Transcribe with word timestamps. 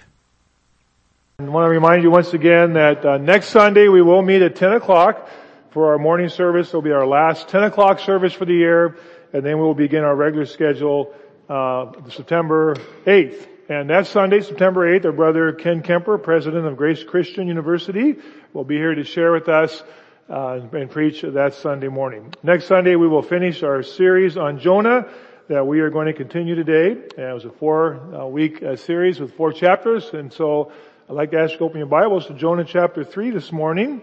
I 1.40 1.44
want 1.44 1.66
to 1.66 1.70
remind 1.70 2.04
you 2.04 2.12
once 2.12 2.34
again 2.34 2.76
that 2.76 3.06
uh, 3.06 3.18
next 3.18 3.50
Sunday 3.50 3.90
we 3.90 4.02
will 4.02 4.22
meet 4.22 4.42
at 4.42 4.56
10 4.56 4.72
o'clock 4.72 5.28
for 5.72 5.92
our 5.92 6.00
morning 6.00 6.30
service. 6.30 6.70
It'll 6.70 6.82
be 6.82 6.94
our 6.94 7.06
last 7.06 7.50
10 7.50 7.64
o'clock 7.64 8.00
service 8.00 8.32
for 8.32 8.46
the 8.46 8.54
year, 8.54 8.96
and 9.34 9.46
then 9.46 9.58
we 9.58 9.64
will 9.64 9.76
begin 9.76 10.06
our 10.06 10.16
regular 10.16 10.46
schedule 10.46 11.14
uh, 11.50 11.92
September 12.10 12.76
8th. 13.06 13.48
And 13.68 13.90
that 13.90 14.08
Sunday, 14.08 14.42
September 14.42 15.00
8th, 15.00 15.06
our 15.06 15.12
brother 15.12 15.52
Ken 15.52 15.82
Kemper, 15.82 16.18
president 16.18 16.66
of 16.66 16.78
Grace 16.78 17.04
Christian 17.04 17.48
University, 17.48 18.16
will 18.54 18.64
be 18.64 18.76
here 18.76 18.96
to 18.96 19.04
share 19.04 19.32
with 19.32 19.50
us 19.50 19.84
uh, 20.30 20.62
and 20.72 20.90
preach 20.90 21.22
that 21.22 21.56
Sunday 21.56 21.88
morning. 21.88 22.34
Next 22.44 22.66
Sunday, 22.66 22.96
we 22.96 23.08
will 23.08 23.22
finish 23.22 23.64
our 23.64 23.84
series 23.84 24.38
on 24.38 24.60
Jonah 24.60 25.08
that 25.48 25.66
we 25.66 25.80
are 25.80 25.90
going 25.90 26.08
to 26.08 26.14
continue 26.14 26.56
today. 26.56 26.92
And 26.92 27.30
it 27.30 27.34
was 27.34 27.46
a 27.46 27.52
four-week 27.52 28.62
uh, 28.62 28.76
series 28.76 29.20
with 29.20 29.34
four 29.36 29.52
chapters, 29.52 30.14
and 30.14 30.32
so 30.32 30.72
I'd 31.10 31.14
like 31.14 31.32
to 31.32 31.40
ask 31.40 31.54
you 31.54 31.58
to 31.60 31.64
open 31.66 31.80
your 31.80 31.88
Bibles 31.88 32.28
to 32.28 32.36
Jonah 32.36 32.66
chapter 32.66 33.04
3 33.04 33.32
this 33.32 33.52
morning. 33.52 34.02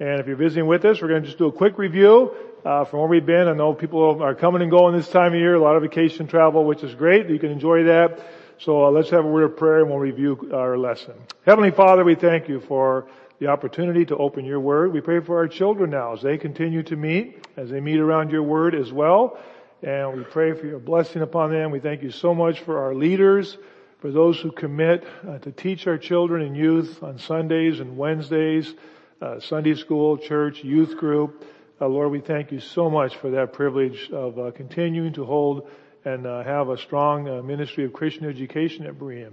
And 0.00 0.18
if 0.18 0.26
you're 0.26 0.36
visiting 0.36 0.66
with 0.66 0.84
us, 0.84 1.00
we're 1.00 1.08
going 1.08 1.22
to 1.22 1.26
just 1.28 1.38
do 1.38 1.46
a 1.46 1.52
quick 1.52 1.78
review 1.78 2.34
uh, 2.64 2.84
from 2.84 3.00
where 3.00 3.08
we've 3.08 3.26
been. 3.26 3.48
I 3.48 3.52
know 3.52 3.74
people 3.74 4.22
are 4.22 4.34
coming 4.34 4.62
and 4.62 4.70
going 4.70 4.96
this 4.96 5.08
time 5.08 5.32
of 5.32 5.38
year, 5.38 5.54
a 5.54 5.60
lot 5.60 5.76
of 5.76 5.82
vacation 5.82 6.26
travel, 6.26 6.64
which 6.64 6.82
is 6.82 6.94
great. 6.94 7.28
You 7.28 7.38
can 7.38 7.50
enjoy 7.50 7.84
that. 7.84 8.20
So 8.58 8.84
uh, 8.84 8.90
let's 8.90 9.10
have 9.10 9.24
a 9.24 9.28
word 9.28 9.44
of 9.44 9.56
prayer 9.56 9.80
and 9.80 9.88
we'll 9.88 9.98
review 9.98 10.50
our 10.52 10.76
lesson. 10.76 11.14
Heavenly 11.46 11.70
Father, 11.70 12.04
we 12.04 12.14
thank 12.14 12.48
you 12.48 12.60
for 12.60 13.08
the 13.38 13.46
opportunity 13.46 14.04
to 14.04 14.16
open 14.18 14.44
your 14.44 14.60
word. 14.60 14.92
We 14.92 15.00
pray 15.00 15.20
for 15.20 15.38
our 15.38 15.48
children 15.48 15.90
now 15.90 16.12
as 16.12 16.20
they 16.20 16.36
continue 16.36 16.82
to 16.82 16.96
meet, 16.96 17.46
as 17.56 17.70
they 17.70 17.80
meet 17.80 17.98
around 17.98 18.30
your 18.30 18.42
word 18.42 18.74
as 18.74 18.92
well. 18.92 19.38
And 19.82 20.14
we 20.14 20.24
pray 20.24 20.52
for 20.52 20.66
your 20.66 20.78
blessing 20.78 21.22
upon 21.22 21.50
them. 21.50 21.70
We 21.70 21.80
thank 21.80 22.02
you 22.02 22.10
so 22.10 22.34
much 22.34 22.60
for 22.60 22.82
our 22.82 22.94
leaders, 22.94 23.56
for 24.00 24.10
those 24.10 24.38
who 24.38 24.52
commit 24.52 25.06
uh, 25.26 25.38
to 25.38 25.52
teach 25.52 25.86
our 25.86 25.96
children 25.96 26.42
and 26.42 26.54
youth 26.54 27.02
on 27.02 27.18
Sundays 27.18 27.80
and 27.80 27.96
Wednesdays, 27.96 28.74
uh, 29.22 29.40
Sunday 29.40 29.74
school, 29.74 30.18
church, 30.18 30.62
youth 30.62 30.98
group. 30.98 31.42
Uh, 31.82 31.88
Lord, 31.88 32.10
we 32.10 32.20
thank 32.20 32.52
you 32.52 32.60
so 32.60 32.90
much 32.90 33.16
for 33.16 33.30
that 33.30 33.54
privilege 33.54 34.10
of 34.10 34.38
uh, 34.38 34.50
continuing 34.50 35.14
to 35.14 35.24
hold 35.24 35.66
and 36.04 36.26
uh, 36.26 36.42
have 36.42 36.68
a 36.68 36.76
strong 36.76 37.26
uh, 37.26 37.40
ministry 37.40 37.86
of 37.86 37.94
Christian 37.94 38.26
education 38.26 38.84
at 38.84 38.98
Berean. 38.98 39.30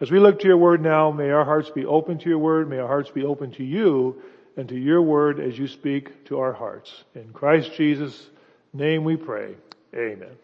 As 0.00 0.08
we 0.08 0.20
look 0.20 0.38
to 0.38 0.46
your 0.46 0.58
word 0.58 0.80
now, 0.80 1.10
may 1.10 1.30
our 1.30 1.44
hearts 1.44 1.70
be 1.70 1.84
open 1.84 2.18
to 2.18 2.28
your 2.28 2.38
word. 2.38 2.70
May 2.70 2.78
our 2.78 2.86
hearts 2.86 3.10
be 3.10 3.24
open 3.24 3.50
to 3.54 3.64
you 3.64 4.22
and 4.56 4.68
to 4.68 4.76
your 4.76 5.02
word 5.02 5.40
as 5.40 5.58
you 5.58 5.66
speak 5.66 6.26
to 6.26 6.38
our 6.38 6.52
hearts. 6.52 7.02
In 7.16 7.32
Christ 7.32 7.74
Jesus' 7.74 8.30
name 8.72 9.02
we 9.02 9.16
pray. 9.16 9.56
Amen. 9.92 10.36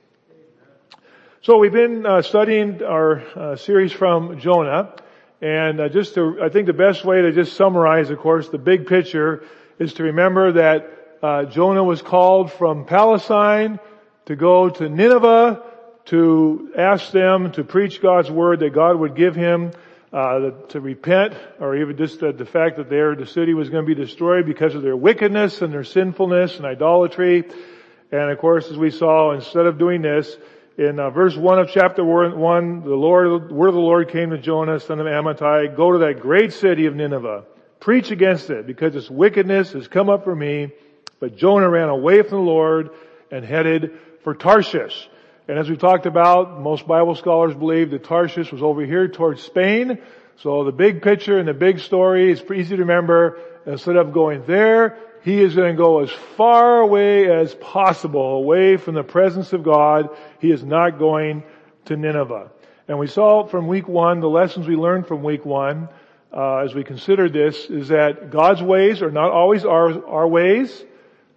So 1.42 1.58
we've 1.58 1.70
been 1.70 2.04
uh, 2.04 2.22
studying 2.22 2.82
our 2.82 3.20
uh, 3.20 3.54
series 3.54 3.92
from 3.92 4.40
Jonah, 4.40 4.92
and 5.40 5.92
just 5.92 6.14
to, 6.14 6.36
I 6.42 6.48
think 6.48 6.66
the 6.66 6.72
best 6.72 7.04
way 7.04 7.22
to 7.22 7.30
just 7.30 7.56
summarize, 7.56 8.10
of 8.10 8.18
course, 8.18 8.48
the 8.48 8.58
big 8.58 8.88
picture 8.88 9.44
is 9.78 9.92
to 9.94 10.02
remember 10.02 10.54
that 10.54 11.03
uh, 11.24 11.44
Jonah 11.46 11.82
was 11.82 12.02
called 12.02 12.52
from 12.52 12.84
Palestine 12.84 13.80
to 14.26 14.36
go 14.36 14.68
to 14.68 14.90
Nineveh 14.90 15.62
to 16.04 16.70
ask 16.76 17.12
them 17.12 17.50
to 17.52 17.64
preach 17.64 18.02
God's 18.02 18.30
word 18.30 18.60
that 18.60 18.74
God 18.74 18.96
would 19.00 19.16
give 19.16 19.34
him 19.34 19.72
uh, 20.12 20.50
to 20.68 20.80
repent, 20.82 21.32
or 21.60 21.76
even 21.76 21.96
just 21.96 22.20
the, 22.20 22.32
the 22.32 22.44
fact 22.44 22.76
that 22.76 22.90
their 22.90 23.16
the 23.16 23.24
city 23.24 23.54
was 23.54 23.70
going 23.70 23.86
to 23.86 23.94
be 23.94 23.98
destroyed 23.98 24.44
because 24.44 24.74
of 24.74 24.82
their 24.82 24.94
wickedness 24.94 25.62
and 25.62 25.72
their 25.72 25.82
sinfulness 25.82 26.58
and 26.58 26.66
idolatry. 26.66 27.44
And 28.12 28.30
of 28.30 28.36
course, 28.38 28.70
as 28.70 28.76
we 28.76 28.90
saw, 28.90 29.32
instead 29.32 29.64
of 29.64 29.78
doing 29.78 30.02
this, 30.02 30.36
in 30.76 31.00
uh, 31.00 31.08
verse 31.08 31.34
1 31.34 31.58
of 31.58 31.70
chapter 31.72 32.04
1, 32.04 32.82
the 32.82 32.94
Lord, 32.94 33.48
the 33.48 33.54
word 33.54 33.68
of 33.68 33.74
the 33.74 33.80
Lord 33.80 34.10
came 34.10 34.28
to 34.28 34.38
Jonah, 34.38 34.78
son 34.78 35.00
of 35.00 35.06
Amittai, 35.06 35.74
go 35.74 35.92
to 35.92 35.98
that 36.00 36.20
great 36.20 36.52
city 36.52 36.84
of 36.84 36.94
Nineveh. 36.94 37.44
Preach 37.80 38.10
against 38.10 38.50
it, 38.50 38.66
because 38.66 38.94
its 38.94 39.08
wickedness 39.08 39.72
has 39.72 39.88
come 39.88 40.10
up 40.10 40.24
for 40.24 40.36
me, 40.36 40.72
but 41.24 41.38
Jonah 41.38 41.70
ran 41.70 41.88
away 41.88 42.20
from 42.20 42.44
the 42.44 42.50
Lord 42.50 42.90
and 43.30 43.46
headed 43.46 43.92
for 44.24 44.34
Tarshish. 44.34 45.08
And 45.48 45.58
as 45.58 45.70
we 45.70 45.78
talked 45.78 46.04
about, 46.04 46.60
most 46.60 46.86
Bible 46.86 47.14
scholars 47.14 47.54
believe 47.54 47.92
that 47.92 48.04
Tarshish 48.04 48.52
was 48.52 48.62
over 48.62 48.84
here 48.84 49.08
towards 49.08 49.42
Spain. 49.42 50.02
So 50.42 50.64
the 50.64 50.70
big 50.70 51.00
picture 51.00 51.38
and 51.38 51.48
the 51.48 51.54
big 51.54 51.78
story 51.78 52.30
is 52.30 52.42
easy 52.42 52.76
to 52.76 52.82
remember. 52.82 53.38
Instead 53.64 53.96
of 53.96 54.12
going 54.12 54.44
there, 54.46 54.98
he 55.22 55.40
is 55.40 55.54
going 55.54 55.74
to 55.74 55.82
go 55.82 56.00
as 56.00 56.10
far 56.36 56.80
away 56.80 57.34
as 57.34 57.54
possible, 57.54 58.36
away 58.36 58.76
from 58.76 58.94
the 58.94 59.02
presence 59.02 59.54
of 59.54 59.62
God. 59.62 60.10
He 60.40 60.50
is 60.50 60.62
not 60.62 60.98
going 60.98 61.42
to 61.86 61.96
Nineveh. 61.96 62.50
And 62.86 62.98
we 62.98 63.06
saw 63.06 63.46
from 63.46 63.66
week 63.66 63.88
one, 63.88 64.20
the 64.20 64.28
lessons 64.28 64.68
we 64.68 64.76
learned 64.76 65.06
from 65.06 65.22
week 65.22 65.46
one, 65.46 65.88
uh, 66.36 66.56
as 66.56 66.74
we 66.74 66.84
considered 66.84 67.32
this, 67.32 67.64
is 67.70 67.88
that 67.88 68.30
God's 68.30 68.60
ways 68.60 69.00
are 69.00 69.10
not 69.10 69.30
always 69.30 69.64
our, 69.64 70.06
our 70.06 70.28
ways. 70.28 70.84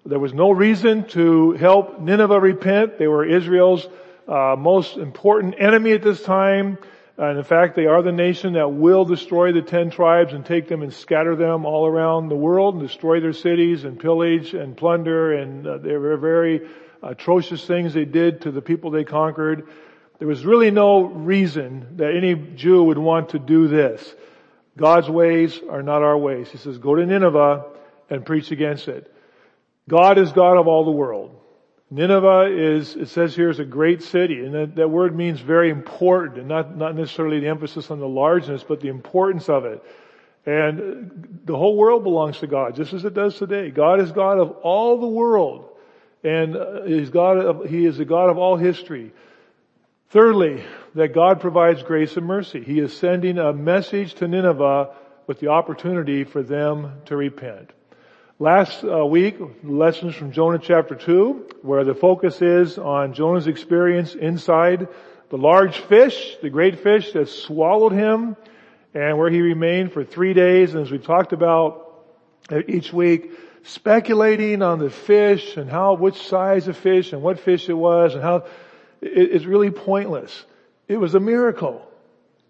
There 0.07 0.19
was 0.19 0.33
no 0.33 0.51
reason 0.51 1.03
to 1.09 1.51
help 1.51 1.99
Nineveh 1.99 2.39
repent. 2.39 2.97
They 2.97 3.09
were 3.09 3.25
Israel's 3.25 3.85
uh, 4.25 4.55
most 4.57 4.95
important 4.95 5.55
enemy 5.59 5.91
at 5.91 6.01
this 6.01 6.23
time. 6.23 6.77
And 7.17 7.37
in 7.37 7.43
fact, 7.43 7.75
they 7.75 7.87
are 7.87 8.01
the 8.01 8.13
nation 8.13 8.53
that 8.53 8.69
will 8.69 9.03
destroy 9.03 9.51
the 9.51 9.61
ten 9.61 9.89
tribes 9.89 10.31
and 10.31 10.45
take 10.45 10.69
them 10.69 10.81
and 10.81 10.93
scatter 10.93 11.35
them 11.35 11.65
all 11.65 11.85
around 11.85 12.29
the 12.29 12.37
world 12.37 12.75
and 12.75 12.87
destroy 12.87 13.19
their 13.19 13.33
cities 13.33 13.83
and 13.83 13.99
pillage 13.99 14.53
and 14.53 14.77
plunder. 14.77 15.33
And 15.33 15.67
uh, 15.67 15.77
were 15.83 16.15
very 16.15 16.69
atrocious 17.03 17.65
things 17.65 17.93
they 17.93 18.05
did 18.05 18.41
to 18.41 18.51
the 18.51 18.61
people 18.61 18.91
they 18.91 19.03
conquered. 19.03 19.67
There 20.19 20.27
was 20.27 20.45
really 20.45 20.71
no 20.71 21.01
reason 21.01 21.97
that 21.97 22.15
any 22.15 22.33
Jew 22.33 22.81
would 22.83 22.97
want 22.97 23.29
to 23.29 23.39
do 23.39 23.67
this. 23.67 24.15
God's 24.77 25.09
ways 25.09 25.59
are 25.69 25.83
not 25.83 26.01
our 26.01 26.17
ways. 26.17 26.49
He 26.49 26.59
says, 26.59 26.77
go 26.77 26.95
to 26.95 27.05
Nineveh 27.05 27.65
and 28.09 28.25
preach 28.25 28.51
against 28.51 28.87
it. 28.87 29.13
God 29.89 30.17
is 30.17 30.31
God 30.31 30.57
of 30.57 30.67
all 30.67 30.85
the 30.85 30.91
world. 30.91 31.37
Nineveh 31.89 32.49
is, 32.51 32.95
it 32.95 33.07
says 33.07 33.33
here, 33.33 33.49
is 33.49 33.59
a 33.59 33.65
great 33.65 34.03
city, 34.03 34.45
and 34.45 34.53
that, 34.53 34.75
that 34.75 34.89
word 34.89 35.15
means 35.15 35.39
very 35.39 35.69
important, 35.69 36.39
and 36.39 36.47
not, 36.47 36.75
not 36.75 36.95
necessarily 36.95 37.39
the 37.39 37.47
emphasis 37.47 37.89
on 37.89 37.99
the 37.99 38.07
largeness, 38.07 38.63
but 38.67 38.81
the 38.81 38.89
importance 38.89 39.47
of 39.47 39.63
it. 39.63 39.81
And 40.45 41.41
the 41.45 41.55
whole 41.55 41.77
world 41.77 42.03
belongs 42.03 42.39
to 42.39 42.47
God, 42.47 42.75
just 42.75 42.93
as 42.93 43.05
it 43.05 43.13
does 43.13 43.37
today. 43.37 43.69
God 43.71 44.01
is 44.01 44.11
God 44.11 44.37
of 44.37 44.51
all 44.63 44.99
the 44.99 45.07
world, 45.07 45.69
and 46.23 46.57
uh, 46.57 46.83
He's 46.83 47.09
God 47.09 47.37
of, 47.37 47.69
He 47.69 47.85
is 47.85 47.97
the 47.97 48.05
God 48.05 48.29
of 48.29 48.37
all 48.37 48.57
history. 48.57 49.13
Thirdly, 50.09 50.63
that 50.95 51.13
God 51.13 51.39
provides 51.39 51.83
grace 51.83 52.17
and 52.17 52.25
mercy. 52.25 52.63
He 52.63 52.79
is 52.79 52.95
sending 52.97 53.37
a 53.37 53.53
message 53.53 54.13
to 54.15 54.27
Nineveh 54.27 54.93
with 55.25 55.39
the 55.39 55.47
opportunity 55.47 56.25
for 56.25 56.43
them 56.43 57.01
to 57.05 57.15
repent. 57.15 57.71
Last 58.39 58.83
uh, 58.83 59.03
week, 59.03 59.39
lessons 59.63 60.13
from 60.13 60.31
Jonah 60.31 60.59
chapter 60.59 60.93
2, 60.93 61.47
where 61.63 61.83
the 61.83 61.95
focus 61.95 62.39
is 62.39 62.77
on 62.77 63.13
Jonah's 63.15 63.47
experience 63.47 64.13
inside 64.13 64.87
the 65.29 65.39
large 65.39 65.79
fish, 65.79 66.37
the 66.43 66.51
great 66.51 66.83
fish 66.83 67.13
that 67.13 67.29
swallowed 67.29 67.93
him, 67.93 68.37
and 68.93 69.17
where 69.17 69.31
he 69.31 69.41
remained 69.41 69.91
for 69.91 70.03
three 70.03 70.35
days. 70.35 70.75
And 70.75 70.83
as 70.83 70.91
we 70.91 70.99
talked 70.99 71.33
about 71.33 72.05
each 72.67 72.93
week, 72.93 73.31
speculating 73.63 74.61
on 74.61 74.77
the 74.77 74.91
fish 74.91 75.57
and 75.57 75.67
how, 75.67 75.95
which 75.95 76.21
size 76.21 76.67
of 76.67 76.77
fish 76.77 77.13
and 77.13 77.23
what 77.23 77.39
fish 77.39 77.67
it 77.69 77.73
was 77.73 78.13
and 78.13 78.21
how 78.21 78.45
it's 79.01 79.45
really 79.45 79.71
pointless. 79.71 80.45
It 80.87 80.97
was 80.97 81.15
a 81.15 81.19
miracle. 81.19 81.89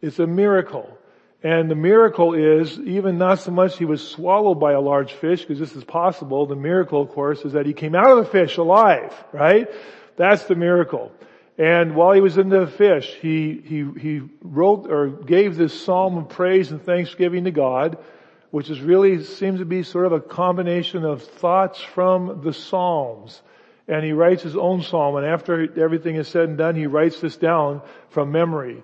It's 0.01 0.19
a 0.19 0.28
miracle. 0.28 0.98
And 1.47 1.71
the 1.71 1.75
miracle 1.75 2.33
is 2.33 2.77
even 2.77 3.17
not 3.17 3.39
so 3.39 3.51
much 3.51 3.77
he 3.77 3.85
was 3.85 4.05
swallowed 4.05 4.59
by 4.59 4.73
a 4.73 4.81
large 4.81 5.13
fish, 5.13 5.45
because 5.45 5.59
this 5.59 5.77
is 5.77 5.83
possible. 5.85 6.45
The 6.45 6.57
miracle, 6.57 7.01
of 7.01 7.07
course, 7.11 7.45
is 7.45 7.53
that 7.53 7.65
he 7.65 7.71
came 7.71 7.95
out 7.95 8.11
of 8.11 8.17
the 8.17 8.29
fish 8.29 8.57
alive, 8.57 9.13
right? 9.31 9.69
That's 10.17 10.44
the 10.44 10.55
miracle. 10.55 11.09
And 11.57 11.95
while 11.95 12.11
he 12.11 12.19
was 12.19 12.38
in 12.38 12.49
the 12.49 12.67
fish, 12.67 13.15
he, 13.21 13.61
he, 13.63 13.85
he 13.97 14.21
wrote 14.41 14.91
or 14.91 15.07
gave 15.07 15.55
this 15.55 15.85
psalm 15.85 16.17
of 16.17 16.27
praise 16.27 16.71
and 16.71 16.83
thanksgiving 16.83 17.45
to 17.45 17.51
God, 17.51 17.97
which 18.51 18.69
is 18.69 18.81
really 18.81 19.23
seems 19.23 19.59
to 19.59 19.65
be 19.65 19.83
sort 19.83 20.05
of 20.05 20.11
a 20.11 20.19
combination 20.19 21.05
of 21.05 21.23
thoughts 21.23 21.79
from 21.79 22.41
the 22.44 22.51
Psalms. 22.51 23.41
And 23.88 24.03
he 24.03 24.11
writes 24.11 24.44
his 24.44 24.57
own 24.57 24.81
psalm, 24.81 25.15
and 25.15 25.25
after 25.25 25.81
everything 25.81 26.17
is 26.17 26.27
said 26.27 26.49
and 26.49 26.57
done, 26.57 26.75
he 26.75 26.88
writes 26.88 27.21
this 27.21 27.38
down 27.38 27.83
from 28.09 28.33
memory. 28.33 28.83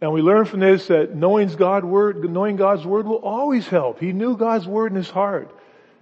And 0.00 0.12
we 0.12 0.22
learn 0.22 0.44
from 0.44 0.60
this 0.60 0.88
that 0.88 1.14
knowing 1.14 1.48
God's 1.48 1.86
word, 1.86 2.28
knowing 2.30 2.56
God's 2.56 2.84
word 2.84 3.06
will 3.06 3.24
always 3.24 3.66
help. 3.66 4.00
He 4.00 4.12
knew 4.12 4.36
God's 4.36 4.66
word 4.66 4.92
in 4.92 4.96
his 4.96 5.10
heart. 5.10 5.50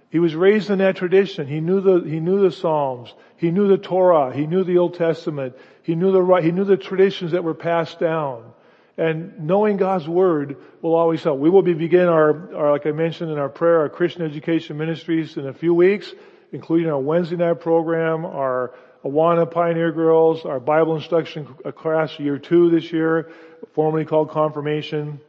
He 0.09 0.19
was 0.19 0.35
raised 0.35 0.69
in 0.69 0.79
that 0.79 0.95
tradition. 0.95 1.47
He 1.47 1.59
knew 1.59 1.81
the, 1.81 2.07
he 2.07 2.19
knew 2.19 2.41
the 2.41 2.51
Psalms. 2.51 3.13
He 3.37 3.49
knew 3.49 3.67
the 3.67 3.77
Torah. 3.77 4.31
He 4.31 4.45
knew 4.45 4.63
the 4.63 4.77
Old 4.77 4.95
Testament. 4.95 5.55
He 5.81 5.95
knew 5.95 6.11
the 6.11 6.41
he 6.41 6.51
knew 6.51 6.65
the 6.65 6.77
traditions 6.77 7.31
that 7.31 7.43
were 7.43 7.55
passed 7.55 7.99
down. 7.99 8.53
And 8.97 9.47
knowing 9.47 9.77
God's 9.77 10.07
Word 10.07 10.57
will 10.81 10.93
always 10.93 11.23
help. 11.23 11.39
We 11.39 11.49
will 11.49 11.63
be 11.63 11.73
beginning 11.73 12.09
our, 12.09 12.55
our, 12.55 12.71
like 12.71 12.85
I 12.85 12.91
mentioned 12.91 13.31
in 13.31 13.39
our 13.39 13.49
prayer, 13.49 13.79
our 13.79 13.89
Christian 13.89 14.21
education 14.21 14.77
ministries 14.77 15.35
in 15.35 15.47
a 15.47 15.53
few 15.53 15.73
weeks, 15.73 16.13
including 16.51 16.91
our 16.91 16.99
Wednesday 16.99 17.35
night 17.35 17.59
program, 17.59 18.23
our 18.23 18.75
Awana 19.03 19.49
Pioneer 19.49 19.91
Girls, 19.91 20.45
our 20.45 20.61
Bible 20.61 20.95
instruction 20.95 21.47
uh, 21.65 21.71
class 21.71 22.17
year 22.19 22.37
two 22.37 22.69
this 22.69 22.91
year, 22.93 23.29
formerly 23.73 24.05
called 24.05 24.29
confirmation. 24.29 25.19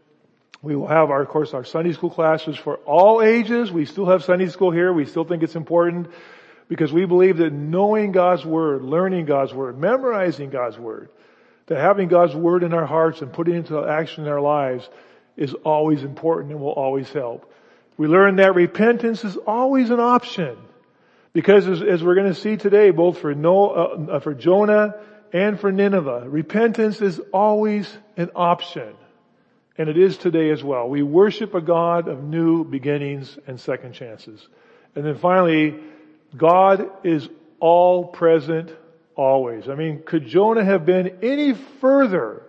We 0.62 0.76
will 0.76 0.86
have 0.86 1.10
our, 1.10 1.22
of 1.22 1.28
course, 1.28 1.54
our 1.54 1.64
Sunday 1.64 1.92
school 1.92 2.10
classes 2.10 2.56
for 2.56 2.76
all 2.86 3.20
ages. 3.20 3.72
We 3.72 3.84
still 3.84 4.06
have 4.06 4.22
Sunday 4.22 4.48
school 4.48 4.70
here. 4.70 4.92
We 4.92 5.06
still 5.06 5.24
think 5.24 5.42
it's 5.42 5.56
important 5.56 6.08
because 6.68 6.92
we 6.92 7.04
believe 7.04 7.38
that 7.38 7.52
knowing 7.52 8.12
God's 8.12 8.44
Word, 8.44 8.82
learning 8.82 9.26
God's 9.26 9.52
Word, 9.52 9.76
memorizing 9.76 10.50
God's 10.50 10.78
Word, 10.78 11.08
that 11.66 11.78
having 11.78 12.08
God's 12.08 12.34
Word 12.34 12.62
in 12.62 12.72
our 12.72 12.86
hearts 12.86 13.22
and 13.22 13.32
putting 13.32 13.54
it 13.54 13.58
into 13.58 13.84
action 13.84 14.24
in 14.24 14.30
our 14.30 14.40
lives 14.40 14.88
is 15.36 15.52
always 15.52 16.04
important 16.04 16.52
and 16.52 16.60
will 16.60 16.70
always 16.70 17.10
help. 17.10 17.52
We 17.96 18.06
learn 18.06 18.36
that 18.36 18.54
repentance 18.54 19.24
is 19.24 19.36
always 19.36 19.90
an 19.90 20.00
option. 20.00 20.56
Because 21.34 21.66
as, 21.66 21.82
as 21.82 22.02
we're 22.02 22.14
going 22.14 22.32
to 22.32 22.40
see 22.40 22.56
today, 22.56 22.90
both 22.90 23.18
for 23.18 23.34
Noah, 23.34 24.06
uh, 24.06 24.20
for 24.20 24.32
Jonah 24.34 24.94
and 25.32 25.60
for 25.60 25.70
Nineveh, 25.70 26.26
repentance 26.28 27.02
is 27.02 27.20
always 27.32 27.92
an 28.16 28.30
option. 28.34 28.94
And 29.76 29.88
it 29.88 29.98
is 29.98 30.16
today 30.16 30.50
as 30.50 30.62
well. 30.62 30.88
We 30.88 31.02
worship 31.02 31.54
a 31.54 31.60
God 31.60 32.06
of 32.06 32.22
new 32.22 32.64
beginnings 32.64 33.36
and 33.48 33.60
second 33.60 33.94
chances. 33.94 34.46
And 34.94 35.04
then 35.04 35.18
finally, 35.18 35.74
God 36.36 36.88
is 37.02 37.28
all 37.58 38.04
present 38.06 38.72
always. 39.16 39.68
I 39.68 39.74
mean, 39.74 40.02
could 40.04 40.28
Jonah 40.28 40.64
have 40.64 40.86
been 40.86 41.18
any 41.20 41.54
further 41.80 42.42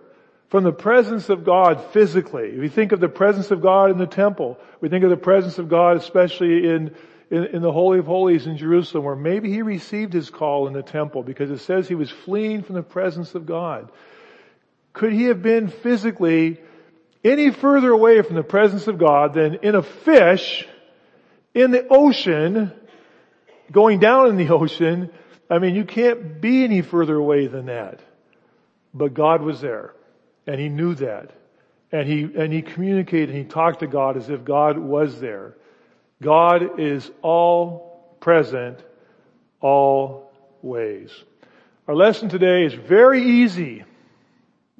from 0.48 0.62
the 0.62 0.72
presence 0.72 1.28
of 1.28 1.44
God 1.44 1.84
physically? 1.92 2.50
If 2.50 2.60
we 2.60 2.68
think 2.68 2.92
of 2.92 3.00
the 3.00 3.08
presence 3.08 3.50
of 3.50 3.60
God 3.60 3.90
in 3.90 3.98
the 3.98 4.06
temple. 4.06 4.58
We 4.80 4.88
think 4.88 5.02
of 5.02 5.10
the 5.10 5.16
presence 5.16 5.58
of 5.58 5.68
God 5.68 5.96
especially 5.96 6.68
in, 6.68 6.94
in, 7.30 7.44
in 7.46 7.62
the 7.62 7.72
Holy 7.72 7.98
of 7.98 8.06
Holies 8.06 8.46
in 8.46 8.56
Jerusalem 8.56 9.04
where 9.04 9.16
maybe 9.16 9.50
he 9.50 9.62
received 9.62 10.12
his 10.12 10.30
call 10.30 10.66
in 10.66 10.72
the 10.72 10.82
temple 10.82 11.22
because 11.22 11.50
it 11.50 11.58
says 11.58 11.88
he 11.88 11.94
was 11.94 12.10
fleeing 12.10 12.62
from 12.62 12.76
the 12.76 12.82
presence 12.82 13.34
of 13.34 13.46
God. 13.46 13.90
Could 14.92 15.12
he 15.12 15.24
have 15.24 15.42
been 15.42 15.68
physically 15.68 16.58
any 17.26 17.50
further 17.50 17.90
away 17.90 18.22
from 18.22 18.36
the 18.36 18.42
presence 18.42 18.86
of 18.86 18.98
God 18.98 19.34
than 19.34 19.56
in 19.56 19.74
a 19.74 19.82
fish 19.82 20.66
in 21.54 21.70
the 21.70 21.86
ocean, 21.88 22.72
going 23.72 23.98
down 23.98 24.28
in 24.28 24.36
the 24.36 24.48
ocean. 24.54 25.10
I 25.50 25.58
mean, 25.58 25.74
you 25.74 25.84
can't 25.84 26.40
be 26.40 26.64
any 26.64 26.82
further 26.82 27.16
away 27.16 27.46
than 27.46 27.66
that. 27.66 28.00
But 28.94 29.14
God 29.14 29.42
was 29.42 29.60
there. 29.60 29.94
And 30.46 30.60
he 30.60 30.68
knew 30.68 30.94
that. 30.96 31.32
And 31.90 32.06
he, 32.06 32.22
and 32.22 32.52
he 32.52 32.62
communicated 32.62 33.30
and 33.30 33.38
he 33.38 33.44
talked 33.44 33.80
to 33.80 33.86
God 33.86 34.16
as 34.16 34.28
if 34.28 34.44
God 34.44 34.78
was 34.78 35.20
there. 35.20 35.56
God 36.22 36.80
is 36.80 37.10
all 37.22 38.16
present, 38.20 38.78
always. 39.60 41.10
Our 41.86 41.94
lesson 41.94 42.28
today 42.28 42.64
is 42.64 42.74
very 42.74 43.22
easy. 43.42 43.84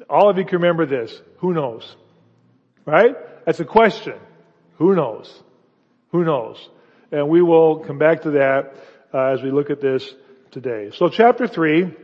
All 0.09 0.31
of 0.31 0.39
you 0.39 0.45
can 0.45 0.61
remember 0.61 0.87
this. 0.87 1.21
Who 1.39 1.53
knows? 1.53 1.95
Right? 2.85 3.15
That's 3.45 3.61
a 3.61 3.65
question. 3.65 4.15
Who 4.79 4.95
knows? 4.95 5.43
Who 6.13 6.25
knows? 6.25 6.69
And 7.13 7.29
we 7.29 7.43
will 7.43 7.81
come 7.81 7.99
back 7.99 8.23
to 8.23 8.33
that 8.33 8.75
uh, 9.13 9.33
as 9.33 9.43
we 9.43 9.51
look 9.51 9.71
at 9.71 9.81
this 9.81 10.15
today. 10.51 10.91
So 10.95 11.09
chapter 11.09 11.47
3, 11.47 11.95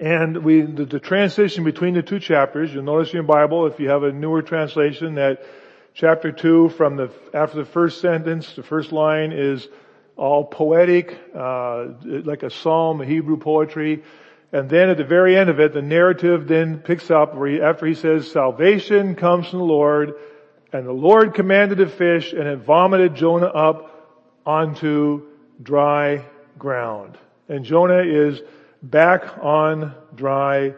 and 0.00 0.44
we, 0.44 0.62
the, 0.62 0.84
the, 0.84 1.00
transition 1.00 1.64
between 1.64 1.94
the 1.94 2.02
two 2.02 2.18
chapters, 2.18 2.72
you'll 2.72 2.82
notice 2.82 3.10
in 3.10 3.16
your 3.16 3.22
Bible, 3.22 3.66
if 3.66 3.78
you 3.80 3.88
have 3.88 4.02
a 4.02 4.12
newer 4.12 4.42
translation, 4.42 5.14
that 5.14 5.44
chapter 5.96 6.30
2 6.30 6.68
from 6.68 6.96
the, 6.96 7.10
after 7.32 7.56
the 7.56 7.64
first 7.64 8.02
sentence, 8.02 8.52
the 8.52 8.62
first 8.62 8.92
line 8.92 9.32
is 9.32 9.66
all 10.14 10.44
poetic, 10.44 11.18
uh, 11.34 11.86
like 12.04 12.42
a 12.42 12.50
psalm, 12.50 13.00
a 13.00 13.06
Hebrew 13.06 13.38
poetry. 13.38 14.04
And 14.52 14.68
then 14.68 14.90
at 14.90 14.98
the 14.98 15.04
very 15.04 15.38
end 15.38 15.48
of 15.48 15.58
it, 15.58 15.72
the 15.72 15.80
narrative 15.80 16.46
then 16.46 16.80
picks 16.80 17.10
up 17.10 17.34
where 17.34 17.48
he, 17.48 17.60
after 17.62 17.86
he 17.86 17.94
says, 17.94 18.30
salvation 18.30 19.14
comes 19.14 19.48
from 19.48 19.60
the 19.60 19.64
Lord, 19.64 20.14
and 20.70 20.86
the 20.86 20.92
Lord 20.92 21.32
commanded 21.32 21.80
a 21.80 21.88
fish, 21.88 22.34
and 22.34 22.46
it 22.46 22.58
vomited 22.58 23.14
Jonah 23.14 23.46
up 23.46 24.38
onto 24.44 25.22
dry 25.62 26.26
ground. 26.58 27.16
And 27.48 27.64
Jonah 27.64 28.02
is 28.02 28.42
back 28.82 29.38
on 29.38 29.94
dry 30.14 30.74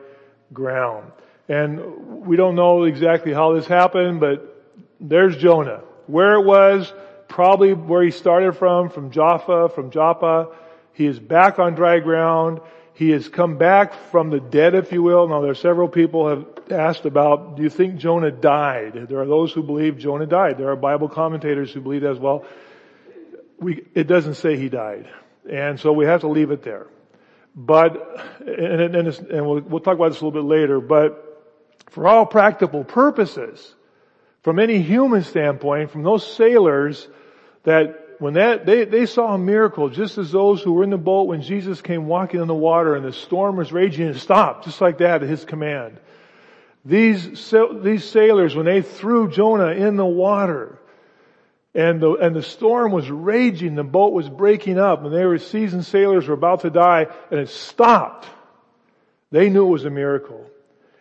ground. 0.53 1.11
And 1.49 2.25
we 2.25 2.37
don't 2.37 2.55
know 2.55 2.85
exactly 2.85 3.33
how 3.33 3.55
this 3.55 3.67
happened, 3.67 4.21
but 4.21 4.58
there's 5.01 5.37
Jonah. 5.37 5.83
Where 6.07 6.35
it 6.35 6.45
was, 6.45 6.93
probably 7.29 7.75
where 7.75 8.03
he 8.03 8.11
started 8.11 8.57
from, 8.57 8.89
from 8.89 9.11
Jaffa, 9.11 9.69
from 9.69 9.91
Joppa. 9.91 10.49
He 10.93 11.07
is 11.07 11.19
back 11.19 11.59
on 11.59 11.75
dry 11.75 12.01
ground. 12.01 12.61
He 12.95 13.11
has 13.11 13.29
come 13.29 13.59
back 13.59 13.95
from 14.11 14.31
the 14.31 14.41
dead, 14.41 14.75
if 14.75 14.91
you 14.91 15.03
will. 15.03 15.29
Now 15.29 15.41
there 15.41 15.51
are 15.51 15.55
several 15.55 15.89
people 15.89 16.29
have 16.29 16.47
asked 16.73 17.05
about, 17.05 17.57
do 17.57 17.63
you 17.63 17.71
think 17.71 17.97
Jonah 17.97 18.33
died? 18.33 19.07
There 19.09 19.21
are 19.21 19.27
those 19.27 19.53
who 19.53 19.63
believe 19.63 19.99
Jonah 19.99 20.27
died. 20.27 20.59
There 20.59 20.71
are 20.71 20.77
Bible 20.77 21.09
commentators 21.09 21.73
who 21.73 21.81
believe 21.81 22.03
that 22.03 22.11
as 22.11 22.19
well. 22.19 22.45
We, 23.61 23.85
it 23.95 24.09
doesn't 24.09 24.35
say 24.35 24.57
he 24.57 24.69
died. 24.69 25.09
And 25.49 25.79
so 25.79 25.93
we 25.93 26.07
have 26.07 26.23
to 26.23 26.29
leave 26.29 26.51
it 26.51 26.63
there. 26.63 26.87
But, 27.55 28.41
and, 28.41 28.97
and, 28.97 29.09
and 29.09 29.47
we'll, 29.47 29.61
we'll 29.61 29.81
talk 29.81 29.95
about 29.95 30.11
this 30.11 30.21
a 30.21 30.25
little 30.25 30.43
bit 30.43 30.49
later, 30.49 30.81
but 30.81 31.25
for 31.91 32.07
all 32.07 32.27
practical 32.27 32.85
purposes, 32.85 33.75
from 34.43 34.59
any 34.59 34.81
human 34.83 35.23
standpoint, 35.23 35.91
from 35.91 36.03
those 36.03 36.27
sailors 36.37 37.09
that 37.65 38.09
when 38.19 38.35
that, 38.35 38.67
they, 38.67 38.85
they 38.85 39.07
saw 39.07 39.35
a 39.35 39.39
miracle 39.39 39.89
just 39.89 40.19
as 40.19 40.33
those 40.33 40.61
who 40.61 40.73
were 40.73 40.85
in 40.85 40.91
the 40.91 40.99
boat 40.99 41.29
when 41.29 41.43
Jesus 41.43 41.81
came 41.81 42.07
walking 42.07 42.41
in 42.41 42.49
the 42.49 42.55
water 42.55 42.97
and 42.97 43.05
the 43.05 43.13
storm 43.13 43.57
was 43.57 43.73
raging 43.73 44.09
and 44.09 44.17
stopped 44.17 44.65
just 44.65 44.81
like 44.81 44.99
that 44.99 45.23
at 45.23 45.29
his 45.29 45.45
command. 45.45 45.99
These, 46.85 47.53
these 47.83 48.09
sailors, 48.09 48.57
when 48.57 48.67
they 48.67 48.83
threw 48.83 49.31
Jonah 49.31 49.71
in 49.71 49.97
the 49.97 50.07
water 50.07 50.79
and 51.75 52.01
the, 52.01 52.15
and 52.15 52.35
the 52.35 52.43
storm 52.43 52.93
was 52.93 53.09
raging, 53.11 53.75
the 53.75 53.85
boat 53.85 54.13
was 54.13 54.29
breaking 54.29 54.79
up 54.79 55.05
and 55.05 55.15
they 55.15 55.25
were 55.25 55.39
seasoned 55.39 55.85
sailors 55.85 56.27
were 56.27 56.35
about 56.35 56.63
to 56.63 56.71
die 56.71 57.07
and 57.31 57.39
it 57.39 57.51
stopped. 57.51 58.27
They 59.31 59.49
knew 59.49 59.67
it 59.67 59.71
was 59.71 59.85
a 59.85 59.91
miracle. 59.91 60.47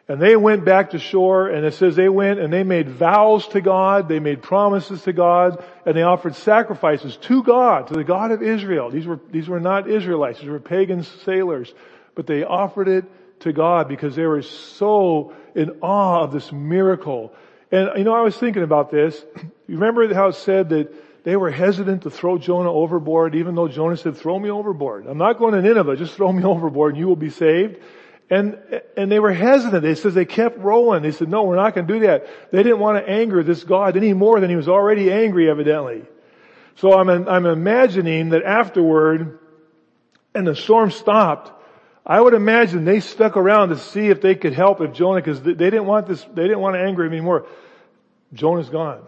And 0.10 0.22
they 0.22 0.38
went 0.38 0.64
back 0.64 0.92
to 0.92 1.00
shore 1.00 1.50
and 1.50 1.66
it 1.66 1.74
says 1.74 1.96
they 1.96 2.08
went 2.08 2.40
and 2.40 2.52
they 2.52 2.64
made 2.64 2.90
vows 2.90 3.48
to 3.50 3.62
God, 3.62 4.08
they 4.08 4.20
made 4.20 4.42
promises 4.42 5.02
to 5.04 5.12
God, 5.12 5.64
and 5.86 5.98
they 5.98 6.04
offered 6.04 6.36
sacrifices 6.36 7.18
to 7.18 7.44
God, 7.44 7.88
to 7.88 7.94
the 7.94 8.06
God 8.06 8.32
of 8.32 8.42
Israel. 8.42 8.90
These 8.90 9.06
were, 9.06 9.20
these 9.32 9.50
were 9.50 9.60
not 9.60 9.90
Israelites, 9.90 10.40
these 10.40 10.50
were 10.50 10.62
pagan 10.62 11.04
sailors, 11.04 11.74
but 12.16 12.26
they 12.26 12.44
offered 12.44 12.88
it 12.88 13.06
to 13.42 13.52
God 13.52 13.90
because 13.90 14.16
they 14.16 14.26
were 14.26 14.42
so 14.42 15.34
in 15.56 15.80
awe 15.82 16.24
of 16.24 16.32
this 16.32 16.52
miracle. 16.54 17.34
And 17.70 17.90
you 17.98 18.06
know, 18.06 18.16
I 18.16 18.22
was 18.22 18.38
thinking 18.38 18.64
about 18.64 18.90
this. 18.90 19.22
You 19.68 19.76
remember 19.76 20.14
how 20.14 20.30
it 20.30 20.36
said 20.36 20.70
that 20.70 20.94
they 21.26 21.36
were 21.36 21.52
hesitant 21.52 22.04
to 22.04 22.10
throw 22.10 22.38
Jonah 22.38 22.72
overboard, 22.72 23.36
even 23.36 23.54
though 23.54 23.68
Jonah 23.68 23.98
said, 23.98 24.16
throw 24.16 24.40
me 24.40 24.50
overboard. 24.50 25.08
I'm 25.08 25.18
not 25.18 25.38
going 25.38 25.54
to 25.56 25.62
Nineveh, 25.62 25.98
just 25.98 26.14
throw 26.14 26.32
me 26.32 26.44
overboard 26.46 26.94
and 26.94 27.00
you 27.00 27.08
will 27.08 27.18
be 27.18 27.30
saved. 27.30 27.82
And, 28.30 28.58
and 28.98 29.10
they 29.10 29.20
were 29.20 29.32
hesitant. 29.32 29.84
They 29.84 29.96
says 29.96 30.14
they 30.14 30.26
kept 30.26 30.58
rolling. 30.58 31.02
They 31.02 31.12
said, 31.12 31.30
no, 31.30 31.44
we're 31.44 31.56
not 31.56 31.74
going 31.74 31.88
to 31.88 31.94
do 31.94 32.00
that. 32.02 32.28
They 32.52 32.62
didn't 32.62 32.80
want 32.80 32.98
to 32.98 33.10
anger 33.10 33.42
this 33.42 33.64
God 33.64 33.96
any 33.96 34.14
more 34.14 34.42
than 34.42 34.50
he 34.50 34.58
was 34.58 34.68
already 34.68 35.12
angry, 35.12 35.50
evidently. 35.50 36.04
So 36.76 36.94
I'm, 36.94 37.10
I'm 37.10 37.46
imagining 37.46 38.30
that 38.30 38.44
afterward, 38.44 39.40
and 40.36 40.46
the 40.46 40.56
storm 40.56 40.92
stopped, 40.92 41.54
I 42.06 42.20
would 42.20 42.34
imagine 42.34 42.86
they 42.86 43.00
stuck 43.00 43.38
around 43.38 43.70
to 43.70 43.78
see 43.78 44.08
if 44.08 44.22
they 44.22 44.36
could 44.36 44.54
help 44.54 44.82
if 44.82 44.94
Jonah, 44.94 45.22
because 45.22 45.42
they 45.42 45.54
didn't 45.54 45.86
want 45.86 46.08
this, 46.08 46.22
they 46.34 46.44
didn't 46.44 46.60
want 46.60 46.76
to 46.76 46.82
anger 46.82 47.06
him 47.06 47.14
anymore. 47.14 47.48
Jonah's 48.34 48.70
gone. 48.70 49.04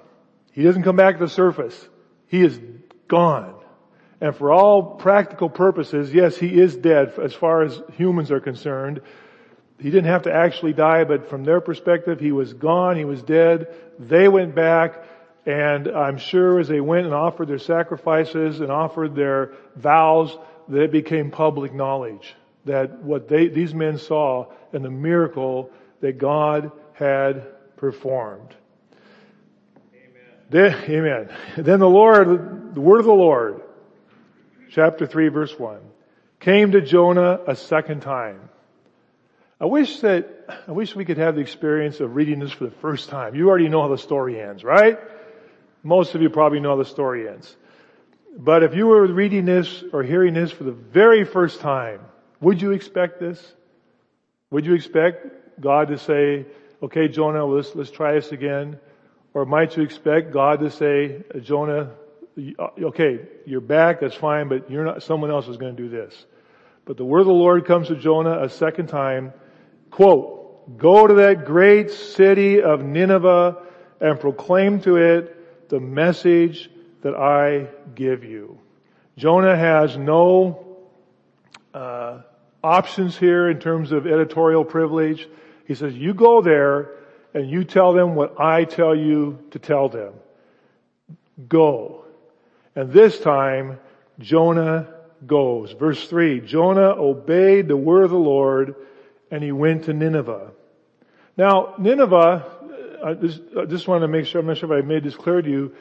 He 0.53 0.63
doesn't 0.63 0.83
come 0.83 0.95
back 0.95 1.17
to 1.17 1.25
the 1.25 1.29
surface. 1.29 1.87
He 2.27 2.41
is 2.41 2.59
gone. 3.07 3.58
And 4.21 4.35
for 4.35 4.51
all 4.51 4.83
practical 4.95 5.49
purposes, 5.49 6.13
yes, 6.13 6.37
he 6.37 6.59
is 6.59 6.75
dead 6.75 7.13
as 7.21 7.33
far 7.33 7.63
as 7.63 7.81
humans 7.93 8.31
are 8.31 8.41
concerned. 8.41 9.01
He 9.79 9.89
didn't 9.89 10.09
have 10.09 10.23
to 10.23 10.33
actually 10.33 10.73
die, 10.73 11.05
but 11.05 11.29
from 11.29 11.45
their 11.45 11.61
perspective, 11.61 12.19
he 12.19 12.33
was 12.33 12.53
gone, 12.53 12.97
he 12.97 13.05
was 13.05 13.23
dead. 13.23 13.73
They 13.97 14.27
went 14.27 14.55
back, 14.55 15.05
and 15.45 15.87
I'm 15.87 16.17
sure 16.17 16.59
as 16.59 16.67
they 16.67 16.81
went 16.81 17.05
and 17.05 17.15
offered 17.15 17.47
their 17.47 17.59
sacrifices 17.59 18.59
and 18.59 18.71
offered 18.71 19.15
their 19.15 19.53
vows, 19.77 20.37
that 20.67 20.81
it 20.81 20.91
became 20.91 21.31
public 21.31 21.73
knowledge 21.73 22.35
that 22.65 23.01
what 23.01 23.27
they, 23.27 23.47
these 23.47 23.73
men 23.73 23.97
saw 23.97 24.45
and 24.73 24.83
the 24.83 24.89
miracle 24.91 25.71
that 26.01 26.17
God 26.17 26.71
had 26.93 27.47
performed. 27.77 28.53
Amen. 29.93 30.11
Then, 30.49 30.73
amen. 30.89 31.29
Then 31.57 31.79
the 31.79 31.89
Lord, 31.89 32.75
the 32.75 32.81
word 32.81 32.99
of 32.99 33.05
the 33.05 33.13
Lord 33.13 33.61
chapter 34.69 35.05
3 35.05 35.29
verse 35.29 35.57
1, 35.57 35.79
came 36.39 36.71
to 36.71 36.81
Jonah 36.81 37.39
a 37.47 37.55
second 37.55 38.01
time. 38.01 38.49
I 39.59 39.65
wish 39.65 39.99
that, 39.99 40.63
I 40.67 40.71
wish 40.71 40.95
we 40.95 41.03
could 41.03 41.17
have 41.17 41.35
the 41.35 41.41
experience 41.41 41.99
of 41.99 42.15
reading 42.15 42.39
this 42.39 42.51
for 42.51 42.63
the 42.63 42.71
first 42.71 43.09
time. 43.09 43.35
You 43.35 43.49
already 43.49 43.67
know 43.67 43.81
how 43.81 43.89
the 43.89 43.97
story 43.97 44.39
ends, 44.41 44.63
right? 44.63 44.97
Most 45.83 46.15
of 46.15 46.21
you 46.21 46.29
probably 46.29 46.59
know 46.59 46.69
how 46.69 46.77
the 46.77 46.85
story 46.85 47.27
ends. 47.27 47.55
But 48.37 48.63
if 48.63 48.73
you 48.73 48.87
were 48.87 49.05
reading 49.05 49.45
this 49.45 49.83
or 49.91 50.03
hearing 50.03 50.33
this 50.33 50.51
for 50.51 50.63
the 50.63 50.71
very 50.71 51.25
first 51.25 51.59
time, 51.59 51.99
would 52.39 52.61
you 52.61 52.71
expect 52.71 53.19
this? 53.19 53.53
Would 54.51 54.65
you 54.65 54.75
expect 54.75 55.59
God 55.59 55.89
to 55.89 55.97
say, 55.97 56.45
okay, 56.81 57.09
Jonah, 57.09 57.45
let's, 57.45 57.75
let's 57.75 57.91
try 57.91 58.13
this 58.13 58.31
again? 58.31 58.79
Or 59.33 59.45
might 59.45 59.75
you 59.75 59.83
expect 59.83 60.31
God 60.31 60.61
to 60.61 60.71
say, 60.71 61.23
Jonah, 61.41 61.91
okay, 62.59 63.19
you're 63.45 63.61
back, 63.61 64.01
that's 64.01 64.15
fine, 64.15 64.49
but 64.49 64.69
you're 64.69 64.85
not, 64.85 65.03
someone 65.03 65.31
else 65.31 65.47
is 65.47 65.57
going 65.57 65.75
to 65.75 65.81
do 65.81 65.89
this. 65.89 66.25
But 66.85 66.97
the 66.97 67.05
word 67.05 67.21
of 67.21 67.27
the 67.27 67.33
Lord 67.33 67.65
comes 67.65 67.87
to 67.89 67.95
Jonah 67.95 68.43
a 68.43 68.49
second 68.49 68.87
time, 68.87 69.33
quote, 69.91 70.77
go 70.77 71.07
to 71.07 71.15
that 71.15 71.45
great 71.45 71.91
city 71.91 72.61
of 72.61 72.83
Nineveh 72.83 73.57
and 74.01 74.19
proclaim 74.19 74.81
to 74.81 74.97
it 74.97 75.69
the 75.69 75.79
message 75.79 76.69
that 77.01 77.15
I 77.15 77.67
give 77.95 78.23
you. 78.23 78.59
Jonah 79.17 79.55
has 79.55 79.97
no 79.97 80.77
uh, 81.73 82.21
options 82.63 83.17
here 83.17 83.49
in 83.49 83.59
terms 83.59 83.91
of 83.91 84.07
editorial 84.07 84.63
privilege. 84.63 85.27
He 85.65 85.75
says, 85.75 85.93
you 85.93 86.13
go 86.13 86.41
there 86.41 86.91
and 87.33 87.49
you 87.49 87.63
tell 87.63 87.93
them 87.93 88.15
what 88.15 88.39
I 88.39 88.63
tell 88.63 88.95
you 88.95 89.39
to 89.51 89.59
tell 89.59 89.89
them. 89.89 90.13
Go. 91.47 91.98
And 92.79 92.93
this 92.93 93.19
time, 93.19 93.77
Jonah 94.19 94.87
goes. 95.27 95.73
Verse 95.73 96.07
3, 96.07 96.39
Jonah 96.39 96.91
obeyed 96.91 97.67
the 97.67 97.75
word 97.75 98.05
of 98.05 98.09
the 98.09 98.15
Lord 98.15 98.73
and 99.29 99.43
he 99.43 99.51
went 99.51 99.83
to 99.83 99.93
Nineveh. 99.93 100.51
Now, 101.35 101.73
Nineveh, 101.77 102.45
I 103.03 103.13
just, 103.15 103.41
I 103.59 103.65
just 103.65 103.85
want 103.85 104.03
to 104.03 104.07
make 104.07 104.27
sure, 104.27 104.39
I'm 104.39 104.47
not 104.47 104.59
sure 104.59 104.73
if 104.73 104.81
I 104.81 104.87
made 104.87 105.03
this 105.03 105.17
clear 105.17 105.41
to 105.41 105.49
you, 105.49 105.75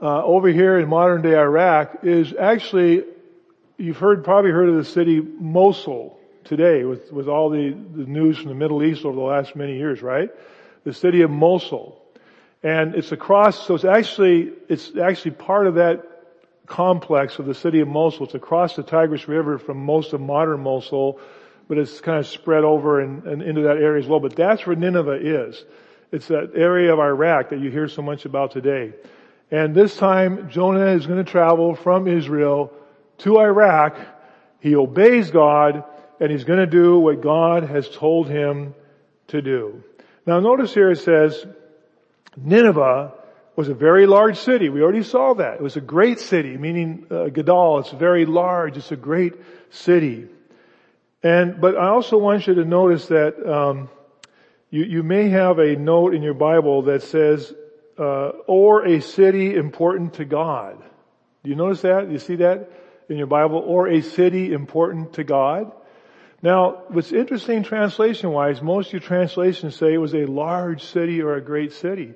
uh, 0.00 0.22
over 0.22 0.46
here 0.46 0.78
in 0.78 0.88
modern 0.88 1.22
day 1.22 1.36
Iraq 1.36 2.04
is 2.04 2.32
actually, 2.38 3.02
you've 3.76 3.98
heard, 3.98 4.22
probably 4.22 4.52
heard 4.52 4.68
of 4.68 4.76
the 4.76 4.84
city 4.84 5.20
Mosul 5.20 6.20
today 6.44 6.84
with, 6.84 7.10
with 7.12 7.26
all 7.26 7.50
the, 7.50 7.70
the 7.70 8.04
news 8.04 8.38
from 8.38 8.50
the 8.50 8.54
Middle 8.54 8.80
East 8.84 9.04
over 9.04 9.16
the 9.16 9.22
last 9.22 9.56
many 9.56 9.76
years, 9.76 10.02
right? 10.02 10.30
The 10.84 10.92
city 10.92 11.22
of 11.22 11.32
Mosul. 11.32 12.00
And 12.62 12.94
it's 12.94 13.10
across, 13.10 13.66
so 13.66 13.74
it's 13.74 13.84
actually, 13.84 14.52
it's 14.68 14.92
actually 14.96 15.32
part 15.32 15.66
of 15.66 15.74
that 15.74 16.12
complex 16.66 17.38
of 17.38 17.46
the 17.46 17.54
city 17.54 17.80
of 17.80 17.88
Mosul. 17.88 18.26
It's 18.26 18.34
across 18.34 18.76
the 18.76 18.82
Tigris 18.82 19.28
River 19.28 19.58
from 19.58 19.84
most 19.84 20.12
of 20.12 20.20
modern 20.20 20.60
Mosul 20.60 21.20
but 21.68 21.78
it's 21.78 22.00
kind 22.00 22.18
of 22.18 22.26
spread 22.26 22.64
over 22.64 23.00
and, 23.00 23.24
and 23.24 23.42
into 23.42 23.62
that 23.62 23.76
area 23.76 24.02
as 24.02 24.08
well. 24.08 24.20
But 24.20 24.36
that's 24.36 24.66
where 24.66 24.76
Nineveh 24.76 25.46
is. 25.46 25.64
It's 26.12 26.28
that 26.28 26.52
area 26.54 26.92
of 26.92 27.00
Iraq 27.00 27.50
that 27.50 27.60
you 27.60 27.70
hear 27.70 27.88
so 27.88 28.02
much 28.02 28.24
about 28.24 28.52
today. 28.52 28.92
And 29.50 29.74
this 29.74 29.96
time, 29.96 30.50
Jonah 30.50 30.94
is 30.94 31.06
going 31.06 31.24
to 31.24 31.30
travel 31.30 31.74
from 31.74 32.06
Israel 32.06 32.72
to 33.18 33.38
Iraq. 33.38 33.96
He 34.60 34.74
obeys 34.76 35.30
God, 35.30 35.84
and 36.20 36.30
he's 36.30 36.44
going 36.44 36.58
to 36.58 36.66
do 36.66 36.98
what 36.98 37.20
God 37.20 37.64
has 37.64 37.88
told 37.88 38.28
him 38.28 38.74
to 39.28 39.42
do. 39.42 39.82
Now 40.26 40.40
notice 40.40 40.72
here 40.72 40.90
it 40.90 40.98
says, 40.98 41.46
Nineveh 42.36 43.12
was 43.56 43.68
a 43.68 43.74
very 43.74 44.06
large 44.06 44.38
city. 44.38 44.68
We 44.68 44.82
already 44.82 45.02
saw 45.04 45.34
that. 45.34 45.54
It 45.54 45.62
was 45.62 45.76
a 45.76 45.80
great 45.80 46.18
city, 46.18 46.56
meaning 46.56 47.06
uh, 47.10 47.30
Gadal. 47.30 47.80
It's 47.80 47.90
very 47.90 48.26
large. 48.26 48.76
It's 48.76 48.90
a 48.90 48.96
great 48.96 49.34
city. 49.70 50.26
And, 51.22 51.60
but 51.60 51.76
I 51.76 51.88
also 51.88 52.18
want 52.18 52.46
you 52.46 52.54
to 52.54 52.64
notice 52.64 53.06
that, 53.06 53.34
um, 53.50 53.88
you, 54.70 54.84
you 54.84 55.02
may 55.02 55.28
have 55.28 55.58
a 55.58 55.76
note 55.76 56.14
in 56.14 56.22
your 56.22 56.34
Bible 56.34 56.82
that 56.82 57.02
says, 57.02 57.54
uh, 57.98 58.30
or 58.46 58.84
a 58.84 59.00
city 59.00 59.54
important 59.54 60.14
to 60.14 60.24
God. 60.24 60.82
Do 61.44 61.50
you 61.50 61.56
notice 61.56 61.82
that? 61.82 62.06
Do 62.06 62.12
you 62.12 62.18
see 62.18 62.36
that 62.36 62.70
in 63.08 63.16
your 63.16 63.28
Bible? 63.28 63.58
Or 63.58 63.88
a 63.88 64.00
city 64.02 64.52
important 64.52 65.14
to 65.14 65.24
God? 65.24 65.70
Now, 66.42 66.82
what's 66.88 67.12
interesting 67.12 67.62
translation 67.62 68.30
wise, 68.30 68.60
most 68.60 68.88
of 68.88 68.94
your 68.94 69.00
translations 69.00 69.76
say 69.76 69.94
it 69.94 69.98
was 69.98 70.14
a 70.14 70.26
large 70.26 70.82
city 70.82 71.22
or 71.22 71.36
a 71.36 71.40
great 71.40 71.72
city. 71.72 72.14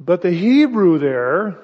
But 0.00 0.22
the 0.22 0.30
Hebrew 0.30 0.98
there, 0.98 1.58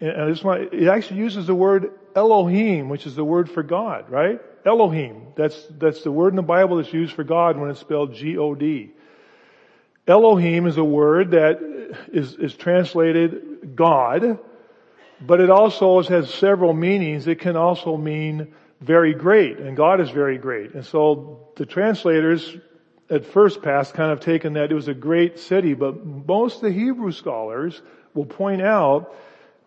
and 0.00 0.30
it 0.72 0.88
actually 0.88 1.18
uses 1.18 1.46
the 1.46 1.54
word 1.54 1.92
Elohim, 2.16 2.88
which 2.88 3.06
is 3.06 3.14
the 3.14 3.24
word 3.24 3.50
for 3.50 3.62
God, 3.62 4.10
right? 4.10 4.40
Elohim. 4.64 5.28
That's, 5.36 5.66
that's 5.78 6.02
the 6.02 6.10
word 6.10 6.30
in 6.30 6.36
the 6.36 6.42
Bible 6.42 6.78
that's 6.78 6.92
used 6.92 7.14
for 7.14 7.22
God 7.24 7.58
when 7.58 7.70
it's 7.70 7.80
spelled 7.80 8.14
G-O-D. 8.14 8.92
Elohim 10.06 10.66
is 10.66 10.78
a 10.78 10.84
word 10.84 11.32
that 11.32 11.60
is, 12.12 12.34
is 12.34 12.54
translated 12.54 13.76
God, 13.76 14.38
but 15.20 15.40
it 15.40 15.50
also 15.50 16.02
has 16.02 16.32
several 16.32 16.72
meanings. 16.72 17.26
It 17.26 17.40
can 17.40 17.56
also 17.56 17.96
mean 17.96 18.54
very 18.80 19.12
great, 19.12 19.58
and 19.58 19.76
God 19.76 20.00
is 20.00 20.10
very 20.10 20.38
great. 20.38 20.74
And 20.74 20.84
so 20.84 21.50
the 21.56 21.66
translators 21.66 22.56
at 23.10 23.26
first 23.26 23.62
pass 23.62 23.90
kind 23.90 24.12
of 24.12 24.20
taken 24.20 24.52
that 24.54 24.70
it 24.70 24.74
was 24.74 24.88
a 24.88 24.94
great 24.94 25.38
city, 25.38 25.74
but 25.74 26.04
most 26.06 26.56
of 26.56 26.62
the 26.62 26.72
Hebrew 26.72 27.12
scholars 27.12 27.82
will 28.14 28.24
point 28.24 28.62
out 28.62 29.14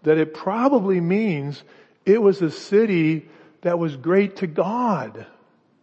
that 0.04 0.18
it 0.18 0.34
probably 0.34 1.02
means 1.02 1.62
it 2.06 2.22
was 2.22 2.42
a 2.42 2.50
city 2.50 3.28
that 3.62 3.78
was 3.78 3.96
great 3.96 4.38
to 4.38 4.48
God. 4.48 5.26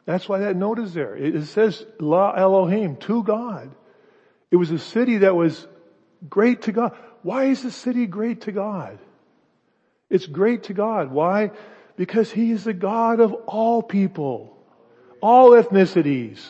That's 0.07 0.29
why 0.29 0.41
that 0.41 0.57
note 0.57 0.79
is 0.79 0.95
there. 0.95 1.17
It 1.17 1.45
says 1.47 1.85
La 1.99 2.33
Elohim, 2.33 2.97
to 2.97 3.23
God. 3.23 3.71
It 4.51 4.57
was 4.57 4.71
a 4.71 4.79
city 4.79 5.19
that 5.19 5.37
was 5.37 5.67
great 6.29 6.63
to 6.63 6.73
God. 6.73 6.97
Why 7.23 7.45
is 7.45 7.63
the 7.63 7.71
city 7.71 8.07
great 8.07 8.43
to 8.43 8.53
God? 8.53 8.99
It's 10.09 10.27
great 10.27 10.65
to 10.65 10.75
God. 10.75 11.11
Why? 11.11 11.53
Because 11.97 12.31
He 12.31 12.51
is 12.51 12.65
the 12.65 12.73
God 12.73 13.21
of 13.21 13.33
all 13.47 13.83
people, 13.83 14.57
all 15.21 15.51
ethnicities, 15.51 16.41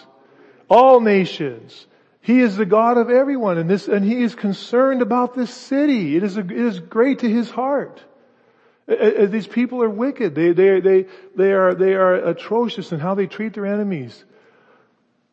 all 0.70 1.00
nations. 1.00 1.86
He 2.22 2.40
is 2.40 2.56
the 2.56 2.66
God 2.66 2.96
of 2.96 3.10
everyone 3.10 3.58
and 3.58 3.68
this, 3.68 3.88
and 3.88 4.04
He 4.04 4.22
is 4.22 4.34
concerned 4.34 5.02
about 5.02 5.34
this 5.34 5.52
city. 5.52 6.16
It 6.16 6.22
is, 6.22 6.36
a, 6.36 6.40
it 6.40 6.50
is 6.52 6.78
great 6.78 7.18
to 7.20 7.28
His 7.28 7.50
heart. 7.50 8.00
These 8.86 9.46
people 9.46 9.82
are 9.82 9.90
wicked. 9.90 10.34
They, 10.34 10.52
they, 10.52 10.80
they, 10.80 11.06
they 11.36 11.52
are, 11.52 11.74
they 11.74 11.94
are 11.94 12.14
atrocious 12.14 12.90
in 12.92 12.98
how 12.98 13.14
they 13.14 13.26
treat 13.26 13.54
their 13.54 13.66
enemies. 13.66 14.24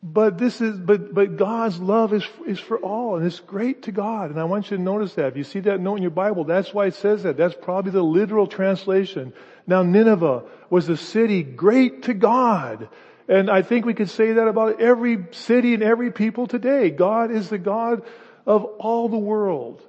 But 0.04 0.38
this 0.38 0.62
is, 0.62 0.78
but, 0.78 1.14
but 1.14 1.38
God's 1.38 1.80
love 1.80 2.14
is, 2.14 2.24
is 2.46 2.60
for 2.60 2.78
all 2.78 3.16
and 3.18 3.26
it's 3.26 3.40
great 3.40 3.84
to 3.84 3.92
God. 3.92 4.30
And 4.30 4.40
I 4.40 4.44
want 4.44 4.70
you 4.70 4.78
to 4.78 4.84
notice 4.84 5.16
that. 5.16 5.30
If 5.30 5.38
you 5.38 5.44
see 5.44 5.62
that 5.62 5.82
note 5.82 5.96
in 5.96 6.04
your 6.04 6.12
Bible, 6.12 6.44
that's 6.44 6.72
why 6.72 6.86
it 6.86 6.94
says 6.94 7.24
that. 7.24 7.36
That's 7.36 7.56
probably 7.60 7.92
the 7.92 8.04
literal 8.04 8.46
translation. 8.46 9.34
Now 9.66 9.82
Nineveh 9.82 10.44
was 10.70 10.88
a 10.88 10.98
city 10.98 11.42
great 11.42 12.04
to 12.04 12.14
God. 12.14 12.90
And 13.28 13.50
I 13.50 13.62
think 13.62 13.86
we 13.86 13.94
could 13.94 14.10
say 14.10 14.34
that 14.34 14.48
about 14.48 14.82
every 14.82 15.26
city 15.32 15.74
and 15.74 15.84
every 15.84 16.12
people 16.12 16.48
today. 16.48 16.90
God 16.90 17.32
is 17.32 17.50
the 17.50 17.58
God 17.58 18.04
of 18.46 18.64
all 18.64 19.10
the 19.10 19.18
world. 19.18 19.82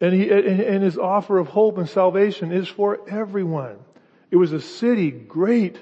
And, 0.00 0.12
he, 0.12 0.30
and 0.30 0.82
his 0.82 0.98
offer 0.98 1.38
of 1.38 1.48
hope 1.48 1.78
and 1.78 1.88
salvation 1.88 2.52
is 2.52 2.68
for 2.68 3.08
everyone. 3.08 3.78
It 4.30 4.36
was 4.36 4.52
a 4.52 4.60
city 4.60 5.10
great 5.10 5.78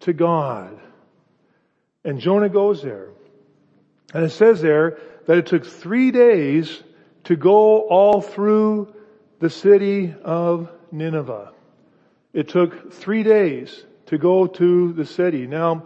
to 0.00 0.12
God. 0.12 0.78
And 2.04 2.20
Jonah 2.20 2.50
goes 2.50 2.82
there. 2.82 3.08
And 4.12 4.24
it 4.24 4.30
says 4.30 4.60
there 4.60 4.98
that 5.26 5.38
it 5.38 5.46
took 5.46 5.64
three 5.64 6.10
days 6.10 6.82
to 7.24 7.36
go 7.36 7.80
all 7.82 8.20
through 8.20 8.94
the 9.38 9.50
city 9.50 10.14
of 10.24 10.70
Nineveh. 10.92 11.52
It 12.32 12.48
took 12.48 12.92
three 12.92 13.22
days 13.22 13.84
to 14.08 14.18
go 14.18 14.46
to 14.46 14.92
the 14.92 15.04
city. 15.04 15.46
Now, 15.46 15.84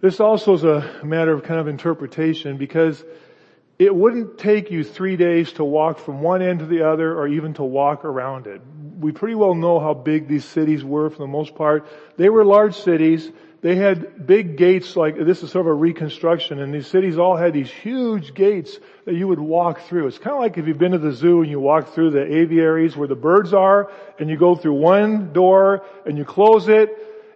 this 0.00 0.20
also 0.20 0.54
is 0.54 0.64
a 0.64 1.00
matter 1.02 1.32
of 1.32 1.42
kind 1.42 1.58
of 1.58 1.66
interpretation 1.66 2.56
because 2.56 3.02
it 3.78 3.94
wouldn't 3.94 4.38
take 4.38 4.70
you 4.70 4.84
three 4.84 5.16
days 5.16 5.52
to 5.54 5.64
walk 5.64 5.98
from 5.98 6.20
one 6.20 6.42
end 6.42 6.60
to 6.60 6.66
the 6.66 6.82
other 6.82 7.16
or 7.18 7.26
even 7.26 7.54
to 7.54 7.64
walk 7.64 8.04
around 8.04 8.46
it. 8.46 8.60
We 9.00 9.12
pretty 9.12 9.34
well 9.34 9.54
know 9.54 9.80
how 9.80 9.94
big 9.94 10.28
these 10.28 10.44
cities 10.44 10.84
were 10.84 11.10
for 11.10 11.18
the 11.18 11.26
most 11.26 11.54
part. 11.54 11.86
They 12.16 12.28
were 12.28 12.44
large 12.44 12.76
cities. 12.76 13.30
They 13.64 13.76
had 13.76 14.26
big 14.26 14.58
gates 14.58 14.94
like, 14.94 15.16
this 15.16 15.42
is 15.42 15.50
sort 15.50 15.64
of 15.64 15.68
a 15.68 15.74
reconstruction 15.74 16.60
and 16.60 16.74
these 16.74 16.86
cities 16.86 17.16
all 17.16 17.34
had 17.34 17.54
these 17.54 17.70
huge 17.70 18.34
gates 18.34 18.78
that 19.06 19.14
you 19.14 19.26
would 19.26 19.40
walk 19.40 19.80
through. 19.88 20.06
It's 20.06 20.18
kind 20.18 20.36
of 20.36 20.42
like 20.42 20.58
if 20.58 20.66
you've 20.66 20.76
been 20.76 20.92
to 20.92 20.98
the 20.98 21.12
zoo 21.12 21.40
and 21.40 21.50
you 21.50 21.58
walk 21.58 21.94
through 21.94 22.10
the 22.10 22.22
aviaries 22.40 22.94
where 22.94 23.08
the 23.08 23.14
birds 23.14 23.54
are 23.54 23.90
and 24.18 24.28
you 24.28 24.36
go 24.36 24.54
through 24.54 24.74
one 24.74 25.32
door 25.32 25.82
and 26.04 26.18
you 26.18 26.26
close 26.26 26.68
it 26.68 26.90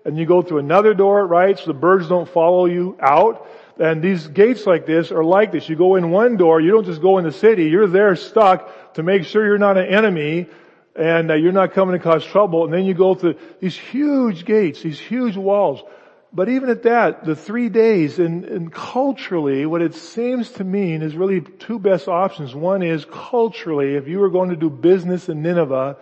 and 0.05 0.19
you 0.19 0.27
go 0.27 0.43
through 0.43 0.59
another 0.59 0.93
door, 0.93 1.27
right? 1.27 1.59
So 1.59 1.65
the 1.65 1.73
birds 1.73 2.11
don't 2.11 2.29
follow 2.29 2.67
you 2.67 2.99
out. 3.01 3.49
And 3.79 4.03
these 4.03 4.27
gates 4.27 4.67
like 4.67 4.85
this 4.85 5.11
are 5.11 5.25
like 5.25 5.51
this. 5.51 5.67
You 5.67 5.77
go 5.77 5.97
in 5.97 6.11
one 6.11 6.37
door, 6.37 6.61
you 6.61 6.73
don't 6.73 6.85
just 6.85 7.01
go 7.01 7.17
in 7.17 7.25
the 7.25 7.33
city, 7.33 7.71
you're 7.71 7.87
there 7.87 8.17
stuck 8.17 8.93
to 8.97 9.03
make 9.03 9.25
sure 9.25 9.47
you're 9.47 9.57
not 9.57 9.79
an 9.79 9.87
enemy 9.87 10.47
and 10.95 11.31
uh, 11.31 11.35
you're 11.37 11.53
not 11.53 11.73
coming 11.73 11.97
to 11.97 12.03
cause 12.05 12.23
trouble. 12.23 12.65
And 12.65 12.73
then 12.75 12.85
you 12.85 12.93
go 12.93 13.15
through 13.15 13.37
these 13.61 13.79
huge 13.79 14.45
gates, 14.45 14.83
these 14.83 15.01
huge 15.01 15.39
walls. 15.39 15.81
But 16.33 16.51
even 16.51 16.69
at 16.69 16.83
that, 16.83 17.25
the 17.25 17.35
three 17.35 17.71
days, 17.71 18.19
and, 18.19 18.45
and, 18.45 18.73
culturally, 18.73 19.65
what 19.65 19.81
it 19.81 19.95
seems 19.95 20.51
to 20.53 20.65
mean 20.65 21.01
is 21.01 21.17
really 21.17 21.41
two 21.41 21.79
best 21.79 22.07
options. 22.07 22.55
One 22.55 22.83
is 22.83 23.07
culturally, 23.07 23.95
if 23.95 24.09
you 24.09 24.19
were 24.19 24.29
going 24.29 24.51
to 24.51 24.57
do 24.57 24.69
business 24.69 25.31
in 25.31 25.41
Nineveh, 25.41 25.97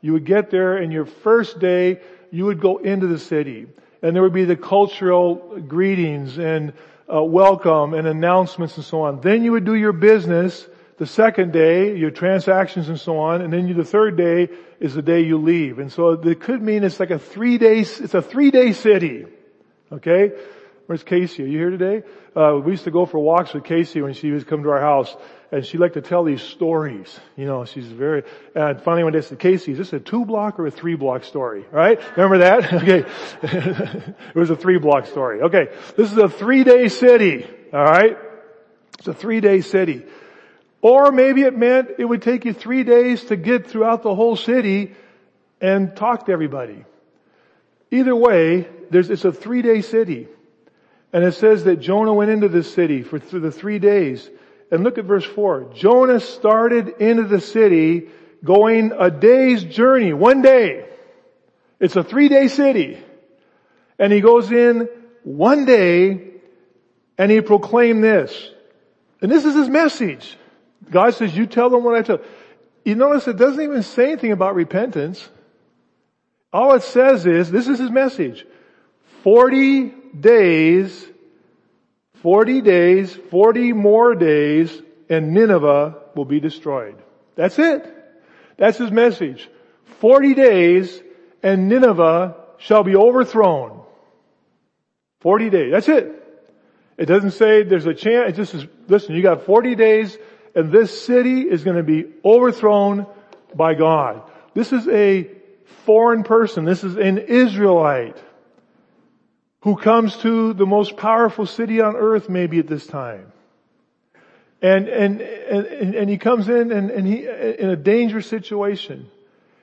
you 0.00 0.14
would 0.14 0.24
get 0.24 0.50
there 0.50 0.76
and 0.76 0.92
your 0.92 1.06
first 1.06 1.60
day, 1.60 2.00
you 2.32 2.44
would 2.46 2.60
go 2.60 2.78
into 2.78 3.06
the 3.06 3.20
city. 3.20 3.66
And 4.02 4.16
there 4.16 4.22
would 4.22 4.32
be 4.32 4.44
the 4.44 4.56
cultural 4.56 5.60
greetings 5.60 6.38
and 6.38 6.72
uh, 7.12 7.22
welcome 7.22 7.94
and 7.94 8.06
announcements 8.06 8.76
and 8.76 8.84
so 8.84 9.02
on. 9.02 9.20
Then 9.20 9.44
you 9.44 9.52
would 9.52 9.64
do 9.64 9.74
your 9.74 9.92
business 9.92 10.66
the 10.98 11.06
second 11.06 11.52
day, 11.52 11.96
your 11.96 12.10
transactions 12.10 12.88
and 12.88 12.98
so 12.98 13.18
on, 13.18 13.42
and 13.42 13.52
then 13.52 13.68
you, 13.68 13.74
the 13.74 13.84
third 13.84 14.16
day 14.16 14.48
is 14.80 14.94
the 14.94 15.02
day 15.02 15.20
you 15.20 15.38
leave. 15.38 15.78
And 15.78 15.92
so 15.92 16.10
it 16.10 16.40
could 16.40 16.60
mean 16.60 16.82
it's 16.82 16.98
like 16.98 17.12
a 17.12 17.18
three 17.20 17.58
day, 17.58 17.78
it's 17.78 18.14
a 18.14 18.22
three 18.22 18.50
day 18.50 18.72
city. 18.72 19.26
Okay? 19.92 20.32
Where's 20.88 21.02
Casey? 21.02 21.42
Are 21.42 21.46
you 21.46 21.58
here 21.58 21.68
today? 21.68 22.02
Uh, 22.34 22.58
we 22.64 22.70
used 22.70 22.84
to 22.84 22.90
go 22.90 23.04
for 23.04 23.18
walks 23.18 23.52
with 23.52 23.64
Casey 23.64 24.00
when 24.00 24.14
she 24.14 24.30
was 24.30 24.44
come 24.44 24.62
to 24.62 24.70
our 24.70 24.80
house, 24.80 25.14
and 25.52 25.62
she 25.62 25.76
liked 25.76 25.94
to 25.94 26.00
tell 26.00 26.24
these 26.24 26.40
stories. 26.40 27.20
You 27.36 27.44
know, 27.44 27.66
she's 27.66 27.86
very. 27.86 28.22
And 28.54 28.80
finally, 28.80 29.04
one 29.04 29.12
day 29.12 29.18
I 29.18 29.20
said, 29.20 29.38
"Casey, 29.38 29.72
is 29.72 29.78
this 29.78 29.92
a 29.92 30.00
two 30.00 30.24
block 30.24 30.58
or 30.58 30.66
a 30.66 30.70
three 30.70 30.94
block 30.94 31.24
story?" 31.24 31.66
Right? 31.70 32.00
Remember 32.16 32.38
that? 32.38 32.72
Okay, 32.78 33.04
it 33.42 34.34
was 34.34 34.48
a 34.48 34.56
three 34.56 34.78
block 34.78 35.04
story. 35.06 35.42
Okay, 35.42 35.68
this 35.96 36.10
is 36.10 36.16
a 36.16 36.28
three 36.30 36.64
day 36.64 36.88
city. 36.88 37.46
All 37.70 37.84
right, 37.84 38.16
it's 38.98 39.08
a 39.08 39.14
three 39.14 39.40
day 39.40 39.60
city. 39.60 40.04
Or 40.80 41.12
maybe 41.12 41.42
it 41.42 41.54
meant 41.54 41.90
it 41.98 42.04
would 42.06 42.22
take 42.22 42.46
you 42.46 42.54
three 42.54 42.84
days 42.84 43.24
to 43.24 43.36
get 43.36 43.66
throughout 43.66 44.02
the 44.02 44.14
whole 44.14 44.36
city 44.36 44.94
and 45.60 45.94
talk 45.94 46.26
to 46.26 46.32
everybody. 46.32 46.86
Either 47.90 48.16
way, 48.16 48.68
it's 48.90 49.24
a 49.24 49.32
three 49.32 49.62
day 49.62 49.82
city. 49.82 50.28
And 51.12 51.24
it 51.24 51.34
says 51.34 51.64
that 51.64 51.76
Jonah 51.76 52.12
went 52.12 52.30
into 52.30 52.48
the 52.48 52.62
city 52.62 53.02
for 53.02 53.18
th- 53.18 53.42
the 53.42 53.50
three 53.50 53.78
days. 53.78 54.28
And 54.70 54.84
look 54.84 54.98
at 54.98 55.04
verse 55.04 55.24
four. 55.24 55.70
Jonah 55.74 56.20
started 56.20 56.88
into 57.00 57.24
the 57.24 57.40
city 57.40 58.08
going 58.44 58.92
a 58.98 59.10
day's 59.10 59.64
journey, 59.64 60.12
one 60.12 60.42
day. 60.42 60.86
It's 61.80 61.96
a 61.96 62.04
three 62.04 62.28
day 62.28 62.48
city. 62.48 62.98
And 63.98 64.12
he 64.12 64.20
goes 64.20 64.52
in 64.52 64.88
one 65.24 65.64
day 65.64 66.32
and 67.16 67.30
he 67.30 67.40
proclaimed 67.40 68.04
this. 68.04 68.50
And 69.20 69.30
this 69.30 69.44
is 69.44 69.54
his 69.54 69.68
message. 69.68 70.36
God 70.90 71.14
says, 71.14 71.36
you 71.36 71.46
tell 71.46 71.70
them 71.70 71.82
what 71.82 71.96
I 71.96 72.02
tell. 72.02 72.20
You 72.84 72.94
notice 72.94 73.26
it 73.26 73.36
doesn't 73.36 73.60
even 73.60 73.82
say 73.82 74.12
anything 74.12 74.32
about 74.32 74.54
repentance. 74.54 75.28
All 76.52 76.74
it 76.74 76.82
says 76.82 77.26
is, 77.26 77.50
this 77.50 77.68
is 77.68 77.78
his 77.78 77.90
message. 77.90 78.46
40 79.22 79.92
days, 80.18 81.06
40 82.22 82.60
days, 82.62 83.14
40 83.30 83.72
more 83.72 84.14
days, 84.14 84.82
and 85.08 85.32
Nineveh 85.32 85.96
will 86.14 86.24
be 86.24 86.40
destroyed. 86.40 86.96
That's 87.36 87.58
it. 87.58 87.86
That's 88.56 88.78
his 88.78 88.90
message. 88.90 89.48
40 90.00 90.34
days, 90.34 91.02
and 91.42 91.68
Nineveh 91.68 92.36
shall 92.58 92.82
be 92.82 92.96
overthrown. 92.96 93.82
40 95.20 95.50
days. 95.50 95.72
That's 95.72 95.88
it. 95.88 96.14
It 96.96 97.06
doesn't 97.06 97.32
say 97.32 97.62
there's 97.62 97.86
a 97.86 97.94
chance. 97.94 98.30
It 98.30 98.36
just 98.36 98.52
says, 98.52 98.66
listen, 98.88 99.14
you 99.14 99.22
got 99.22 99.46
40 99.46 99.76
days 99.76 100.18
and 100.54 100.72
this 100.72 101.04
city 101.04 101.42
is 101.42 101.62
going 101.62 101.76
to 101.76 101.84
be 101.84 102.06
overthrown 102.24 103.06
by 103.54 103.74
God. 103.74 104.22
This 104.54 104.72
is 104.72 104.88
a 104.88 105.30
foreign 105.86 106.24
person. 106.24 106.64
This 106.64 106.82
is 106.82 106.96
an 106.96 107.18
Israelite 107.18 108.16
who 109.68 109.76
comes 109.76 110.16
to 110.16 110.54
the 110.54 110.64
most 110.64 110.96
powerful 110.96 111.44
city 111.44 111.82
on 111.82 111.94
earth 111.94 112.30
maybe 112.30 112.58
at 112.58 112.66
this 112.66 112.86
time. 112.86 113.30
And, 114.62 114.88
and, 114.88 115.20
and, 115.20 115.94
and 115.94 116.08
he 116.08 116.16
comes 116.16 116.48
in 116.48 116.72
and, 116.72 116.90
and 116.90 117.06
he, 117.06 117.26
in 117.26 117.68
a 117.68 117.76
dangerous 117.76 118.26
situation. 118.26 119.10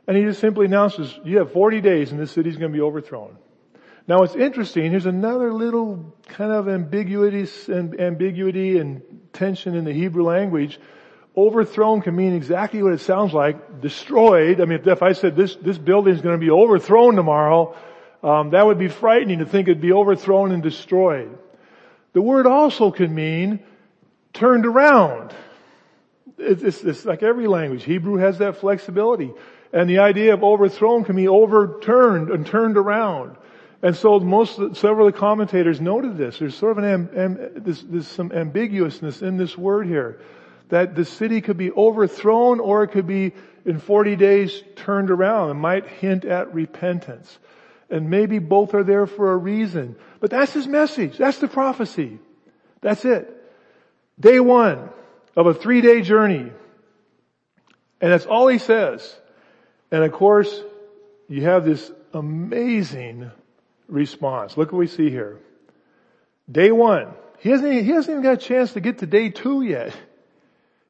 And 0.08 0.16
he 0.16 0.24
just 0.24 0.40
simply 0.40 0.68
announces, 0.68 1.20
you 1.24 1.40
have 1.40 1.52
40 1.52 1.82
days 1.82 2.12
and 2.12 2.20
this 2.20 2.32
city's 2.32 2.56
going 2.58 2.72
to 2.72 2.78
be 2.78 2.84
overthrown. 2.84 3.36
Now 4.08 4.22
it's 4.22 4.36
interesting, 4.36 4.92
here's 4.92 5.08
another 5.08 5.52
little 5.52 6.16
kind 6.28 6.52
of 6.52 6.70
ambiguity 6.70 7.50
ambiguity 7.68 8.78
and 8.78 9.02
tension 9.34 9.74
in 9.74 9.86
the 9.86 9.94
Hebrew 9.94 10.24
language. 10.24 10.80
Overthrown 11.36 12.04
can 12.04 12.16
mean 12.16 12.36
exactly 12.36 12.84
what 12.84 12.94
it 12.94 13.02
sounds 13.02 13.34
like, 13.34 13.82
destroyed. 13.82 14.62
I 14.62 14.66
mean, 14.66 14.82
if 14.86 15.02
I 15.02 15.14
said 15.14 15.36
this, 15.36 15.56
this 15.56 15.80
building 15.80 16.14
is 16.14 16.22
going 16.22 16.40
to 16.40 16.46
be 16.46 16.52
overthrown 16.52 17.16
tomorrow, 17.16 17.76
um, 18.26 18.50
that 18.50 18.66
would 18.66 18.80
be 18.80 18.88
frightening 18.88 19.38
to 19.38 19.46
think 19.46 19.68
it'd 19.68 19.80
be 19.80 19.94
overthrown 19.94 20.52
and 20.52 20.64
destroyed. 20.64 21.38
The 22.14 22.24
word 22.24 22.48
also 22.48 22.90
can 22.90 23.14
mean 23.14 23.60
turned 24.34 24.66
around. 24.66 25.32
It's, 26.40 26.64
it's, 26.64 26.84
it's 26.84 27.06
like 27.06 27.22
every 27.22 27.46
language. 27.46 27.84
Hebrew 27.84 28.16
has 28.16 28.40
that 28.40 28.58
flexibility. 28.58 29.32
And 29.72 29.88
the 29.88 30.00
idea 30.00 30.34
of 30.34 30.44
overthrown 30.44 31.04
can 31.04 31.16
be 31.16 31.28
overturned 31.28 32.32
and 32.32 32.48
turned 32.48 32.78
around. 32.78 33.38
And 33.84 33.96
so 33.96 34.20
most, 34.20 34.56
several 34.76 35.08
of 35.08 35.14
the 35.14 35.20
commentators 35.20 35.80
noted 35.80 36.18
this. 36.18 36.40
There's 36.40 36.56
sort 36.56 36.80
of 36.80 36.84
an, 36.84 37.10
am, 37.16 37.64
this, 37.64 37.84
there's 37.84 38.08
some 38.08 38.32
ambiguousness 38.32 39.22
in 39.22 39.38
this 39.38 39.56
word 39.56 39.86
here. 39.86 40.20
That 40.70 40.96
the 40.96 41.06
city 41.06 41.42
could 41.42 41.58
be 41.58 41.72
overthrown 41.72 42.60
or 42.60 42.82
it 42.82 42.88
could 42.88 43.06
be 43.06 43.34
in 43.66 43.80
40 43.80 44.16
days 44.16 44.64
turned 44.76 45.12
around. 45.12 45.52
It 45.52 45.56
might 45.56 45.86
hint 45.86 46.26
at 46.26 46.52
repentance. 46.56 47.38
And 47.90 48.10
maybe 48.10 48.40
both 48.40 48.74
are 48.74 48.84
there 48.84 49.06
for 49.06 49.32
a 49.32 49.38
reason. 49.38 49.96
But 50.20 50.32
that's 50.32 50.54
his 50.54 50.68
message. 50.68 51.18
That's 51.18 51.38
the 51.38 51.48
prophecy. 51.48 52.20
That's 52.82 53.06
it. 53.06 53.32
Day 54.20 54.40
one 54.40 54.90
of 55.36 55.48
a 55.48 55.54
three 55.54 55.82
day 55.82 56.02
journey. 56.02 56.52
And 58.02 58.12
that's 58.12 58.26
all 58.26 58.48
he 58.48 58.58
says. 58.58 59.16
And 59.92 60.04
of 60.04 60.12
course, 60.12 60.62
you 61.28 61.44
have 61.44 61.66
this 61.66 61.92
amazing 62.14 63.32
response. 63.88 64.58
Look 64.58 64.72
what 64.72 64.80
we 64.80 64.88
see 64.88 65.10
here. 65.10 65.40
Day 66.52 66.72
one. 66.72 67.14
He 67.40 67.50
hasn't, 67.50 67.72
he 67.72 67.90
hasn't 67.90 68.12
even 68.12 68.24
got 68.24 68.34
a 68.34 68.38
chance 68.38 68.74
to 68.74 68.80
get 68.80 69.00
to 69.00 69.06
day 69.06 69.30
two 69.30 69.62
yet. 69.62 69.96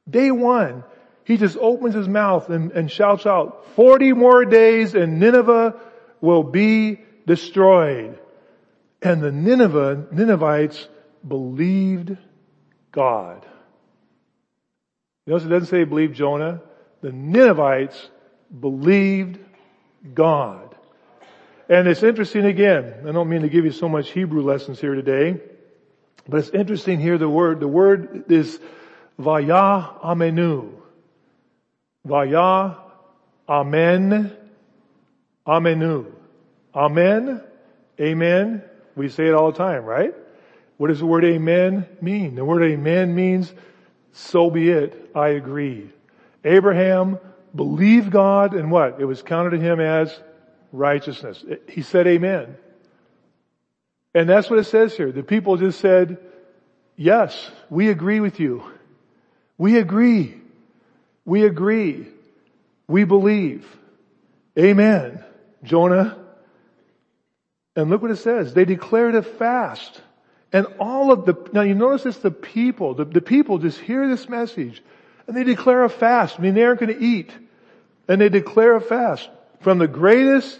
Day 0.08 0.30
one. 0.30 0.84
He 1.24 1.36
just 1.36 1.56
opens 1.56 1.94
his 1.94 2.06
mouth 2.06 2.50
and, 2.50 2.70
and 2.70 2.90
shouts 2.90 3.26
out, 3.26 3.66
40 3.74 4.12
more 4.12 4.44
days 4.44 4.94
and 4.94 5.18
Nineveh 5.18 5.74
will 6.26 6.42
be 6.42 7.00
destroyed. 7.24 8.18
And 9.00 9.22
the 9.22 9.30
Nineveh, 9.30 10.08
Ninevites 10.10 10.88
believed 11.26 12.16
God. 12.90 13.46
Notice 15.26 15.46
it 15.46 15.50
doesn't 15.50 15.68
say 15.68 15.84
believe 15.84 16.12
Jonah. 16.12 16.60
The 17.00 17.12
Ninevites 17.12 18.10
believed 18.60 19.38
God. 20.14 20.74
And 21.68 21.88
it's 21.88 22.02
interesting 22.02 22.44
again, 22.44 23.04
I 23.08 23.12
don't 23.12 23.28
mean 23.28 23.42
to 23.42 23.48
give 23.48 23.64
you 23.64 23.72
so 23.72 23.88
much 23.88 24.10
Hebrew 24.10 24.42
lessons 24.42 24.80
here 24.80 24.94
today, 24.94 25.40
but 26.28 26.38
it's 26.38 26.50
interesting 26.50 27.00
here 27.00 27.18
the 27.18 27.28
word, 27.28 27.60
the 27.60 27.68
word 27.68 28.30
is 28.30 28.58
Vaya 29.18 29.84
Amenu. 30.04 30.72
Vaya 32.04 32.76
Amen 33.48 34.36
Amenu. 35.46 36.15
Amen. 36.76 37.42
Amen. 37.98 38.62
We 38.94 39.08
say 39.08 39.26
it 39.28 39.34
all 39.34 39.50
the 39.50 39.58
time, 39.58 39.84
right? 39.84 40.14
What 40.76 40.88
does 40.88 40.98
the 40.98 41.06
word 41.06 41.24
amen 41.24 41.86
mean? 42.02 42.34
The 42.34 42.44
word 42.44 42.62
amen 42.62 43.14
means, 43.14 43.52
so 44.12 44.50
be 44.50 44.68
it, 44.68 45.10
I 45.14 45.28
agree. 45.28 45.90
Abraham 46.44 47.18
believed 47.54 48.10
God 48.10 48.52
and 48.54 48.70
what? 48.70 49.00
It 49.00 49.06
was 49.06 49.22
counted 49.22 49.50
to 49.50 49.58
him 49.58 49.80
as 49.80 50.20
righteousness. 50.72 51.42
He 51.68 51.80
said 51.80 52.06
amen. 52.06 52.56
And 54.14 54.28
that's 54.28 54.50
what 54.50 54.58
it 54.58 54.64
says 54.64 54.94
here. 54.94 55.12
The 55.12 55.22
people 55.22 55.56
just 55.56 55.80
said, 55.80 56.18
yes, 56.94 57.50
we 57.70 57.88
agree 57.88 58.20
with 58.20 58.38
you. 58.38 58.62
We 59.56 59.78
agree. 59.78 60.34
We 61.24 61.46
agree. 61.46 62.06
We 62.86 63.04
believe. 63.04 63.66
Amen. 64.58 65.24
Jonah. 65.62 66.25
And 67.76 67.90
look 67.90 68.02
what 68.02 68.10
it 68.10 68.16
says. 68.16 68.54
They 68.54 68.64
declared 68.64 69.14
a 69.14 69.22
fast. 69.22 70.00
And 70.52 70.66
all 70.80 71.12
of 71.12 71.26
the, 71.26 71.50
now 71.52 71.60
you 71.60 71.74
notice 71.74 72.06
it's 72.06 72.18
the 72.18 72.30
people, 72.30 72.94
the, 72.94 73.04
the 73.04 73.20
people 73.20 73.58
just 73.58 73.78
hear 73.78 74.08
this 74.08 74.28
message 74.28 74.82
and 75.26 75.36
they 75.36 75.44
declare 75.44 75.84
a 75.84 75.88
fast. 75.90 76.36
I 76.38 76.42
mean, 76.42 76.54
they 76.54 76.62
aren't 76.62 76.80
going 76.80 76.94
to 76.94 77.04
eat. 77.04 77.32
And 78.08 78.20
they 78.20 78.28
declare 78.28 78.76
a 78.76 78.80
fast. 78.80 79.28
From 79.60 79.78
the 79.78 79.88
greatest 79.88 80.58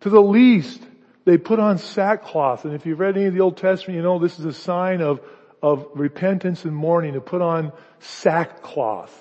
to 0.00 0.10
the 0.10 0.20
least, 0.20 0.82
they 1.24 1.38
put 1.38 1.60
on 1.60 1.78
sackcloth. 1.78 2.64
And 2.64 2.74
if 2.74 2.84
you've 2.84 2.98
read 2.98 3.16
any 3.16 3.26
of 3.26 3.34
the 3.34 3.40
Old 3.40 3.56
Testament, 3.56 3.96
you 3.96 4.02
know 4.02 4.18
this 4.18 4.38
is 4.38 4.44
a 4.44 4.52
sign 4.52 5.00
of, 5.00 5.20
of 5.62 5.86
repentance 5.94 6.64
and 6.64 6.74
mourning 6.74 7.14
to 7.14 7.20
put 7.20 7.40
on 7.40 7.72
sackcloth. 8.00 9.12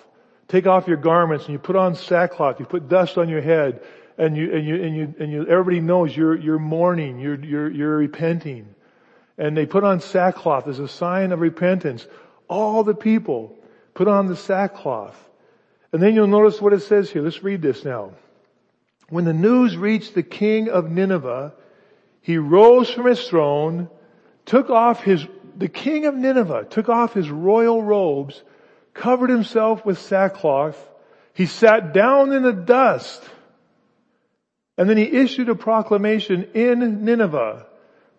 Take 0.47 0.67
off 0.67 0.88
your 0.88 0.97
garments 0.97 1.45
and 1.45 1.53
you 1.53 1.59
put 1.59 1.75
on 1.75 1.95
sackcloth. 1.95 2.59
You 2.59 2.65
put 2.65 2.89
dust 2.89 3.17
on 3.17 3.29
your 3.29 3.41
head 3.41 3.81
and 4.17 4.38
you, 4.38 4.54
and 4.54 4.65
you, 4.67 4.76
and 4.84 4.95
you, 4.95 5.15
and 5.19 5.32
you, 5.32 5.47
everybody 5.47 5.80
knows 5.80 6.15
you're, 6.15 6.36
you're 6.36 6.60
mourning, 6.60 7.19
you're, 7.19 7.43
you're, 7.43 7.71
you're 7.71 7.97
repenting. 7.97 8.76
And 9.38 9.58
they 9.58 9.65
put 9.65 9.84
on 9.84 9.99
sackcloth 9.99 10.67
as 10.67 10.80
a 10.80 10.88
sign 10.88 11.32
of 11.32 11.39
repentance. 11.39 12.06
All 12.47 12.84
the 12.84 12.93
people 12.93 13.58
put 13.93 14.08
on 14.08 14.28
the 14.28 14.36
sackcloth. 14.36 15.17
And 15.91 16.02
then 16.02 16.15
you'll 16.15 16.28
notice 16.28 16.62
what 16.62 16.73
it 16.73 16.82
says 16.82 17.10
here. 17.10 17.21
Let's 17.21 17.43
read 17.43 17.62
this 17.62 17.84
now. 17.84 18.12
When 19.10 19.26
the 19.26 19.34
news 19.34 19.76
reached 19.76 20.13
the 20.13 20.23
king 20.23 20.69
of 20.69 20.89
Nineveh, 20.89 21.54
he 22.21 22.38
rose 22.38 22.89
from 22.89 23.08
his 23.08 23.28
throne, 23.28 23.89
took 24.45 24.69
off 24.69 25.04
his, 25.04 25.26
the 25.58 25.67
king 25.67 26.06
of 26.06 26.15
Nineveh 26.15 26.67
took 26.69 26.89
off 26.89 27.13
his 27.13 27.30
royal 27.30 27.84
robes, 27.84 28.41
covered 28.93 29.30
himself 29.30 29.86
with 29.86 29.99
sackcloth. 29.99 30.78
He 31.34 31.47
sat 31.47 31.93
down 31.93 32.32
in 32.32 32.43
the 32.43 32.54
dust 32.54 33.21
and 34.77 34.89
then 34.89 34.97
he 34.97 35.03
issued 35.03 35.49
a 35.49 35.55
proclamation 35.55 36.49
in 36.53 37.05
Nineveh 37.05 37.65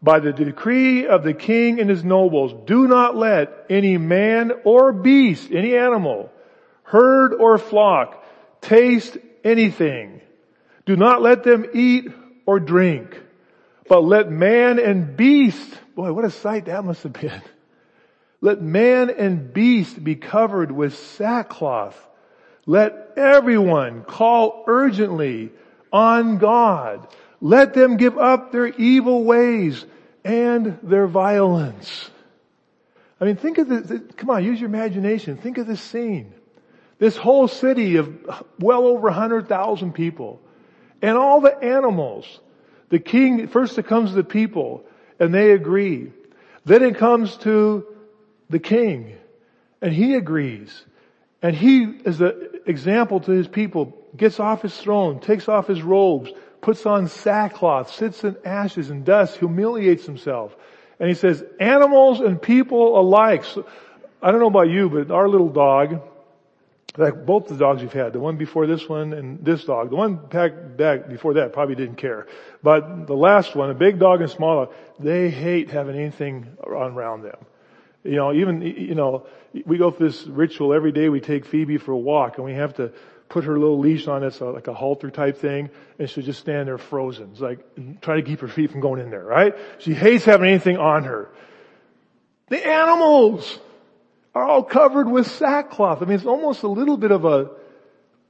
by 0.03 0.21
the 0.21 0.33
decree 0.33 1.07
of 1.07 1.25
the 1.25 1.33
king 1.33 1.81
and 1.81 1.89
his 1.89 2.05
nobles, 2.05 2.55
do 2.67 2.87
not 2.87 3.17
let 3.17 3.67
any 3.71 3.97
man 3.97 4.53
or 4.65 4.93
beast, 4.93 5.51
any 5.51 5.77
animal, 5.77 6.31
herd 6.83 7.33
or 7.33 7.57
flock, 7.57 8.23
taste 8.61 9.17
anything. 9.43 10.21
Do 10.85 10.97
not 10.97 11.23
let 11.23 11.43
them 11.43 11.65
eat 11.73 12.09
or 12.45 12.61
drink, 12.61 13.19
but 13.89 14.05
let 14.05 14.31
man 14.31 14.79
and 14.79 15.17
beast, 15.17 15.73
boy, 15.95 16.13
what 16.13 16.27
a 16.27 16.31
sight 16.31 16.67
that 16.67 16.85
must 16.85 17.03
have 17.03 17.15
been. 17.15 17.43
Let 18.41 18.61
man 18.61 19.09
and 19.09 19.55
beast 19.55 20.05
be 20.05 20.17
covered 20.17 20.71
with 20.71 20.99
sackcloth. 20.99 21.99
Let 22.67 23.13
everyone 23.17 24.03
call 24.03 24.65
urgently 24.67 25.51
on 25.95 26.39
God. 26.39 27.07
Let 27.41 27.73
them 27.73 27.97
give 27.97 28.19
up 28.19 28.53
their 28.53 28.67
evil 28.67 29.25
ways 29.25 29.87
and 30.25 30.79
their 30.83 31.07
violence. 31.07 32.11
I 33.21 33.25
mean, 33.27 33.37
think 33.37 33.59
of 33.59 33.69
this, 33.69 34.03
come 34.17 34.29
on, 34.29 34.45
use 34.45 34.61
your 34.61 34.69
imagination. 34.69 35.37
Think 35.37 35.57
of 35.57 35.67
this 35.67 35.81
scene. 35.81 36.35
This 36.99 37.17
whole 37.17 37.49
city 37.49 37.97
of 37.97 38.13
well 38.59 38.87
over 38.87 39.09
100,000 39.09 39.93
people 39.93 40.41
and 41.01 41.17
all 41.17 41.41
the 41.41 41.57
animals. 41.57 42.41
The 42.89 42.99
king, 42.99 43.47
first 43.49 43.79
it 43.79 43.87
comes 43.87 44.11
to 44.11 44.17
the 44.17 44.25
people 44.25 44.85
and 45.21 45.33
they 45.33 45.53
agree. 45.53 46.13
Then 46.65 46.83
it 46.83 46.97
comes 46.97 47.37
to 47.39 47.87
the 48.51 48.59
king 48.59 49.17
and 49.81 49.93
he 49.93 50.15
agrees. 50.15 50.85
And 51.41 51.55
he, 51.55 51.83
is 51.83 52.21
an 52.21 52.49
example 52.67 53.21
to 53.21 53.31
his 53.31 53.47
people, 53.47 54.04
gets 54.17 54.41
off 54.41 54.63
his 54.63 54.77
throne, 54.77 55.21
takes 55.21 55.49
off 55.49 55.67
his 55.67 55.83
robes, 55.83 56.31
puts 56.61 56.87
on 56.87 57.09
sackcloth, 57.09 57.93
sits 57.93 58.25
in 58.25 58.37
ashes 58.45 58.91
and 58.91 59.05
dust, 59.05 59.37
humiliates 59.37 60.07
himself. 60.07 60.57
And 60.99 61.09
he 61.09 61.15
says, 61.15 61.45
animals 61.61 62.21
and 62.21 62.41
people 62.41 62.99
alike. 62.99 63.45
So, 63.45 63.67
I 64.23 64.31
don't 64.31 64.41
know 64.41 64.47
about 64.47 64.71
you, 64.71 64.89
but 64.89 65.11
our 65.11 65.29
little 65.29 65.51
dog, 65.51 66.01
like 66.97 67.27
both 67.27 67.49
the 67.49 67.57
dogs 67.57 67.83
we've 67.83 67.93
had, 67.93 68.13
the 68.13 68.21
one 68.21 68.37
before 68.37 68.67
this 68.67 68.89
one 68.89 69.13
and 69.13 69.45
this 69.45 69.65
dog, 69.65 69.91
the 69.91 69.97
one 69.97 70.17
back, 70.17 70.77
back 70.77 71.09
before 71.09 71.35
that 71.35 71.53
probably 71.53 71.75
didn't 71.75 71.97
care. 71.97 72.27
But 72.63 73.07
the 73.07 73.15
last 73.15 73.55
one, 73.55 73.71
a 73.71 73.75
big 73.75 73.99
dog 73.99 74.23
and 74.23 74.31
small 74.31 74.65
dog, 74.65 74.75
they 74.99 75.29
hate 75.29 75.71
having 75.71 75.97
anything 75.97 76.57
around 76.63 77.23
them. 77.23 77.37
You 78.05 78.17
know, 78.17 78.33
even, 78.33 78.63
you 78.63 78.95
know, 78.95 79.27
we 79.67 79.79
go 79.79 79.91
through 79.91 80.11
this 80.11 80.27
ritual 80.27 80.73
every 80.73 80.93
day 80.93 81.09
we 81.09 81.21
take 81.21 81.47
Phoebe 81.47 81.79
for 81.79 81.93
a 81.93 81.99
walk 81.99 82.37
and 82.37 82.45
we 82.45 82.53
have 82.53 82.75
to 82.75 82.93
put 83.29 83.45
her 83.45 83.59
little 83.59 83.79
leash 83.79 84.07
on 84.07 84.23
it, 84.23 84.35
so 84.35 84.51
like 84.51 84.69
a 84.69 84.75
halter 84.75 85.11
type 85.11 85.39
thing, 85.39 85.71
and 85.99 86.09
she'll 86.09 86.25
just 86.25 86.41
stand 86.41 86.69
there 86.69 86.79
frozen. 86.79 87.31
It's 87.33 87.41
like, 87.41 87.61
try 88.01 88.17
to 88.17 88.23
keep 88.23 88.41
her 88.41 88.49
feet 88.49 88.71
from 88.71 88.81
going 88.81 89.01
in 89.01 89.11
there, 89.11 89.25
right? 89.25 89.55
She 89.79 89.95
hates 89.95 90.25
having 90.25 90.49
anything 90.49 90.77
on 90.77 91.05
her. 91.05 91.31
The 92.49 92.65
animals 92.65 93.59
are 94.35 94.45
all 94.45 94.63
covered 94.63 95.09
with 95.09 95.27
sackcloth. 95.27 96.03
I 96.03 96.05
mean, 96.05 96.17
it's 96.17 96.27
almost 96.27 96.63
a 96.63 96.69
little 96.69 96.97
bit 96.97 97.11
of 97.11 97.25
a, 97.25 97.51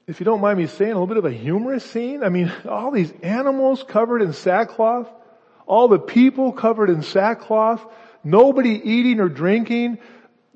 if 0.06 0.20
you 0.20 0.24
don't 0.24 0.40
mind 0.40 0.58
me 0.58 0.66
saying, 0.66 0.92
a 0.92 0.94
little 0.94 1.06
bit 1.06 1.16
of 1.16 1.24
a 1.24 1.32
humorous 1.32 1.84
scene. 1.84 2.22
I 2.22 2.28
mean, 2.28 2.52
all 2.68 2.90
these 2.90 3.12
animals 3.22 3.82
covered 3.82 4.22
in 4.22 4.32
sackcloth, 4.32 5.08
all 5.66 5.88
the 5.88 5.98
people 5.98 6.52
covered 6.52 6.90
in 6.90 7.02
sackcloth, 7.02 7.84
nobody 8.22 8.80
eating 8.84 9.20
or 9.20 9.28
drinking, 9.28 9.98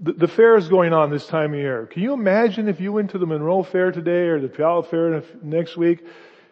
the, 0.01 0.13
the, 0.13 0.29
fair 0.29 0.57
is 0.57 0.69
going 0.69 0.93
on 0.93 1.11
this 1.11 1.27
time 1.27 1.55
of 1.55 1.59
year. 1.59 1.87
Can 1.87 2.03
you 2.03 2.13
imagine 2.13 2.69
if 2.69 2.81
you 2.81 2.93
went 2.93 3.11
to 3.11 3.19
the 3.19 3.27
Monroe 3.27 3.63
Fair 3.63 3.91
today 3.91 4.29
or 4.29 4.41
the 4.41 4.49
Puyallup 4.49 4.87
Fair 4.87 5.23
next 5.43 5.77
week? 5.77 6.05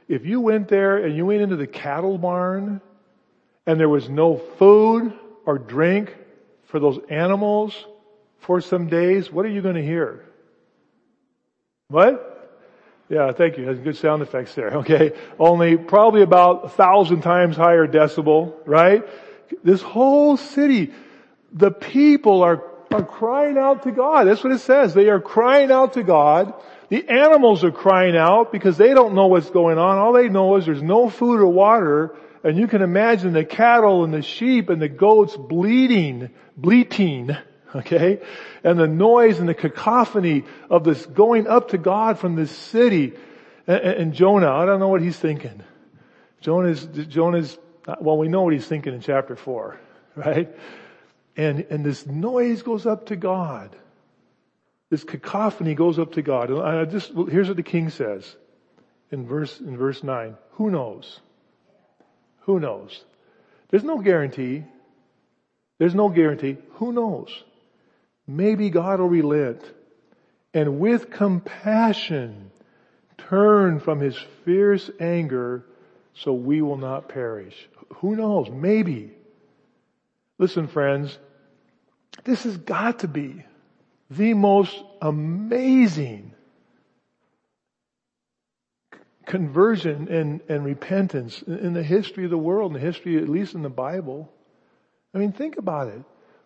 If 0.09 0.25
you 0.25 0.41
went 0.41 0.69
there 0.69 0.99
and 0.99 1.17
you 1.17 1.27
went 1.27 1.43
into 1.43 1.57
the 1.57 1.67
cattle 1.67 2.19
barn 2.19 2.81
and 3.67 3.79
there 3.79 3.89
was 3.89 4.09
no 4.09 4.37
food 4.37 5.13
or 5.45 5.59
drink 5.59 6.17
for 6.65 6.81
those 6.81 6.99
animals 7.09 7.87
for 8.41 8.61
some 8.61 8.89
days, 8.89 9.31
what 9.31 9.45
are 9.45 9.51
you 9.51 9.63
going 9.63 9.77
to 9.77 9.85
hear? 9.85 10.25
What? 11.89 12.33
Yeah, 13.09 13.31
thank 13.33 13.59
you. 13.59 13.67
Has 13.69 13.79
good 13.79 13.97
sound 13.97 14.23
effects 14.23 14.55
there. 14.55 14.71
Okay. 14.79 15.13
Only 15.39 15.77
probably 15.77 16.23
about 16.23 16.65
a 16.65 16.69
thousand 16.69 17.23
times 17.23 17.57
higher 17.57 17.87
decibel, 17.87 18.55
right? 18.65 19.05
This 19.63 19.83
whole 19.83 20.37
city, 20.37 20.93
the 21.53 21.71
people 21.71 22.43
are 22.43 22.63
are 22.97 23.05
crying 23.05 23.59
out 23.59 23.83
to 23.85 23.93
God. 23.93 24.25
That's 24.25 24.43
what 24.43 24.53
it 24.53 24.61
says. 24.61 24.95
They 24.95 25.09
are 25.09 25.21
crying 25.21 25.71
out 25.71 25.95
to 25.95 26.03
God. 26.03 26.55
The 26.89 27.09
animals 27.09 27.65
are 27.65 27.73
crying 27.73 28.17
out 28.17 28.53
because 28.53 28.77
they 28.77 28.95
don't 28.95 29.15
know 29.15 29.27
what's 29.27 29.51
going 29.51 29.79
on. 29.79 29.99
All 29.99 30.13
they 30.13 30.29
know 30.29 30.57
is 30.57 30.67
there's 30.67 30.83
no 30.83 31.11
food 31.11 31.41
or 31.41 31.47
water. 31.47 32.17
And 32.45 32.57
you 32.57 32.69
can 32.69 32.83
imagine 32.83 33.33
the 33.33 33.45
cattle 33.45 34.05
and 34.05 34.15
the 34.15 34.23
sheep 34.23 34.71
and 34.71 34.81
the 34.81 34.89
goats 34.89 35.37
bleeding, 35.37 36.31
bleating, 36.57 37.37
okay? 37.75 38.21
And 38.63 38.79
the 38.79 38.87
noise 38.87 39.41
and 39.41 39.49
the 39.49 39.55
cacophony 39.55 40.45
of 40.71 40.85
this 40.85 41.05
going 41.07 41.47
up 41.47 41.71
to 41.71 41.79
God 41.79 42.19
from 42.19 42.37
this 42.37 42.51
city. 42.51 43.15
And, 43.67 43.81
and 43.81 44.15
Jonah, 44.15 44.53
I 44.53 44.65
don't 44.65 44.79
know 44.79 44.89
what 44.89 45.03
he's 45.03 45.19
thinking. 45.19 45.63
Jonah's, 46.41 46.85
Jonah's, 46.85 47.59
well, 48.01 48.17
we 48.17 48.29
know 48.29 48.43
what 48.43 48.53
he's 48.53 48.67
thinking 48.67 48.95
in 48.95 49.01
chapter 49.01 49.35
four, 49.35 49.81
right? 50.17 50.49
And, 51.37 51.67
and 51.71 51.85
this 51.85 52.07
noise 52.07 52.63
goes 52.63 52.87
up 52.87 53.07
to 53.07 53.17
God. 53.17 53.77
This 54.89 55.05
cacophony 55.05 55.75
goes 55.75 55.99
up 55.99 56.13
to 56.13 56.23
God. 56.23 56.51
And 56.51 56.63
I 56.63 56.85
just, 56.85 57.13
here's 57.29 57.49
what 57.49 57.57
the 57.57 57.63
king 57.63 57.91
says 57.91 58.37
in 59.11 59.27
verse, 59.27 59.61
in 59.61 59.77
verse 59.77 60.03
9. 60.03 60.37
Who 60.53 60.71
knows? 60.71 61.21
Who 62.43 62.61
knows? 62.61 63.05
There's 63.69 63.85
no 63.85 63.99
guarantee. 63.99 64.65
There's 65.79 65.95
no 65.95 66.09
guarantee. 66.09 66.57
Who 66.75 66.93
knows? 66.93 67.29
Maybe 68.27 68.71
God 68.71 69.01
will 69.01 69.09
relent 69.09 69.63
and 70.55 70.79
with 70.81 71.11
compassion 71.11 72.51
turn 73.19 73.81
from 73.81 74.01
his 74.01 74.17
fierce 74.45 74.91
anger 74.99 75.67
so 76.15 76.33
we 76.33 76.63
will 76.63 76.79
not 76.79 77.09
perish. 77.09 77.69
Who 77.97 78.17
knows? 78.17 78.49
Maybe. 78.51 79.16
Listen 80.39 80.69
friends, 80.69 81.19
this 82.25 82.45
has 82.45 82.57
got 82.57 83.01
to 83.01 83.09
be 83.09 83.45
the 84.11 84.35
most 84.35 84.77
amazing 85.01 86.33
conversion 89.27 90.09
and, 90.09 90.41
and 90.49 90.65
repentance 90.65 91.43
in 91.43 91.73
the 91.73 91.83
history 91.83 92.25
of 92.25 92.31
the 92.31 92.39
world, 92.39 92.75
in 92.75 92.81
the 92.81 92.87
history, 92.87 93.17
at 93.17 93.29
least 93.29 93.55
in 93.55 93.63
the 93.63 93.69
Bible. 93.69 94.33
I 95.15 95.19
mean, 95.19 95.33
think 95.33 95.57
about 95.57 95.89
it. 95.89 96.03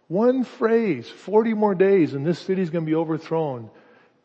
One 0.09 0.44
phrase, 0.44 1.09
40 1.09 1.55
more 1.55 1.74
days 1.74 2.14
and 2.14 2.26
this 2.26 2.38
city 2.38 2.62
is 2.62 2.70
going 2.70 2.85
to 2.85 2.90
be 2.90 2.96
overthrown. 2.96 3.70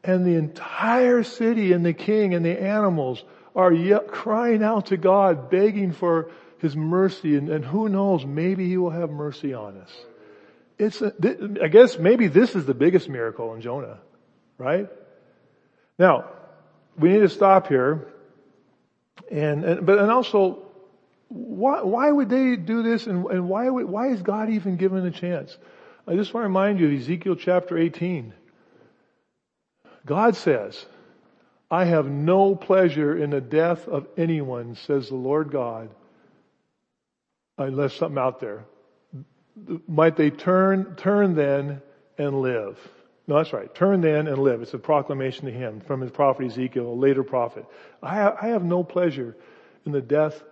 And 0.03 0.25
the 0.25 0.35
entire 0.35 1.23
city 1.23 1.73
and 1.73 1.85
the 1.85 1.93
king 1.93 2.33
and 2.33 2.45
the 2.45 2.61
animals 2.61 3.23
are 3.55 3.73
crying 4.07 4.63
out 4.63 4.87
to 4.87 4.97
God, 4.97 5.49
begging 5.49 5.91
for 5.91 6.29
his 6.59 6.75
mercy. 6.75 7.35
And, 7.35 7.49
and 7.49 7.63
who 7.65 7.89
knows, 7.89 8.25
maybe 8.25 8.67
he 8.67 8.77
will 8.77 8.91
have 8.91 9.09
mercy 9.09 9.53
on 9.53 9.77
us. 9.77 9.91
It's, 10.77 11.01
a, 11.01 11.13
I 11.63 11.67
guess 11.67 11.97
maybe 11.97 12.27
this 12.27 12.55
is 12.55 12.65
the 12.65 12.73
biggest 12.73 13.07
miracle 13.07 13.53
in 13.53 13.61
Jonah, 13.61 13.99
right? 14.57 14.89
Now, 15.97 16.25
we 16.97 17.09
need 17.09 17.19
to 17.19 17.29
stop 17.29 17.67
here. 17.67 18.07
And, 19.31 19.63
and 19.63 19.85
but, 19.85 19.99
and 19.99 20.11
also, 20.11 20.65
why, 21.29 21.81
why 21.81 22.11
would 22.11 22.29
they 22.29 22.55
do 22.55 22.83
this 22.83 23.07
and, 23.07 23.25
and 23.25 23.49
why 23.49 23.69
would, 23.69 23.85
why 23.85 24.09
is 24.09 24.21
God 24.21 24.49
even 24.49 24.75
given 24.75 25.05
a 25.05 25.11
chance? 25.11 25.57
I 26.07 26.15
just 26.15 26.33
want 26.33 26.43
to 26.43 26.47
remind 26.49 26.79
you 26.79 26.87
of 26.87 26.93
Ezekiel 26.93 27.35
chapter 27.35 27.77
18. 27.77 28.33
God 30.05 30.35
says, 30.35 30.85
I 31.71 31.85
have 31.85 32.05
no 32.05 32.55
pleasure 32.55 33.17
in 33.17 33.31
the 33.31 33.41
death 33.41 33.87
of 33.87 34.07
anyone, 34.17 34.75
says 34.75 35.09
the 35.09 35.15
Lord 35.15 35.51
God, 35.51 35.89
unless 37.57 37.93
something 37.93 38.17
out 38.17 38.39
there 38.39 38.65
might 39.87 40.15
they 40.15 40.29
turn, 40.29 40.95
turn 40.95 41.35
then 41.35 41.81
and 42.17 42.41
live. 42.41 42.77
No, 43.27 43.37
that's 43.37 43.53
right. 43.53 43.73
Turn 43.73 44.01
then 44.01 44.27
and 44.27 44.37
live. 44.37 44.61
It's 44.61 44.73
a 44.73 44.79
proclamation 44.79 45.45
to 45.45 45.51
him 45.51 45.81
from 45.81 46.01
his 46.01 46.11
prophet 46.11 46.45
Ezekiel, 46.45 46.87
a 46.87 46.93
later 46.93 47.23
prophet. 47.23 47.65
I 48.03 48.15
have, 48.15 48.37
I 48.41 48.47
have 48.47 48.63
no 48.63 48.83
pleasure 48.83 49.35
in 49.85 49.91
the 49.91 50.01
death 50.01 50.43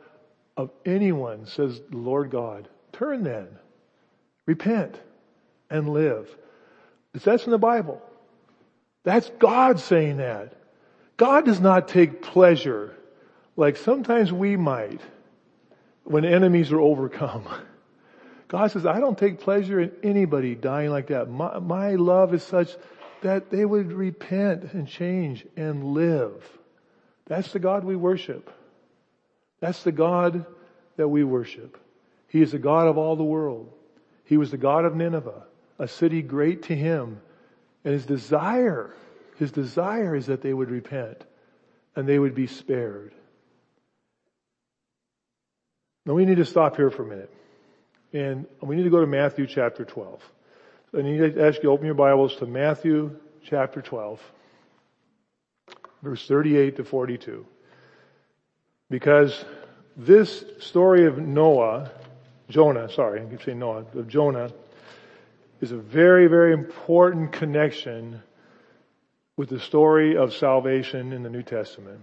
of 0.57 0.71
anyone, 0.85 1.45
says 1.45 1.81
the 1.89 1.97
Lord 1.97 2.31
God. 2.31 2.67
Turn 2.91 3.23
then. 3.23 3.47
Repent 4.45 4.99
and 5.69 5.89
live. 5.89 6.35
That's 7.13 7.45
in 7.45 7.51
the 7.51 7.57
Bible. 7.57 8.01
That's 9.03 9.29
God 9.39 9.79
saying 9.79 10.17
that. 10.17 10.53
God 11.17 11.45
does 11.45 11.59
not 11.59 11.87
take 11.87 12.21
pleasure 12.21 12.95
like 13.55 13.77
sometimes 13.77 14.31
we 14.33 14.55
might 14.57 15.01
when 16.03 16.25
enemies 16.25 16.71
are 16.71 16.79
overcome. 16.79 17.47
God 18.47 18.71
says, 18.71 18.85
I 18.85 18.99
don't 18.99 19.17
take 19.17 19.39
pleasure 19.39 19.79
in 19.79 19.91
anybody 20.03 20.53
dying 20.53 20.91
like 20.91 21.07
that. 21.07 21.29
My, 21.29 21.57
my 21.59 21.95
love 21.95 22.33
is 22.33 22.43
such 22.43 22.75
that 23.21 23.49
they 23.49 23.65
would 23.65 23.91
repent 23.91 24.73
and 24.73 24.87
change 24.87 25.45
and 25.55 25.83
live. 25.93 26.47
That's 27.25 27.51
the 27.51 27.59
God 27.59 27.83
we 27.83 27.95
worship. 27.95 28.53
That's 29.59 29.81
the 29.83 29.91
God 29.91 30.45
that 30.97 31.07
we 31.07 31.23
worship. 31.23 31.79
He 32.27 32.41
is 32.41 32.51
the 32.51 32.59
God 32.59 32.87
of 32.87 32.97
all 32.97 33.15
the 33.15 33.23
world. 33.23 33.71
He 34.25 34.37
was 34.37 34.51
the 34.51 34.57
God 34.57 34.85
of 34.85 34.95
Nineveh, 34.95 35.43
a 35.79 35.87
city 35.87 36.21
great 36.21 36.63
to 36.63 36.75
him. 36.75 37.21
And 37.83 37.93
his 37.93 38.05
desire, 38.05 38.93
his 39.37 39.51
desire 39.51 40.15
is 40.15 40.27
that 40.27 40.41
they 40.41 40.53
would 40.53 40.69
repent 40.69 41.23
and 41.95 42.07
they 42.07 42.19
would 42.19 42.35
be 42.35 42.47
spared. 42.47 43.13
Now 46.05 46.13
we 46.13 46.25
need 46.25 46.37
to 46.37 46.45
stop 46.45 46.75
here 46.75 46.89
for 46.89 47.03
a 47.03 47.07
minute. 47.07 47.33
And 48.11 48.45
we 48.61 48.75
need 48.75 48.83
to 48.83 48.89
go 48.89 48.99
to 48.99 49.07
Matthew 49.07 49.47
chapter 49.47 49.85
12. 49.85 50.21
I 50.95 51.01
need 51.01 51.17
to 51.17 51.45
ask 51.45 51.57
you 51.57 51.63
to 51.63 51.69
open 51.69 51.85
your 51.85 51.95
Bibles 51.95 52.35
to 52.37 52.45
Matthew 52.45 53.15
chapter 53.43 53.81
12, 53.81 54.21
verse 56.03 56.27
38 56.27 56.75
to 56.77 56.83
42. 56.83 57.45
Because 58.89 59.45
this 59.97 60.43
story 60.59 61.07
of 61.07 61.17
Noah, 61.17 61.89
Jonah, 62.49 62.91
sorry, 62.91 63.21
I 63.21 63.25
keep 63.25 63.41
saying 63.41 63.57
Noah, 63.57 63.85
of 63.95 64.07
Jonah, 64.07 64.51
is 65.61 65.71
a 65.71 65.77
very, 65.77 66.27
very 66.27 66.53
important 66.53 67.31
connection 67.31 68.21
with 69.37 69.49
the 69.49 69.59
story 69.59 70.15
of 70.15 70.33
salvation 70.33 71.13
in 71.13 71.23
the 71.23 71.29
New 71.29 71.41
Testament. 71.41 72.01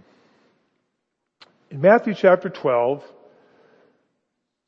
In 1.69 1.79
Matthew 1.79 2.13
chapter 2.13 2.49
12, 2.49 3.03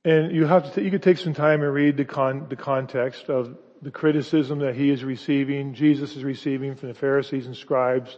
and 0.06 0.32
you 0.36 0.46
have 0.46 0.74
to, 0.74 0.82
you 0.82 0.92
could 0.92 1.04
take 1.04 1.18
some 1.18 1.34
time 1.34 1.62
and 1.62 1.74
read 1.74 1.98
the 1.98 2.06
con, 2.06 2.48
the 2.50 2.56
context 2.56 3.30
of 3.30 3.58
the 3.82 3.92
criticism 3.92 4.60
that 4.60 4.76
he 4.76 4.90
is 4.90 5.04
receiving, 5.04 5.74
Jesus 5.74 6.16
is 6.16 6.24
receiving 6.24 6.76
from 6.76 6.90
the 6.90 6.96
Pharisees 6.96 7.46
and 7.46 7.56
scribes. 7.56 8.18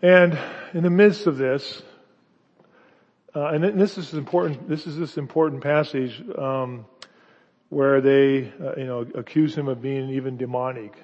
And 0.00 0.38
in 0.74 0.82
the 0.82 0.90
midst 0.90 1.26
of 1.26 1.36
this, 1.38 1.82
uh, 3.34 3.46
and 3.46 3.80
this 3.80 3.96
is 3.96 4.12
important, 4.14 4.68
this 4.68 4.86
is 4.86 4.98
this 4.98 5.16
important 5.16 5.62
passage, 5.62 6.22
um, 6.36 6.86
where 7.68 8.02
they, 8.02 8.52
uh, 8.62 8.74
you 8.76 8.84
know, 8.84 9.06
accuse 9.14 9.54
him 9.54 9.68
of 9.68 9.80
being 9.80 10.10
even 10.10 10.36
demonic. 10.36 10.94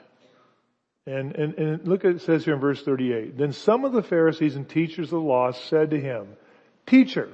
And, 1.06 1.34
and, 1.36 1.54
and 1.54 1.88
look 1.88 2.04
at 2.04 2.16
it 2.16 2.20
says 2.20 2.44
here 2.44 2.52
in 2.52 2.60
verse 2.60 2.82
38. 2.82 3.38
Then 3.38 3.52
some 3.52 3.86
of 3.86 3.92
the 3.92 4.02
Pharisees 4.02 4.56
and 4.56 4.68
teachers 4.68 5.06
of 5.06 5.10
the 5.12 5.20
law 5.20 5.52
said 5.52 5.90
to 5.90 6.00
him, 6.00 6.36
Teacher, 6.86 7.30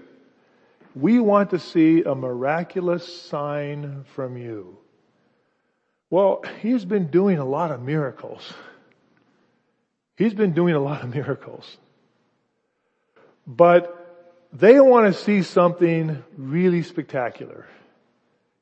we 0.95 1.19
want 1.19 1.51
to 1.51 1.59
see 1.59 2.03
a 2.03 2.15
miraculous 2.15 3.23
sign 3.23 4.05
from 4.15 4.37
you. 4.37 4.79
Well, 6.11 6.45
he's 6.61 6.85
been 6.85 7.09
doing 7.09 7.39
a 7.39 7.45
lot 7.45 7.73
of 7.73 7.83
miracles. 7.83 8.53
He's 10.17 10.35
been 10.35 10.53
doing 10.53 10.75
a 10.75 10.81
lot 10.81 11.03
of 11.03 11.13
miracles. 11.13 11.77
But 13.47 14.01
they 14.53 14.79
want 14.79 15.13
to 15.13 15.21
see 15.21 15.43
something 15.43 16.23
really 16.37 16.83
spectacular. 16.83 17.67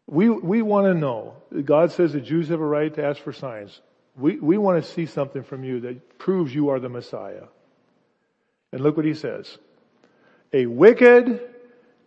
We, 0.07 0.31
we 0.31 0.63
want 0.63 0.87
to 0.87 0.95
know. 0.95 1.35
God 1.65 1.93
says 1.93 2.15
the 2.15 2.21
Jews 2.21 2.49
have 2.49 2.61
a 2.61 2.67
right 2.67 2.93
to 2.95 3.05
ask 3.05 3.21
for 3.21 3.33
signs. 3.33 3.81
We, 4.17 4.39
we 4.39 4.57
want 4.57 4.83
to 4.83 4.91
see 4.91 5.07
something 5.07 5.43
from 5.43 5.65
you 5.65 5.81
that 5.81 6.19
proves 6.19 6.55
you 6.55 6.71
are 6.71 6.81
the 6.81 6.89
Messiah. 6.89 7.45
And 8.73 8.81
look 8.81 8.97
what 8.97 9.05
he 9.05 9.15
says. 9.15 9.59
A 10.55 10.67
wicked 10.67 11.52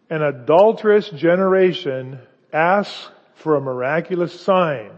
an 0.09 0.21
adulterous 0.21 1.09
generation 1.09 2.19
asks 2.53 3.09
for 3.35 3.55
a 3.55 3.61
miraculous 3.61 4.39
sign, 4.39 4.91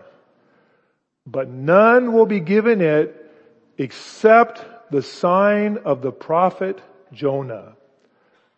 but 1.26 1.50
none 1.50 2.14
will 2.14 2.26
be 2.26 2.40
given 2.40 2.82
it 2.82 3.14
except 3.78 4.92
the 4.92 5.02
sign 5.02 5.78
of 5.86 6.02
the 6.02 6.12
prophet 6.12 6.82
Jonah. 7.14 7.74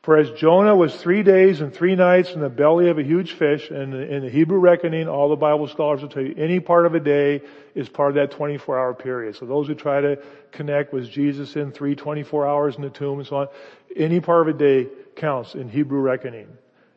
For 0.01 0.17
as 0.17 0.31
Jonah 0.31 0.75
was 0.75 0.95
three 0.95 1.23
days 1.23 1.59
and 1.59 1.73
three 1.73 1.95
nights 1.95 2.31
in 2.31 2.39
the 2.39 2.49
belly 2.49 2.89
of 2.89 2.97
a 2.97 3.03
huge 3.03 3.33
fish, 3.33 3.69
and 3.69 3.93
in 3.93 4.23
the 4.23 4.29
Hebrew 4.29 4.57
reckoning, 4.57 5.09
all 5.09 5.29
the 5.29 5.35
Bible 5.35 5.67
scholars 5.67 6.01
will 6.01 6.09
tell 6.09 6.23
you 6.23 6.33
any 6.38 6.62
part 6.62 6.85
of 6.85 6.95
a 6.95 7.01
day 7.01 7.41
is 7.75 7.89
part 7.89 8.09
of 8.09 8.15
that 8.15 8.31
24 8.31 8.79
hour 8.79 8.93
period. 8.93 9.35
So 9.35 9.45
those 9.45 9.67
who 9.67 9.75
try 9.75 9.99
to 9.99 10.19
connect 10.51 10.93
was 10.93 11.09
Jesus 11.09 11.55
in 11.57 11.73
three 11.73 11.95
24 11.95 12.47
hours 12.47 12.75
in 12.75 12.81
the 12.81 12.89
tomb 12.89 13.19
and 13.19 13.27
so 13.27 13.35
on, 13.35 13.47
any 13.95 14.21
part 14.21 14.47
of 14.47 14.55
a 14.55 14.57
day 14.57 14.88
counts 15.19 15.53
in 15.53 15.69
Hebrew 15.69 15.99
reckoning, 15.99 16.47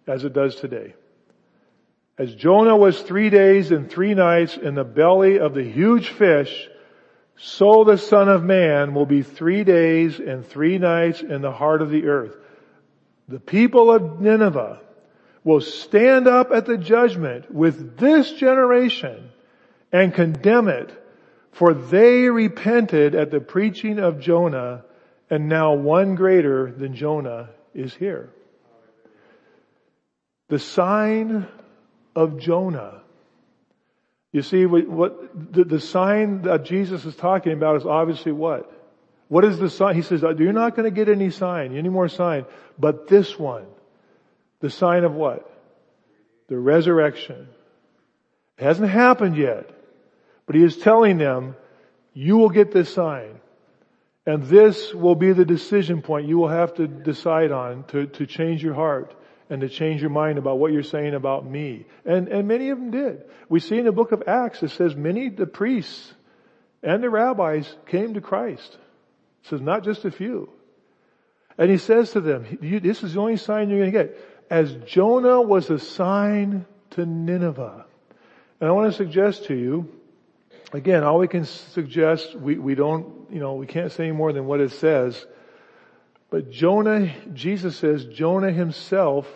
as 0.06 0.24
it 0.24 0.32
does 0.32 0.56
today. 0.56 0.94
As 2.18 2.34
Jonah 2.34 2.76
was 2.76 3.00
three 3.02 3.30
days 3.30 3.70
and 3.70 3.90
three 3.90 4.14
nights 4.14 4.56
in 4.56 4.74
the 4.74 4.84
belly 4.84 5.38
of 5.38 5.54
the 5.54 5.64
huge 5.64 6.08
fish, 6.10 6.68
so 7.36 7.84
the 7.84 7.98
Son 7.98 8.28
of 8.28 8.44
Man 8.44 8.94
will 8.94 9.06
be 9.06 9.22
three 9.22 9.64
days 9.64 10.18
and 10.18 10.46
three 10.46 10.78
nights 10.78 11.22
in 11.22 11.42
the 11.42 11.52
heart 11.52 11.82
of 11.82 11.90
the 11.90 12.06
earth. 12.06 12.36
The 13.28 13.40
people 13.40 13.90
of 13.90 14.20
Nineveh 14.20 14.80
will 15.42 15.60
stand 15.60 16.28
up 16.28 16.52
at 16.52 16.66
the 16.66 16.78
judgment 16.78 17.52
with 17.52 17.96
this 17.96 18.32
generation 18.32 19.30
and 19.90 20.14
condemn 20.14 20.68
it, 20.68 20.90
for 21.50 21.74
they 21.74 22.28
repented 22.28 23.14
at 23.14 23.30
the 23.30 23.40
preaching 23.40 23.98
of 23.98 24.20
Jonah, 24.20 24.84
and 25.30 25.48
now 25.48 25.74
one 25.74 26.14
greater 26.14 26.70
than 26.70 26.94
Jonah 26.94 27.48
is 27.74 27.94
here. 27.94 28.30
The 30.48 30.58
sign 30.58 31.46
of 32.14 32.38
Jonah. 32.38 33.02
You 34.32 34.42
see, 34.42 34.66
what, 34.66 35.52
the, 35.52 35.64
the, 35.64 35.80
sign 35.80 36.42
that 36.42 36.64
Jesus 36.64 37.04
is 37.04 37.14
talking 37.14 37.52
about 37.52 37.76
is 37.76 37.86
obviously 37.86 38.32
what? 38.32 38.70
What 39.28 39.44
is 39.44 39.58
the 39.58 39.68
sign? 39.68 39.94
He 39.94 40.02
says, 40.02 40.22
you're 40.22 40.52
not 40.52 40.74
going 40.74 40.84
to 40.84 40.94
get 40.94 41.08
any 41.08 41.30
sign, 41.30 41.76
any 41.76 41.88
more 41.88 42.08
sign, 42.08 42.46
but 42.78 43.08
this 43.08 43.38
one. 43.38 43.66
The 44.60 44.70
sign 44.70 45.04
of 45.04 45.14
what? 45.14 45.50
The 46.48 46.58
resurrection. 46.58 47.48
It 48.58 48.64
hasn't 48.64 48.90
happened 48.90 49.36
yet, 49.36 49.70
but 50.46 50.54
he 50.54 50.62
is 50.62 50.76
telling 50.76 51.18
them, 51.18 51.56
you 52.14 52.36
will 52.36 52.50
get 52.50 52.72
this 52.72 52.92
sign. 52.92 53.40
And 54.26 54.44
this 54.44 54.94
will 54.94 55.16
be 55.16 55.32
the 55.32 55.44
decision 55.44 56.00
point 56.02 56.28
you 56.28 56.38
will 56.38 56.48
have 56.48 56.74
to 56.74 56.86
decide 56.86 57.50
on 57.50 57.84
to, 57.88 58.06
to 58.06 58.26
change 58.26 58.62
your 58.62 58.74
heart 58.74 59.14
and 59.50 59.60
to 59.62 59.68
change 59.68 60.00
your 60.00 60.10
mind 60.10 60.38
about 60.38 60.58
what 60.58 60.72
you're 60.72 60.82
saying 60.82 61.14
about 61.14 61.44
me. 61.44 61.86
And, 62.04 62.28
and 62.28 62.46
many 62.46 62.70
of 62.70 62.78
them 62.78 62.90
did. 62.90 63.24
We 63.48 63.58
see 63.60 63.78
in 63.78 63.84
the 63.84 63.92
book 63.92 64.12
of 64.12 64.22
Acts, 64.26 64.62
it 64.62 64.70
says 64.70 64.94
many 64.94 65.28
the 65.28 65.46
priests 65.46 66.14
and 66.82 67.02
the 67.02 67.10
rabbis 67.10 67.74
came 67.86 68.14
to 68.14 68.20
Christ. 68.20 68.78
It 69.42 69.48
says 69.48 69.60
not 69.60 69.84
just 69.84 70.04
a 70.04 70.10
few. 70.10 70.50
And 71.58 71.70
he 71.70 71.78
says 71.78 72.12
to 72.12 72.20
them, 72.20 72.58
this 72.60 73.02
is 73.02 73.14
the 73.14 73.20
only 73.20 73.36
sign 73.36 73.68
you're 73.68 73.80
going 73.80 73.92
to 73.92 73.98
get. 74.04 74.16
As 74.50 74.72
Jonah 74.86 75.40
was 75.40 75.68
a 75.68 75.78
sign 75.78 76.64
to 76.90 77.04
Nineveh. 77.04 77.84
And 78.60 78.68
I 78.68 78.72
want 78.72 78.90
to 78.90 78.96
suggest 78.96 79.46
to 79.46 79.54
you 79.54 79.88
again, 80.72 81.04
all 81.04 81.18
we 81.18 81.28
can 81.28 81.44
suggest, 81.44 82.34
we, 82.34 82.56
we 82.56 82.74
don't, 82.74 83.30
you 83.30 83.40
know, 83.40 83.54
we 83.54 83.66
can't 83.66 83.92
say 83.92 84.04
any 84.04 84.12
more 84.12 84.32
than 84.32 84.46
what 84.46 84.60
it 84.60 84.72
says. 84.72 85.26
But 86.30 86.50
Jonah, 86.50 87.12
Jesus 87.34 87.76
says 87.76 88.06
Jonah 88.06 88.50
himself 88.50 89.26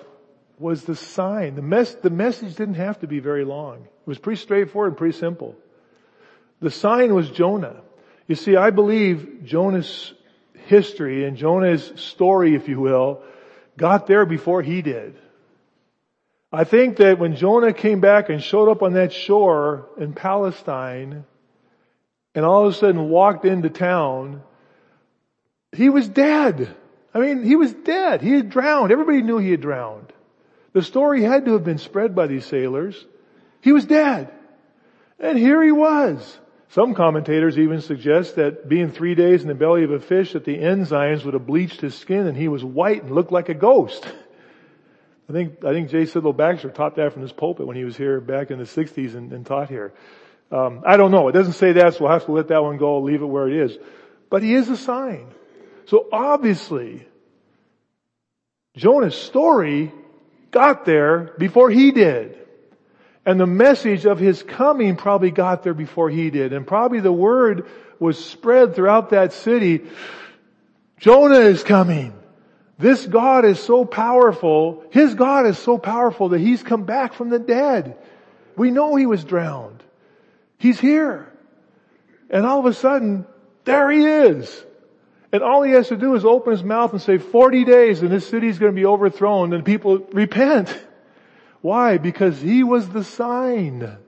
was 0.58 0.84
the 0.84 0.96
sign. 0.96 1.54
The 1.54 1.62
mess, 1.62 1.94
the 1.94 2.10
message 2.10 2.56
didn't 2.56 2.74
have 2.74 3.00
to 3.00 3.06
be 3.06 3.20
very 3.20 3.44
long. 3.44 3.82
It 3.82 4.06
was 4.06 4.18
pretty 4.18 4.40
straightforward 4.40 4.92
and 4.92 4.96
pretty 4.96 5.18
simple. 5.18 5.54
The 6.60 6.70
sign 6.70 7.14
was 7.14 7.30
Jonah. 7.30 7.82
You 8.26 8.34
see, 8.34 8.56
I 8.56 8.70
believe 8.70 9.42
Jonah's 9.44 10.14
history 10.54 11.24
and 11.26 11.36
Jonah's 11.36 11.92
story, 11.96 12.54
if 12.54 12.68
you 12.68 12.80
will, 12.80 13.22
got 13.76 14.06
there 14.06 14.24
before 14.24 14.62
he 14.62 14.80
did. 14.82 15.16
I 16.56 16.64
think 16.64 16.96
that 16.96 17.18
when 17.18 17.36
Jonah 17.36 17.74
came 17.74 18.00
back 18.00 18.30
and 18.30 18.42
showed 18.42 18.70
up 18.70 18.82
on 18.82 18.94
that 18.94 19.12
shore 19.12 19.90
in 19.98 20.14
Palestine 20.14 21.26
and 22.34 22.46
all 22.46 22.66
of 22.66 22.72
a 22.72 22.74
sudden 22.74 23.10
walked 23.10 23.44
into 23.44 23.68
town, 23.68 24.42
he 25.72 25.90
was 25.90 26.08
dead. 26.08 26.74
I 27.12 27.18
mean, 27.18 27.42
he 27.42 27.56
was 27.56 27.74
dead. 27.74 28.22
He 28.22 28.32
had 28.32 28.48
drowned. 28.48 28.90
Everybody 28.90 29.20
knew 29.20 29.36
he 29.36 29.50
had 29.50 29.60
drowned. 29.60 30.10
The 30.72 30.82
story 30.82 31.22
had 31.22 31.44
to 31.44 31.52
have 31.52 31.64
been 31.64 31.76
spread 31.76 32.14
by 32.14 32.26
these 32.26 32.46
sailors. 32.46 33.04
He 33.60 33.72
was 33.72 33.84
dead. 33.84 34.32
And 35.20 35.36
here 35.36 35.62
he 35.62 35.72
was. 35.72 36.38
Some 36.70 36.94
commentators 36.94 37.58
even 37.58 37.82
suggest 37.82 38.36
that 38.36 38.66
being 38.66 38.90
three 38.90 39.14
days 39.14 39.42
in 39.42 39.48
the 39.48 39.54
belly 39.54 39.84
of 39.84 39.90
a 39.90 40.00
fish 40.00 40.32
that 40.32 40.46
the 40.46 40.56
enzymes 40.56 41.22
would 41.22 41.34
have 41.34 41.46
bleached 41.46 41.82
his 41.82 41.94
skin 41.94 42.26
and 42.26 42.36
he 42.36 42.48
was 42.48 42.64
white 42.64 43.02
and 43.02 43.14
looked 43.14 43.30
like 43.30 43.50
a 43.50 43.54
ghost. 43.54 44.10
I 45.28 45.32
think, 45.32 45.64
I 45.64 45.72
think 45.72 45.90
J. 45.90 46.02
Sidlow 46.02 46.36
Baxter 46.36 46.70
taught 46.70 46.96
that 46.96 47.12
from 47.12 47.22
his 47.22 47.32
pulpit 47.32 47.66
when 47.66 47.76
he 47.76 47.84
was 47.84 47.96
here 47.96 48.20
back 48.20 48.50
in 48.50 48.58
the 48.58 48.64
60s 48.64 49.16
and, 49.16 49.32
and 49.32 49.44
taught 49.44 49.68
here. 49.68 49.92
Um, 50.52 50.82
I 50.86 50.96
don't 50.96 51.10
know. 51.10 51.26
It 51.28 51.32
doesn't 51.32 51.54
say 51.54 51.72
that, 51.72 51.94
so 51.94 52.04
we'll 52.04 52.12
have 52.12 52.26
to 52.26 52.32
let 52.32 52.48
that 52.48 52.62
one 52.62 52.76
go, 52.76 53.00
leave 53.00 53.22
it 53.22 53.26
where 53.26 53.48
it 53.48 53.56
is. 53.56 53.76
But 54.30 54.44
he 54.44 54.54
is 54.54 54.68
a 54.68 54.76
sign. 54.76 55.26
So 55.86 56.06
obviously, 56.12 57.06
Jonah's 58.76 59.16
story 59.16 59.92
got 60.52 60.84
there 60.84 61.34
before 61.38 61.70
he 61.70 61.90
did. 61.90 62.38
And 63.24 63.40
the 63.40 63.46
message 63.46 64.06
of 64.06 64.20
his 64.20 64.44
coming 64.44 64.94
probably 64.94 65.32
got 65.32 65.64
there 65.64 65.74
before 65.74 66.08
he 66.08 66.30
did. 66.30 66.52
And 66.52 66.64
probably 66.64 67.00
the 67.00 67.12
word 67.12 67.66
was 67.98 68.24
spread 68.24 68.76
throughout 68.76 69.10
that 69.10 69.32
city. 69.32 69.82
Jonah 71.00 71.40
is 71.40 71.64
coming. 71.64 72.12
This 72.78 73.06
God 73.06 73.44
is 73.44 73.58
so 73.58 73.84
powerful. 73.84 74.84
His 74.90 75.14
God 75.14 75.46
is 75.46 75.58
so 75.58 75.78
powerful 75.78 76.30
that 76.30 76.40
he's 76.40 76.62
come 76.62 76.84
back 76.84 77.14
from 77.14 77.30
the 77.30 77.38
dead. 77.38 77.96
We 78.56 78.70
know 78.70 78.96
he 78.96 79.06
was 79.06 79.24
drowned. 79.24 79.82
He's 80.58 80.78
here. 80.78 81.32
And 82.28 82.44
all 82.44 82.58
of 82.58 82.66
a 82.66 82.74
sudden, 82.74 83.26
there 83.64 83.90
he 83.90 84.04
is. 84.04 84.64
And 85.32 85.42
all 85.42 85.62
he 85.62 85.72
has 85.72 85.88
to 85.88 85.96
do 85.96 86.14
is 86.14 86.24
open 86.24 86.52
his 86.52 86.62
mouth 86.62 86.92
and 86.92 87.02
say 87.02 87.18
40 87.18 87.64
days 87.64 88.02
and 88.02 88.10
this 88.10 88.28
city 88.28 88.48
is 88.48 88.58
going 88.58 88.72
to 88.72 88.76
be 88.76 88.86
overthrown 88.86 89.52
and 89.52 89.64
people 89.64 89.98
repent. 90.12 90.76
Why? 91.60 91.98
Because 91.98 92.40
he 92.40 92.62
was 92.62 92.88
the 92.88 93.04
sign. 93.04 93.98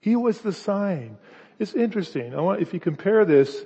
He 0.00 0.14
was 0.14 0.40
the 0.40 0.52
sign. 0.52 1.18
It's 1.58 1.74
interesting. 1.74 2.34
I 2.34 2.40
want, 2.40 2.60
if 2.60 2.74
you 2.74 2.80
compare 2.80 3.24
this 3.24 3.64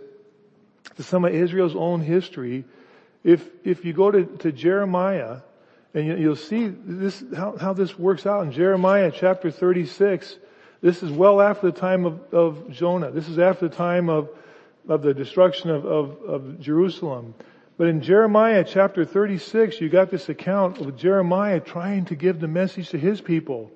to 0.97 1.03
some 1.03 1.25
of 1.25 1.35
Israel's 1.35 1.75
own 1.75 2.01
history, 2.01 2.65
if, 3.25 3.47
if 3.65 3.85
you 3.85 3.93
go 3.93 4.11
to, 4.11 4.25
to 4.25 4.53
Jeremiah, 4.53 5.39
and 5.93 6.21
you, 6.21 6.29
will 6.29 6.37
see 6.37 6.69
this, 6.69 7.23
how, 7.37 7.57
how 7.57 7.73
this 7.73 7.99
works 7.99 8.27
out 8.27 8.45
in 8.45 8.53
Jeremiah 8.53 9.11
chapter 9.15 9.51
36, 9.51 10.37
this 10.81 11.03
is 11.03 11.11
well 11.11 11.41
after 11.41 11.71
the 11.71 11.79
time 11.79 12.07
of, 12.07 12.33
of 12.33 12.71
Jonah. 12.71 13.11
This 13.11 13.29
is 13.29 13.39
after 13.39 13.69
the 13.69 13.75
time 13.75 14.09
of, 14.09 14.31
of 14.89 15.03
the 15.03 15.13
destruction 15.13 15.71
of, 15.71 15.85
of, 15.85 16.23
of 16.23 16.61
Jerusalem. 16.61 17.35
But 17.77 17.89
in 17.89 18.03
Jeremiah 18.03 18.65
chapter 18.65 19.05
36, 19.05 19.81
you 19.81 19.89
got 19.89 20.11
this 20.11 20.29
account 20.29 20.79
of 20.79 20.97
Jeremiah 20.97 21.61
trying 21.61 22.07
to 22.07 22.15
give 22.15 22.41
the 22.41 22.49
message 22.49 22.91
to 22.91 22.99
his 22.99 23.21
people. 23.21 23.71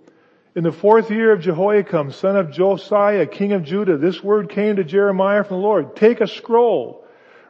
In 0.54 0.62
the 0.62 0.72
fourth 0.72 1.10
year 1.10 1.32
of 1.32 1.40
Jehoiakim, 1.40 2.12
son 2.12 2.36
of 2.36 2.52
Josiah, 2.52 3.26
king 3.26 3.52
of 3.52 3.64
Judah, 3.64 3.98
this 3.98 4.22
word 4.22 4.50
came 4.50 4.76
to 4.76 4.84
Jeremiah 4.84 5.42
from 5.42 5.56
the 5.56 5.62
Lord. 5.62 5.96
Take 5.96 6.20
a 6.20 6.28
scroll, 6.28 7.03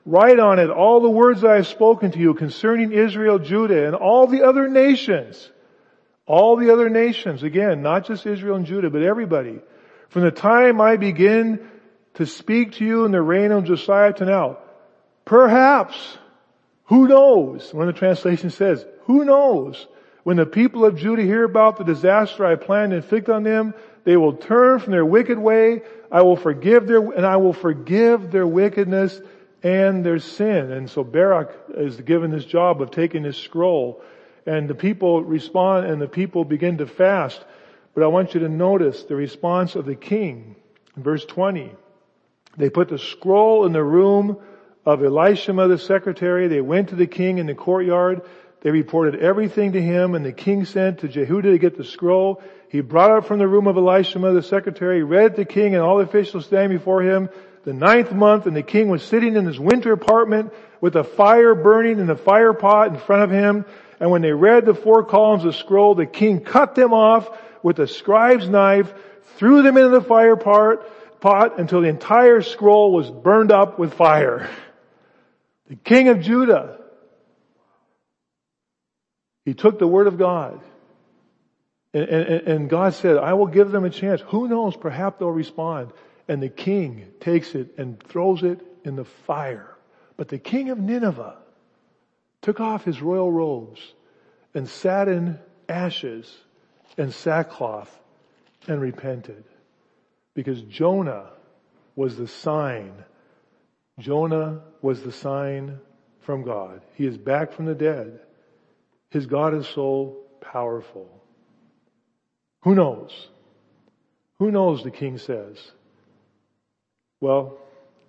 write 0.07 0.39
on 0.39 0.59
it 0.59 0.71
all 0.71 1.01
the 1.01 1.11
words 1.11 1.45
I 1.45 1.57
have 1.57 1.67
spoken 1.67 2.11
to 2.13 2.19
you 2.19 2.35
concerning 2.35 2.93
Israel, 2.93 3.39
Judah, 3.39 3.87
and 3.87 3.95
all 3.95 4.27
the 4.27 4.43
other 4.43 4.69
nations. 4.69 5.51
All 6.27 6.57
the 6.57 6.73
other 6.73 6.89
nations, 6.89 7.43
again, 7.43 7.83
not 7.83 8.07
just 8.07 8.27
Israel 8.27 8.57
and 8.57 8.65
Judah, 8.65 8.89
but 8.89 9.03
everybody. 9.03 9.61
From 10.09 10.23
the 10.23 10.31
time 10.31 10.81
I 10.81 10.97
begin 10.97 11.69
to 12.15 12.25
speak 12.25 12.73
to 12.75 12.85
you 12.85 13.05
in 13.05 13.13
the 13.13 13.21
reign 13.21 13.53
of 13.53 13.65
Josiah 13.65 14.13
to 14.15 14.25
now, 14.25 14.59
perhaps 15.25 15.97
who 16.85 17.09
knows? 17.09 17.73
One 17.73 17.89
of 17.89 17.95
the 17.95 17.99
translations 17.99 18.55
says, 18.55 18.87
who 19.03 19.25
knows? 19.25 19.87
When 20.23 20.37
the 20.39 20.47
people 20.47 20.85
of 20.87 20.97
Judah 20.97 21.23
hear 21.23 21.45
about 21.45 21.77
the 21.77 21.85
disaster 21.85 22.47
I 22.47 22.57
plan 22.57 22.91
to 22.91 22.97
inflict 22.97 23.29
on 23.29 23.43
them, 23.43 23.75
they 24.05 24.17
will 24.17 24.35
turn 24.35 24.79
from 24.81 24.93
their 24.93 25.05
wicked 25.05 25.39
way. 25.39 25.83
I 26.11 26.23
will 26.23 26.37
forgive 26.37 26.87
their, 26.87 27.01
and 27.01 27.27
I 27.27 27.37
will 27.37 27.53
forgive 27.53 28.31
their 28.31 28.47
wickedness 28.47 29.21
and 29.65 30.05
their 30.05 30.19
sin. 30.19 30.71
And 30.71 30.89
so 30.89 31.03
Baruch 31.03 31.51
is 31.71 31.97
given 31.97 32.31
this 32.31 32.45
job 32.45 32.83
of 32.83 32.91
taking 32.91 33.23
this 33.23 33.39
scroll 33.39 34.03
and 34.47 34.69
the 34.69 34.75
people 34.75 35.25
respond 35.25 35.87
and 35.87 36.01
the 36.01 36.07
people 36.07 36.45
begin 36.45 36.79
to 36.79 36.87
fast. 36.87 37.43
But 37.95 38.05
I 38.05 38.09
want 38.09 38.35
you 38.35 38.41
to 38.41 38.49
notice 38.49 39.05
the 39.05 39.17
response 39.17 39.75
of 39.75 39.87
the 39.87 39.95
king. 39.95 40.57
In 40.97 41.03
verse 41.03 41.25
20, 41.25 41.73
they 42.59 42.69
put 42.69 42.91
the 42.91 42.99
scroll 42.99 43.65
in 43.65 43.73
the 43.73 43.83
room 43.83 44.37
of 44.85 45.01
Elishama 45.01 45.67
the 45.69 45.79
secretary. 45.79 46.47
They 46.47 46.61
went 46.61 46.91
to 46.91 46.95
the 46.95 47.07
king 47.07 47.39
in 47.39 47.47
the 47.47 47.55
courtyard. 47.55 48.21
They 48.61 48.71
reported 48.71 49.21
everything 49.21 49.73
to 49.73 49.83
him 49.83 50.15
and 50.15 50.27
the 50.27 50.33
king 50.33 50.67
sent 50.67 50.99
to 50.99 51.09
Jehudi 51.09 51.53
to 51.53 51.59
get 51.59 51.79
the 51.79 51.85
scroll. 51.85 52.43
He 52.69 52.83
brought 52.83 53.17
it 53.17 53.27
from 53.27 53.39
the 53.39 53.49
room 53.49 53.67
of 53.67 53.77
Elishama 53.77 54.35
the 54.35 54.43
secretary, 54.43 55.03
read 55.03 55.25
it 55.25 55.31
to 55.31 55.37
the 55.37 55.45
king 55.47 55.75
and 55.75 55.83
all 55.83 55.99
the 55.99 56.05
officials 56.05 56.45
standing 56.45 56.77
before 56.77 57.01
him 57.01 57.31
the 57.65 57.73
ninth 57.73 58.13
month 58.13 58.47
and 58.47 58.57
the 58.57 58.63
king 58.63 58.89
was 58.89 59.03
sitting 59.03 59.37
in 59.37 59.47
his 59.47 59.59
winter 59.59 59.93
apartment 59.93 60.53
with 60.81 60.97
a 60.97 61.05
fire 61.05 61.55
burning 61.55 61.99
in 61.99 62.07
the 62.07 62.17
fire 62.17 62.53
pot 62.53 62.89
in 62.89 62.99
front 62.99 63.23
of 63.23 63.31
him. 63.31 63.65
And 64.01 64.11
when 64.11 64.23
they 64.23 64.33
read 64.33 64.67
the 64.67 64.75
four 64.75 65.05
columns 65.05 65.45
of 65.45 65.57
scroll, 65.57 65.95
the 65.95 66.07
king 66.07 66.41
cut 66.41 66.75
them 66.75 66.93
off 66.93 67.29
with 67.63 67.79
a 67.79 67.87
scribe's 67.87 68.49
knife, 68.49 68.93
threw 69.37 69.63
them 69.63 69.77
into 69.77 69.91
the 69.91 70.03
fire 70.03 70.37
pot, 70.37 70.87
pot 71.21 71.59
until 71.59 71.81
the 71.81 71.89
entire 71.89 72.43
scroll 72.43 72.93
was 72.93 73.11
burned 73.11 73.51
up 73.51 73.79
with 73.79 73.95
fire 73.95 74.51
the 75.69 75.77
king 75.77 76.09
of 76.09 76.21
Judah. 76.21 76.79
He 79.45 79.55
took 79.55 79.79
the 79.79 79.87
word 79.87 80.07
of 80.07 80.19
God. 80.19 80.61
And, 81.93 82.09
and, 82.09 82.49
and, 82.49 82.71
God 82.71 82.95
said, 82.95 83.19
I 83.19 83.35
will 83.35 83.47
give 83.47 83.71
them 83.71 83.85
a 83.85 83.91
chance. 83.91 84.21
Who 84.29 84.49
knows? 84.49 84.77
Perhaps 84.77 85.19
they'll 85.19 85.31
respond. 85.31 85.93
And 86.29 86.43
the 86.43 86.49
king 86.49 87.07
takes 87.21 87.55
it 87.55 87.75
and 87.79 88.03
throws 88.03 88.43
it 88.43 88.61
in 88.85 88.97
the 88.97 89.05
fire. 89.05 89.77
But 90.17 90.29
the 90.29 90.39
king 90.39 90.71
of 90.71 90.79
Nineveh 90.79 91.37
took 92.41 92.61
off 92.61 92.85
his 92.85 93.03
royal 93.03 93.31
robes 93.31 93.81
and 94.55 94.69
sat 94.69 95.09
in 95.09 95.39
ashes 95.69 96.33
and 96.97 97.13
sackcloth 97.13 97.91
and 98.69 98.81
repented. 98.81 99.45
Because 100.35 100.63
Jonah 100.63 101.31
was 101.97 102.17
the 102.17 102.29
sign 102.29 103.05
Jonah 103.99 104.63
was 104.83 105.03
the 105.03 105.13
sign 105.13 105.79
from 106.21 106.43
God. 106.43 106.83
He 106.95 107.07
is 107.07 107.17
back 107.17 107.53
from 107.53 107.67
the 107.67 107.75
dead. 107.75 108.21
His 109.11 109.27
God 109.27 109.55
is 109.55 109.67
so 109.69 110.19
powerful. 110.41 111.09
Who 112.63 112.75
knows? 112.75 113.29
Who 114.39 114.51
knows, 114.51 114.83
the 114.83 114.91
king 114.91 115.19
says. 115.19 115.59
Well, 117.21 117.59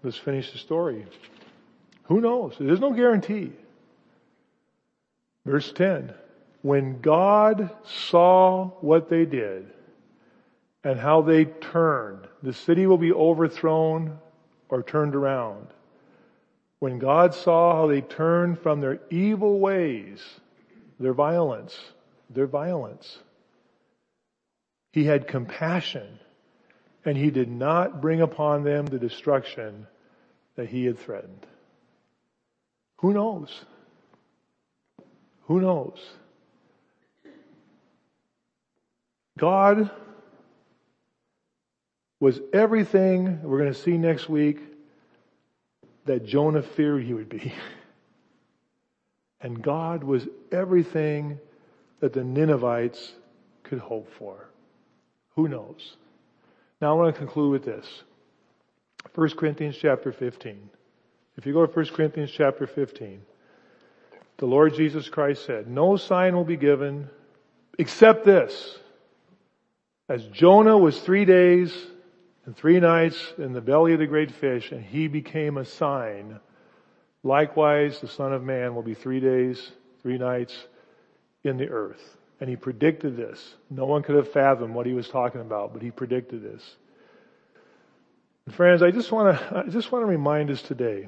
let's 0.04 0.18
finish 0.18 0.52
the 0.52 0.58
story. 0.58 1.06
Who 2.04 2.22
knows? 2.22 2.56
There's 2.60 2.80
no 2.80 2.92
guarantee. 2.92 3.52
Verse 5.46 5.72
10. 5.72 6.14
When 6.62 7.00
God 7.02 7.70
saw 7.84 8.70
what 8.82 9.10
they 9.10 9.26
did 9.26 9.72
and 10.84 11.00
how 11.00 11.22
they 11.22 11.46
turned, 11.46 12.28
the 12.42 12.54
city 12.54 12.88
will 12.88 12.98
be 12.98 13.14
overthrown 13.14 14.18
or 14.70 14.82
turned 14.82 15.16
around. 15.16 15.68
When 16.80 17.00
God 17.00 17.34
saw 17.34 17.76
how 17.76 17.88
they 17.88 18.02
turned 18.02 18.60
from 18.60 18.82
their 18.82 19.00
evil 19.10 19.60
ways, 19.60 20.22
their 21.00 21.14
violence, 21.14 21.80
their 22.30 22.48
violence, 22.48 23.20
He 24.92 25.06
had 25.06 25.28
compassion 25.28 26.20
and 27.06 27.18
He 27.18 27.30
did 27.30 27.50
not 27.50 28.02
bring 28.02 28.22
upon 28.22 28.64
them 28.64 28.86
the 28.86 29.00
destruction 29.00 29.88
that 30.56 30.68
He 30.68 30.86
had 30.86 31.00
threatened. 31.00 31.46
Who 32.98 33.14
knows? 33.14 33.64
Who 35.48 35.62
knows? 35.62 36.00
God 39.38 39.92
was 42.20 42.40
everything 42.54 43.42
we're 43.44 43.60
going 43.60 43.74
to 43.74 43.80
see 43.80 43.98
next 43.98 44.30
week 44.30 44.60
that 46.06 46.26
Jonah 46.26 46.62
feared 46.62 47.04
he 47.04 47.14
would 47.14 47.30
be. 47.30 47.54
And 49.42 49.62
God 49.62 50.04
was 50.04 50.28
everything 50.52 51.40
that 52.00 52.14
the 52.14 52.24
Ninevites 52.24 53.12
could 53.64 53.80
hope 53.80 54.10
for. 54.18 54.48
Who 55.36 55.48
knows? 55.48 55.98
Now 56.82 56.92
I 56.92 56.94
want 56.94 57.16
to 57.16 57.20
conclude 57.20 57.52
with 57.52 57.66
this. 57.66 57.86
1 59.14 59.30
Corinthians 59.32 59.78
chapter 59.78 60.12
15. 60.12 60.70
If 61.38 61.46
you 61.46 61.54
go 61.54 61.66
to 61.66 61.72
1 61.72 61.86
Corinthians 61.88 62.32
chapter 62.32 62.68
15, 62.68 63.22
the 64.38 64.46
Lord 64.46 64.76
Jesus 64.76 65.08
Christ 65.08 65.46
said, 65.46 65.68
no 65.68 65.96
sign 65.96 66.36
will 66.36 66.44
be 66.44 66.58
given 66.58 67.10
except 67.78 68.26
this. 68.26 68.78
As 70.10 70.26
Jonah 70.28 70.78
was 70.78 71.00
three 71.00 71.26
days 71.26 71.76
and 72.46 72.56
three 72.56 72.80
nights 72.80 73.34
in 73.38 73.54
the 73.54 73.62
belly 73.62 73.94
of 73.94 74.00
the 74.00 74.06
great 74.06 74.32
fish, 74.32 74.72
and 74.72 74.84
he 74.84 75.08
became 75.08 75.58
a 75.58 75.66
sign. 75.66 76.40
Likewise, 77.24 78.00
the 78.00 78.08
Son 78.08 78.34
of 78.34 78.44
Man 78.44 78.76
will 78.76 78.84
be 78.84 78.94
three 78.94 79.20
days, 79.20 79.72
three 80.04 80.18
nights 80.18 80.56
in 81.44 81.58
the 81.58 81.70
earth. 81.70 82.18
And 82.40 82.50
he 82.50 82.56
predicted 82.56 83.16
this. 83.16 83.56
No 83.70 83.86
one 83.86 84.04
could 84.04 84.16
have 84.16 84.32
fathomed 84.32 84.74
what 84.74 84.86
he 84.86 84.94
was 84.94 85.08
talking 85.08 85.42
about, 85.42 85.74
but 85.74 85.82
he 85.82 85.92
predicted 85.92 86.44
this. 86.44 86.76
Friends, 88.50 88.84
I 88.84 88.92
just 88.92 89.12
want 89.12 89.40
to, 89.40 89.58
I 89.66 89.70
just 89.70 89.92
want 89.92 90.04
to 90.04 90.08
remind 90.08 90.52
us 90.52 90.62
today 90.62 91.08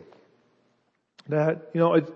that, 1.28 1.70
you 1.74 1.80
know, 1.80 1.96
it, 1.96 2.10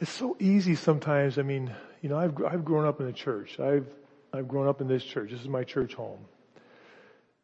it's 0.00 0.10
so 0.10 0.36
easy 0.40 0.74
sometimes. 0.74 1.38
I 1.38 1.42
mean, 1.42 1.72
you 2.02 2.08
know, 2.08 2.18
I've, 2.18 2.34
I've 2.44 2.64
grown 2.64 2.84
up 2.84 3.00
in 3.00 3.06
the 3.06 3.12
church. 3.12 3.58
I've, 3.58 3.86
I've 4.32 4.48
grown 4.48 4.66
up 4.66 4.80
in 4.80 4.88
this 4.88 5.04
church. 5.04 5.30
This 5.30 5.40
is 5.40 5.48
my 5.48 5.64
church 5.64 5.94
home. 5.94 6.18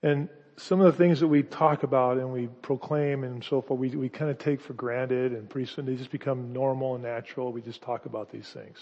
And 0.02 0.28
some 0.56 0.80
of 0.80 0.92
the 0.92 0.98
things 0.98 1.20
that 1.20 1.28
we 1.28 1.42
talk 1.42 1.84
about 1.84 2.18
and 2.18 2.32
we 2.32 2.48
proclaim 2.60 3.24
and 3.24 3.42
so 3.42 3.62
forth, 3.62 3.80
we, 3.80 3.88
we 3.90 4.08
kind 4.10 4.30
of 4.30 4.38
take 4.38 4.60
for 4.60 4.74
granted 4.74 5.32
and 5.32 5.48
pretty 5.48 5.70
soon 5.72 5.86
they 5.86 5.94
just 5.94 6.10
become 6.10 6.52
normal 6.52 6.96
and 6.96 7.04
natural. 7.04 7.50
We 7.52 7.62
just 7.62 7.80
talk 7.80 8.04
about 8.04 8.30
these 8.30 8.48
things. 8.48 8.78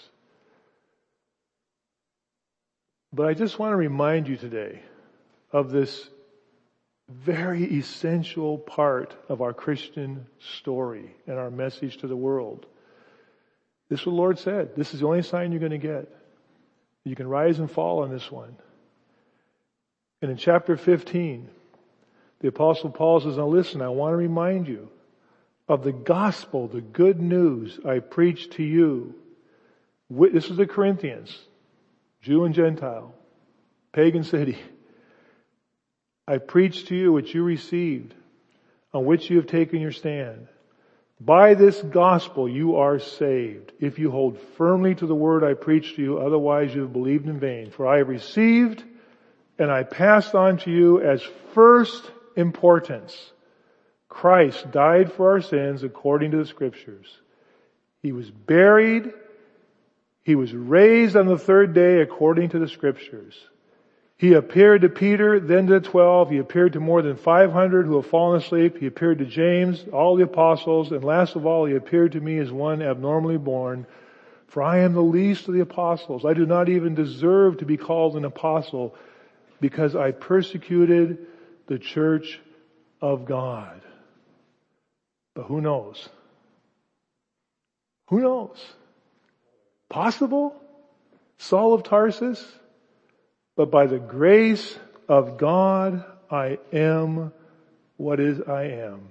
But 3.19 3.27
I 3.27 3.35
just 3.35 3.59
want 3.59 3.73
to 3.73 3.77
remind 3.77 4.29
you 4.29 4.37
today 4.37 4.81
of 5.51 5.73
this 5.73 6.09
very 7.09 7.65
essential 7.65 8.59
part 8.59 9.13
of 9.29 9.43
our 9.43 9.53
Christian 9.53 10.25
story 10.61 11.17
and 11.27 11.37
our 11.37 11.51
message 11.51 11.97
to 11.97 12.07
the 12.07 12.15
world. 12.15 12.65
This 13.89 13.99
is 13.99 14.07
what 14.07 14.13
the 14.13 14.17
Lord 14.19 14.39
said. 14.39 14.77
This 14.77 14.95
is 14.95 15.01
the 15.01 15.07
only 15.07 15.23
sign 15.23 15.51
you're 15.51 15.59
going 15.59 15.73
to 15.73 15.79
get. 15.79 16.09
You 17.03 17.17
can 17.17 17.27
rise 17.27 17.59
and 17.59 17.69
fall 17.69 18.05
on 18.05 18.11
this 18.13 18.31
one. 18.31 18.55
And 20.23 20.31
in 20.31 20.37
chapter 20.37 20.77
15, 20.77 21.51
the 22.39 22.47
apostle 22.47 22.91
Paul 22.91 23.19
says, 23.19 23.37
now 23.37 23.49
listen, 23.49 23.83
I 23.83 23.89
want 23.89 24.13
to 24.13 24.17
remind 24.17 24.69
you 24.69 24.91
of 25.67 25.83
the 25.83 25.91
gospel, 25.91 26.69
the 26.69 26.81
good 26.81 27.21
news 27.21 27.81
I 27.85 27.99
preached 27.99 28.53
to 28.53 28.63
you. 28.63 29.17
This 30.09 30.51
is 30.51 30.57
the 30.57 30.69
Corinthians, 30.69 31.37
Jew 32.23 32.45
and 32.45 32.55
Gentile, 32.55 33.15
pagan 33.93 34.25
city. 34.25 34.59
I 36.27 36.39
preached 36.39 36.89
to 36.89 36.95
you 36.95 37.13
what 37.13 37.33
you 37.33 37.43
received, 37.43 38.15
on 38.93 39.05
which 39.05 39.31
you 39.31 39.37
have 39.37 39.47
taken 39.47 39.81
your 39.81 39.93
stand. 39.93 40.49
By 41.21 41.55
this 41.55 41.81
gospel 41.81 42.49
you 42.49 42.77
are 42.77 42.99
saved, 42.99 43.73
if 43.81 43.99
you 43.99 44.11
hold 44.11 44.39
firmly 44.57 44.95
to 44.97 45.07
the 45.07 45.15
word 45.15 45.43
I 45.43 45.55
preached 45.55 45.97
to 45.97 46.03
you, 46.03 46.19
otherwise 46.19 46.75
you 46.75 46.83
have 46.83 46.93
believed 46.93 47.27
in 47.27 47.41
vain. 47.41 47.71
For 47.71 47.87
I 47.87 47.99
have 47.99 48.09
received 48.09 48.85
and 49.59 49.71
I 49.71 49.83
passed 49.83 50.35
on 50.35 50.59
to 50.59 50.71
you 50.71 51.01
as 51.01 51.23
first 51.55 52.11
importance. 52.37 53.33
Christ 54.09 54.71
died 54.71 55.13
for 55.13 55.33
our 55.33 55.41
sins 55.41 55.83
according 55.83 56.31
to 56.31 56.37
the 56.37 56.47
scriptures. 56.47 57.07
He 58.01 58.13
was 58.13 58.31
buried. 58.31 59.13
He 60.29 60.35
was 60.35 60.53
raised 60.53 61.17
on 61.17 61.25
the 61.25 61.39
third 61.39 61.73
day 61.73 62.03
according 62.03 62.51
to 62.51 62.59
the 62.59 62.69
scriptures. 62.69 63.35
He 64.19 64.35
appeared 64.35 64.83
to 64.83 64.91
Peter, 64.91 65.41
then 65.41 65.67
to 65.69 65.81
the 65.81 65.89
twelve. 65.89 66.29
He 66.29 66.37
appeared 66.37 66.75
to 66.75 66.81
more 66.81 67.01
than 67.01 67.17
500 67.17 67.87
who 67.87 67.97
have 67.97 68.11
fallen 68.11 68.39
asleep. 68.39 68.77
He 68.77 68.85
appeared 68.85 69.21
to 69.21 69.25
James, 69.25 69.87
all 69.91 70.17
the 70.17 70.25
apostles, 70.25 70.93
and 70.93 71.03
last 71.03 71.35
of 71.35 71.47
all, 71.47 71.65
he 71.65 71.75
appeared 71.77 72.13
to 72.13 72.21
me 72.21 72.37
as 72.37 72.53
one 72.53 72.83
abnormally 72.83 73.39
born. 73.39 73.87
For 74.49 74.63
I 74.63 74.81
am 74.81 74.93
the 74.93 75.01
least 75.01 75.49
of 75.49 75.55
the 75.55 75.61
apostles. 75.61 76.27
I 76.27 76.35
do 76.35 76.45
not 76.45 76.69
even 76.69 76.95
deserve 76.95 77.57
to 77.61 77.65
be 77.65 77.79
called 77.79 78.15
an 78.19 78.27
apostle 78.27 78.95
because 79.63 79.97
I 79.97 80.11
persecuted 80.11 81.27
the 81.69 81.79
church 81.79 82.39
of 83.01 83.25
God. 83.25 83.81
But 85.33 85.45
who 85.45 85.63
knows? 85.63 86.07
Who 88.09 88.21
knows? 88.21 88.59
Possible? 89.89 90.55
Saul 91.39 91.75
of 91.75 91.83
Tarsus? 91.83 92.45
but 93.59 93.73
by 93.73 93.89
the 93.89 93.99
grace 93.99 94.79
of 95.09 95.37
God, 95.37 96.05
I 96.31 96.61
am 96.73 97.33
what 97.97 98.21
is 98.21 98.41
I 98.41 98.67
am. 98.67 99.09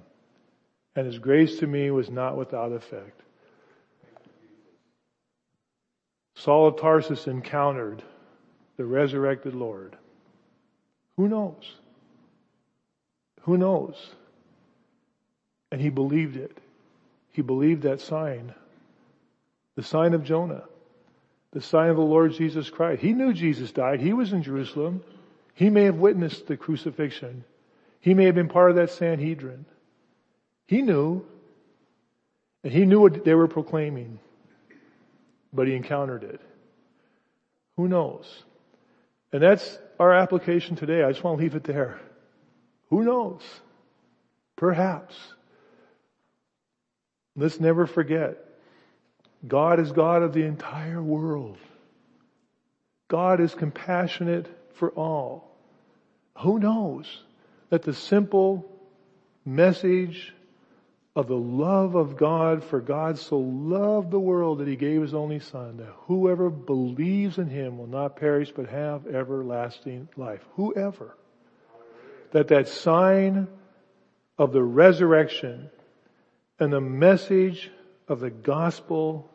And 0.96 1.04
his 1.04 1.18
grace 1.18 1.58
to 1.58 1.66
me 1.66 1.90
was 1.90 2.08
not 2.08 2.34
without 2.34 2.72
effect. 2.72 3.20
Saul 6.34 6.68
of 6.68 6.80
Tarsus 6.80 7.26
encountered 7.26 8.02
the 8.78 8.86
resurrected 8.86 9.54
Lord. 9.54 9.98
Who 11.18 11.28
knows? 11.28 11.74
Who 13.42 13.58
knows? 13.58 13.96
And 15.70 15.78
he 15.78 15.90
believed 15.90 16.38
it. 16.38 16.56
He 17.32 17.42
believed 17.42 17.82
that 17.82 18.00
sign. 18.00 18.54
The 19.78 19.84
sign 19.84 20.12
of 20.12 20.24
Jonah 20.24 20.64
the 21.52 21.60
sign 21.60 21.90
of 21.90 21.96
the 21.96 22.02
Lord 22.02 22.32
Jesus 22.34 22.68
Christ. 22.68 23.00
He 23.00 23.12
knew 23.12 23.32
Jesus 23.32 23.72
died. 23.72 24.00
He 24.00 24.12
was 24.12 24.32
in 24.32 24.42
Jerusalem. 24.42 25.02
He 25.54 25.70
may 25.70 25.84
have 25.84 25.96
witnessed 25.96 26.46
the 26.46 26.56
crucifixion. 26.56 27.44
He 28.00 28.14
may 28.14 28.24
have 28.24 28.34
been 28.34 28.48
part 28.48 28.70
of 28.70 28.76
that 28.76 28.90
Sanhedrin. 28.90 29.64
He 30.66 30.82
knew. 30.82 31.24
And 32.62 32.72
he 32.72 32.84
knew 32.84 33.00
what 33.00 33.24
they 33.24 33.34
were 33.34 33.48
proclaiming. 33.48 34.18
But 35.52 35.68
he 35.68 35.74
encountered 35.74 36.24
it. 36.24 36.40
Who 37.76 37.88
knows? 37.88 38.44
And 39.32 39.42
that's 39.42 39.78
our 39.98 40.12
application 40.12 40.76
today. 40.76 41.02
I 41.02 41.10
just 41.12 41.24
want 41.24 41.38
to 41.38 41.42
leave 41.42 41.54
it 41.54 41.64
there. 41.64 41.98
Who 42.90 43.04
knows? 43.04 43.42
Perhaps. 44.56 45.16
Let's 47.36 47.58
never 47.58 47.86
forget 47.86 48.47
God 49.46 49.78
is 49.80 49.92
God 49.92 50.22
of 50.22 50.32
the 50.32 50.44
entire 50.44 51.02
world. 51.02 51.58
God 53.08 53.40
is 53.40 53.54
compassionate 53.54 54.46
for 54.74 54.90
all. 54.90 55.56
Who 56.38 56.58
knows 56.58 57.22
that 57.70 57.82
the 57.82 57.94
simple 57.94 58.70
message 59.44 60.34
of 61.16 61.26
the 61.26 61.36
love 61.36 61.96
of 61.96 62.16
God 62.16 62.62
for 62.62 62.80
God 62.80 63.18
so 63.18 63.38
loved 63.38 64.10
the 64.10 64.20
world 64.20 64.58
that 64.58 64.68
he 64.68 64.76
gave 64.76 65.02
his 65.02 65.14
only 65.14 65.40
son 65.40 65.78
that 65.78 65.92
whoever 66.06 66.48
believes 66.48 67.38
in 67.38 67.48
him 67.48 67.78
will 67.78 67.88
not 67.88 68.16
perish 68.16 68.52
but 68.54 68.68
have 68.68 69.06
everlasting 69.06 70.08
life. 70.16 70.44
Whoever. 70.54 71.16
That 72.30 72.48
that 72.48 72.68
sign 72.68 73.48
of 74.38 74.52
the 74.52 74.62
resurrection 74.62 75.70
and 76.60 76.72
the 76.72 76.80
message 76.80 77.70
of 78.08 78.20
the 78.20 78.30
gospel, 78.30 79.30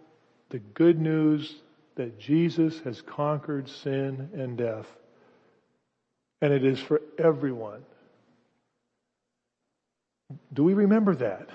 the 0.50 0.60
good 0.60 1.00
news 1.00 1.56
that 1.96 2.20
Jesus 2.20 2.80
has 2.82 3.02
conquered 3.02 3.70
sin 3.70 4.30
and 4.34 4.58
death. 4.58 4.88
And 6.42 6.52
it 6.52 6.66
is 6.66 6.80
for 6.80 7.02
everyone. 7.18 7.84
Do 10.52 10.64
we 10.64 10.74
remember 10.74 11.16
that? 11.16 11.50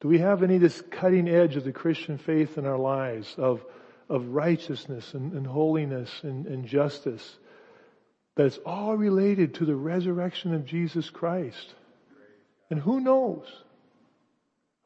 Do 0.00 0.08
we 0.08 0.18
have 0.18 0.42
any 0.42 0.56
of 0.56 0.62
this 0.62 0.82
cutting 0.90 1.28
edge 1.28 1.56
of 1.56 1.64
the 1.64 1.72
Christian 1.72 2.18
faith 2.18 2.58
in 2.58 2.66
our 2.66 2.78
lives 2.78 3.34
of, 3.36 3.64
of 4.08 4.28
righteousness 4.28 5.14
and, 5.14 5.32
and 5.32 5.46
holiness 5.46 6.10
and, 6.22 6.46
and 6.46 6.66
justice? 6.66 7.38
That's 8.36 8.58
all 8.64 8.96
related 8.96 9.54
to 9.54 9.64
the 9.64 9.76
resurrection 9.76 10.54
of 10.54 10.64
Jesus 10.64 11.10
Christ. 11.10 11.74
And 12.70 12.80
who 12.80 13.00
knows? 13.00 13.46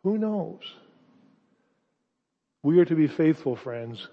Who 0.03 0.19
knows? 0.19 0.61
We 2.63 2.79
are 2.79 2.85
to 2.85 2.95
be 2.95 3.07
faithful, 3.07 3.57
friends. 3.57 4.09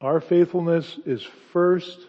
Our 0.00 0.20
faithfulness 0.20 0.98
is 1.04 1.22
first. 1.52 2.06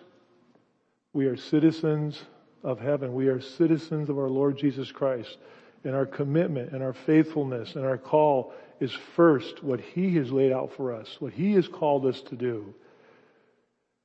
We 1.14 1.26
are 1.26 1.38
citizens 1.38 2.22
of 2.64 2.80
heaven. 2.80 3.14
We 3.14 3.28
are 3.28 3.42
citizens 3.42 4.10
of 4.10 4.18
our 4.18 4.30
Lord 4.30 4.58
Jesus 4.58 4.92
Christ. 4.92 5.38
And 5.84 5.96
our 5.96 6.06
commitment 6.06 6.72
and 6.74 6.84
our 6.84 6.94
faithfulness 6.94 7.76
and 7.76 7.86
our 7.86 7.98
call 7.98 8.54
is 8.80 8.92
first 8.92 9.64
what 9.64 9.80
He 9.80 10.16
has 10.16 10.32
laid 10.32 10.52
out 10.52 10.74
for 10.74 10.94
us, 10.94 11.18
what 11.20 11.34
He 11.34 11.54
has 11.54 11.68
called 11.68 12.06
us 12.06 12.22
to 12.22 12.36
do. 12.36 12.74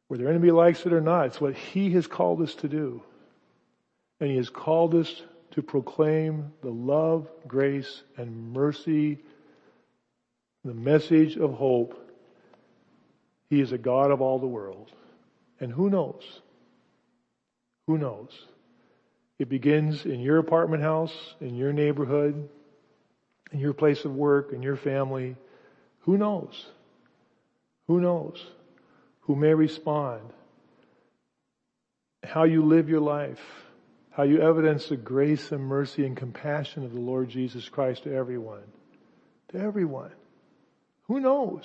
Whether 0.09 0.29
anybody 0.29 0.53
likes 0.53 0.87
it 0.87 0.93
or 0.93 1.01
not, 1.01 1.27
it's 1.27 1.41
what 1.41 1.55
He 1.55 1.91
has 1.93 2.07
called 2.07 2.41
us 2.41 2.55
to 2.57 2.69
do. 2.69 3.03
And 4.21 4.31
He 4.31 4.37
has 4.37 4.51
called 4.51 4.95
us 4.95 5.23
to 5.53 5.63
proclaim 5.63 6.53
the 6.63 6.71
love, 6.71 7.29
grace, 7.47 8.03
and 8.17 8.53
mercy 8.53 9.19
the 10.67 10.75
message 10.75 11.37
of 11.37 11.55
hope. 11.55 12.03
He 13.49 13.61
is 13.61 13.73
a 13.73 13.79
God 13.79 14.11
of 14.11 14.21
all 14.21 14.39
the 14.39 14.47
world. 14.47 14.91
And 15.61 15.73
who 15.73 15.89
knows? 15.89 16.25
Who 17.87 17.99
knows? 17.99 18.31
It 19.39 19.49
begins 19.49 20.05
in 20.05 20.21
your 20.21 20.39
apartment 20.39 20.83
house, 20.83 21.15
in 21.41 21.55
your 21.55 21.73
neighborhood, 21.73 22.49
in 23.53 23.61
your 23.61 23.75
place 23.75 24.05
of 24.05 24.15
work, 24.15 24.53
in 24.53 24.63
your 24.63 24.77
family. 24.77 25.37
Who 26.01 26.17
knows? 26.17 26.67
Who 27.87 28.01
knows? 28.01 28.45
Who 29.23 29.37
may 29.37 29.55
respond? 29.55 30.23
How 32.25 32.45
you 32.45 32.65
live 32.65 32.89
your 32.89 33.01
life. 33.01 33.41
How 34.11 34.23
you 34.23 34.41
evidence 34.41 34.89
the 34.89 34.97
grace 34.97 35.53
and 35.53 35.63
mercy 35.63 36.07
and 36.07 36.17
compassion 36.17 36.85
of 36.85 36.93
the 36.93 37.01
Lord 37.01 37.29
Jesus 37.29 37.69
Christ 37.69 38.05
to 38.05 38.15
everyone. 38.15 38.65
To 39.53 39.59
everyone. 39.59 40.13
Who 41.09 41.21
knows 41.21 41.65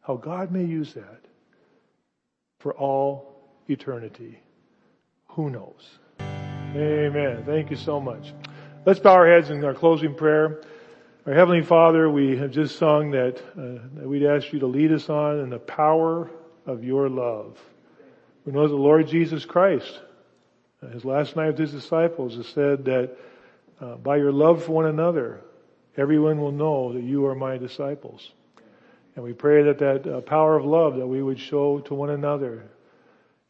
how 0.00 0.16
God 0.16 0.52
may 0.52 0.64
use 0.64 0.94
that 0.94 1.24
for 2.60 2.72
all 2.72 3.50
eternity? 3.68 4.38
Who 5.28 5.50
knows? 5.50 5.98
Amen. 6.20 7.42
Thank 7.44 7.70
you 7.70 7.76
so 7.76 8.00
much. 8.00 8.32
Let's 8.84 9.00
bow 9.00 9.12
our 9.12 9.26
heads 9.26 9.50
in 9.50 9.64
our 9.64 9.74
closing 9.74 10.14
prayer. 10.14 10.62
Our 11.26 11.32
Heavenly 11.32 11.62
Father, 11.62 12.08
we 12.10 12.36
have 12.36 12.50
just 12.50 12.78
sung 12.78 13.10
that, 13.12 13.38
uh, 13.56 13.80
that 13.94 14.08
we'd 14.08 14.26
ask 14.26 14.52
you 14.52 14.60
to 14.60 14.66
lead 14.66 14.92
us 14.92 15.08
on 15.08 15.40
in 15.40 15.50
the 15.50 15.58
power 15.58 16.30
of 16.66 16.84
your 16.84 17.08
love. 17.08 17.58
We 18.44 18.52
know 18.52 18.68
the 18.68 18.74
Lord 18.74 19.08
Jesus 19.08 19.44
Christ, 19.44 20.00
uh, 20.82 20.88
his 20.88 21.04
last 21.04 21.34
night 21.34 21.46
with 21.46 21.58
his 21.58 21.72
disciples, 21.72 22.36
has 22.36 22.46
said 22.48 22.84
that 22.84 23.16
uh, 23.80 23.96
by 23.96 24.16
your 24.16 24.32
love 24.32 24.64
for 24.64 24.72
one 24.72 24.86
another, 24.86 25.40
everyone 25.96 26.40
will 26.40 26.52
know 26.52 26.92
that 26.92 27.02
you 27.02 27.26
are 27.26 27.34
my 27.34 27.56
disciples. 27.56 28.32
And 29.14 29.24
we 29.24 29.32
pray 29.32 29.64
that 29.64 29.78
that 29.78 30.06
uh, 30.06 30.20
power 30.22 30.56
of 30.56 30.64
love 30.64 30.96
that 30.96 31.06
we 31.06 31.22
would 31.22 31.38
show 31.38 31.80
to 31.80 31.94
one 31.94 32.10
another 32.10 32.64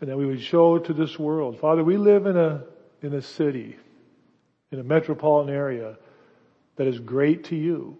and 0.00 0.10
that 0.10 0.16
we 0.16 0.26
would 0.26 0.42
show 0.42 0.78
to 0.78 0.92
this 0.92 1.18
world. 1.18 1.58
Father, 1.60 1.82
we 1.82 1.96
live 1.96 2.26
in 2.26 2.36
a, 2.36 2.64
in 3.00 3.14
a 3.14 3.22
city, 3.22 3.76
in 4.70 4.78
a 4.78 4.84
metropolitan 4.84 5.54
area 5.54 5.96
that 6.76 6.86
is 6.86 6.98
great 6.98 7.44
to 7.44 7.56
you. 7.56 7.96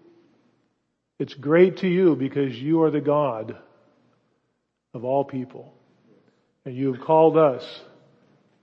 It's 1.17 1.33
great 1.33 1.77
to 1.77 1.87
you 1.87 2.15
because 2.15 2.55
you 2.61 2.83
are 2.83 2.91
the 2.91 3.01
God 3.01 3.57
of 4.93 5.05
all 5.05 5.23
people. 5.23 5.73
And 6.65 6.75
you 6.75 6.93
have 6.93 7.01
called 7.01 7.37
us 7.37 7.63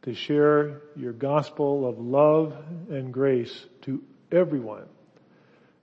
to 0.03 0.15
share 0.15 0.83
your 0.97 1.13
gospel 1.13 1.89
of 1.89 1.99
love 1.99 2.55
and 2.91 3.13
grace 3.13 3.67
to 3.83 4.03
everyone. 4.31 4.85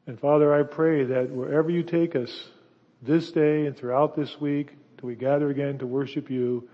And 0.06 0.20
Father, 0.20 0.54
I 0.54 0.64
pray 0.64 1.06
that 1.06 1.30
wherever 1.30 1.70
you 1.70 1.84
take 1.84 2.16
us 2.16 2.50
this 3.02 3.32
day 3.32 3.66
and 3.66 3.78
throughout 3.78 4.16
this 4.16 4.36
week, 4.40 4.72
till 4.98 5.08
we 5.08 5.16
gather 5.16 5.50
again 5.50 5.78
to 5.80 5.88
worship 5.88 6.30
you, 6.30 6.70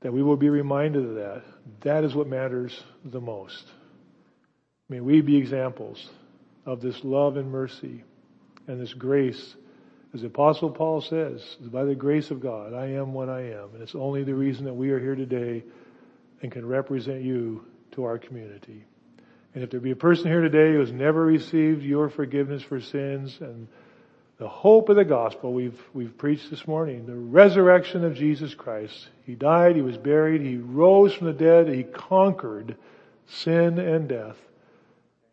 that 0.00 0.12
we 0.12 0.22
will 0.22 0.36
be 0.36 0.48
reminded 0.48 1.04
of 1.04 1.14
that. 1.16 1.42
That 1.82 2.04
is 2.04 2.14
what 2.14 2.26
matters 2.26 2.82
the 3.04 3.20
most. 3.20 3.64
May 4.88 5.00
we 5.00 5.20
be 5.20 5.36
examples 5.36 6.08
of 6.66 6.80
this 6.80 7.04
love 7.04 7.36
and 7.36 7.50
mercy 7.50 8.02
and 8.66 8.80
this 8.80 8.94
grace. 8.94 9.56
As 10.12 10.22
the 10.22 10.26
apostle 10.26 10.70
Paul 10.70 11.00
says, 11.00 11.56
by 11.60 11.84
the 11.84 11.94
grace 11.94 12.30
of 12.30 12.40
God, 12.40 12.74
I 12.74 12.86
am 12.86 13.12
what 13.12 13.28
I 13.28 13.42
am. 13.42 13.74
And 13.74 13.82
it's 13.82 13.94
only 13.94 14.24
the 14.24 14.34
reason 14.34 14.64
that 14.64 14.74
we 14.74 14.90
are 14.90 14.98
here 14.98 15.14
today 15.14 15.62
and 16.42 16.50
can 16.50 16.66
represent 16.66 17.22
you 17.22 17.64
to 17.92 18.04
our 18.04 18.18
community. 18.18 18.84
And 19.54 19.62
if 19.62 19.70
there 19.70 19.80
be 19.80 19.90
a 19.90 19.96
person 19.96 20.26
here 20.26 20.40
today 20.40 20.72
who 20.72 20.80
has 20.80 20.92
never 20.92 21.24
received 21.24 21.82
your 21.82 22.08
forgiveness 22.08 22.62
for 22.62 22.80
sins 22.80 23.36
and 23.40 23.68
the 24.40 24.48
hope 24.48 24.88
of 24.88 24.96
the 24.96 25.04
gospel 25.04 25.52
we've, 25.52 25.78
we've 25.92 26.16
preached 26.16 26.48
this 26.48 26.66
morning, 26.66 27.04
the 27.04 27.14
resurrection 27.14 28.06
of 28.06 28.14
Jesus 28.14 28.54
Christ. 28.54 29.10
He 29.26 29.34
died, 29.34 29.76
He 29.76 29.82
was 29.82 29.98
buried, 29.98 30.40
He 30.40 30.56
rose 30.56 31.12
from 31.12 31.26
the 31.26 31.34
dead, 31.34 31.68
He 31.68 31.82
conquered 31.82 32.74
sin 33.26 33.78
and 33.78 34.08
death. 34.08 34.38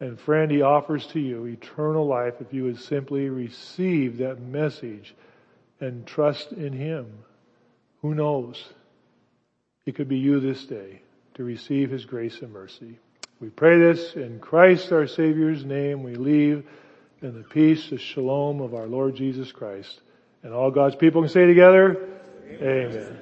And 0.01 0.19
friend, 0.19 0.51
He 0.51 0.61
offers 0.61 1.07
to 1.07 1.21
you 1.21 1.45
eternal 1.45 2.05
life 2.05 2.33
if 2.41 2.53
you 2.53 2.65
would 2.65 2.81
simply 2.81 3.29
receive 3.29 4.17
that 4.17 4.41
message 4.41 5.15
and 5.79 6.05
trust 6.05 6.51
in 6.51 6.73
Him. 6.73 7.07
Who 8.01 8.13
knows? 8.13 8.61
It 9.85 9.95
could 9.95 10.09
be 10.09 10.17
you 10.17 10.41
this 10.41 10.65
day 10.65 11.01
to 11.35 11.45
receive 11.45 11.91
His 11.91 12.03
grace 12.03 12.41
and 12.41 12.51
mercy. 12.51 12.99
We 13.39 13.51
pray 13.51 13.79
this 13.79 14.15
in 14.15 14.39
Christ 14.39 14.91
our 14.91 15.07
Savior's 15.07 15.63
name. 15.63 16.03
We 16.03 16.15
leave 16.15 16.65
in 17.21 17.33
the 17.33 17.47
peace, 17.47 17.89
the 17.89 17.97
shalom 17.97 18.61
of 18.61 18.73
our 18.73 18.87
Lord 18.87 19.15
Jesus 19.15 19.51
Christ. 19.51 20.01
And 20.43 20.53
all 20.53 20.71
God's 20.71 20.95
people 20.95 21.21
can 21.21 21.29
say 21.29 21.45
together, 21.45 21.97
Amen. 22.49 22.91
Amen. 22.91 23.17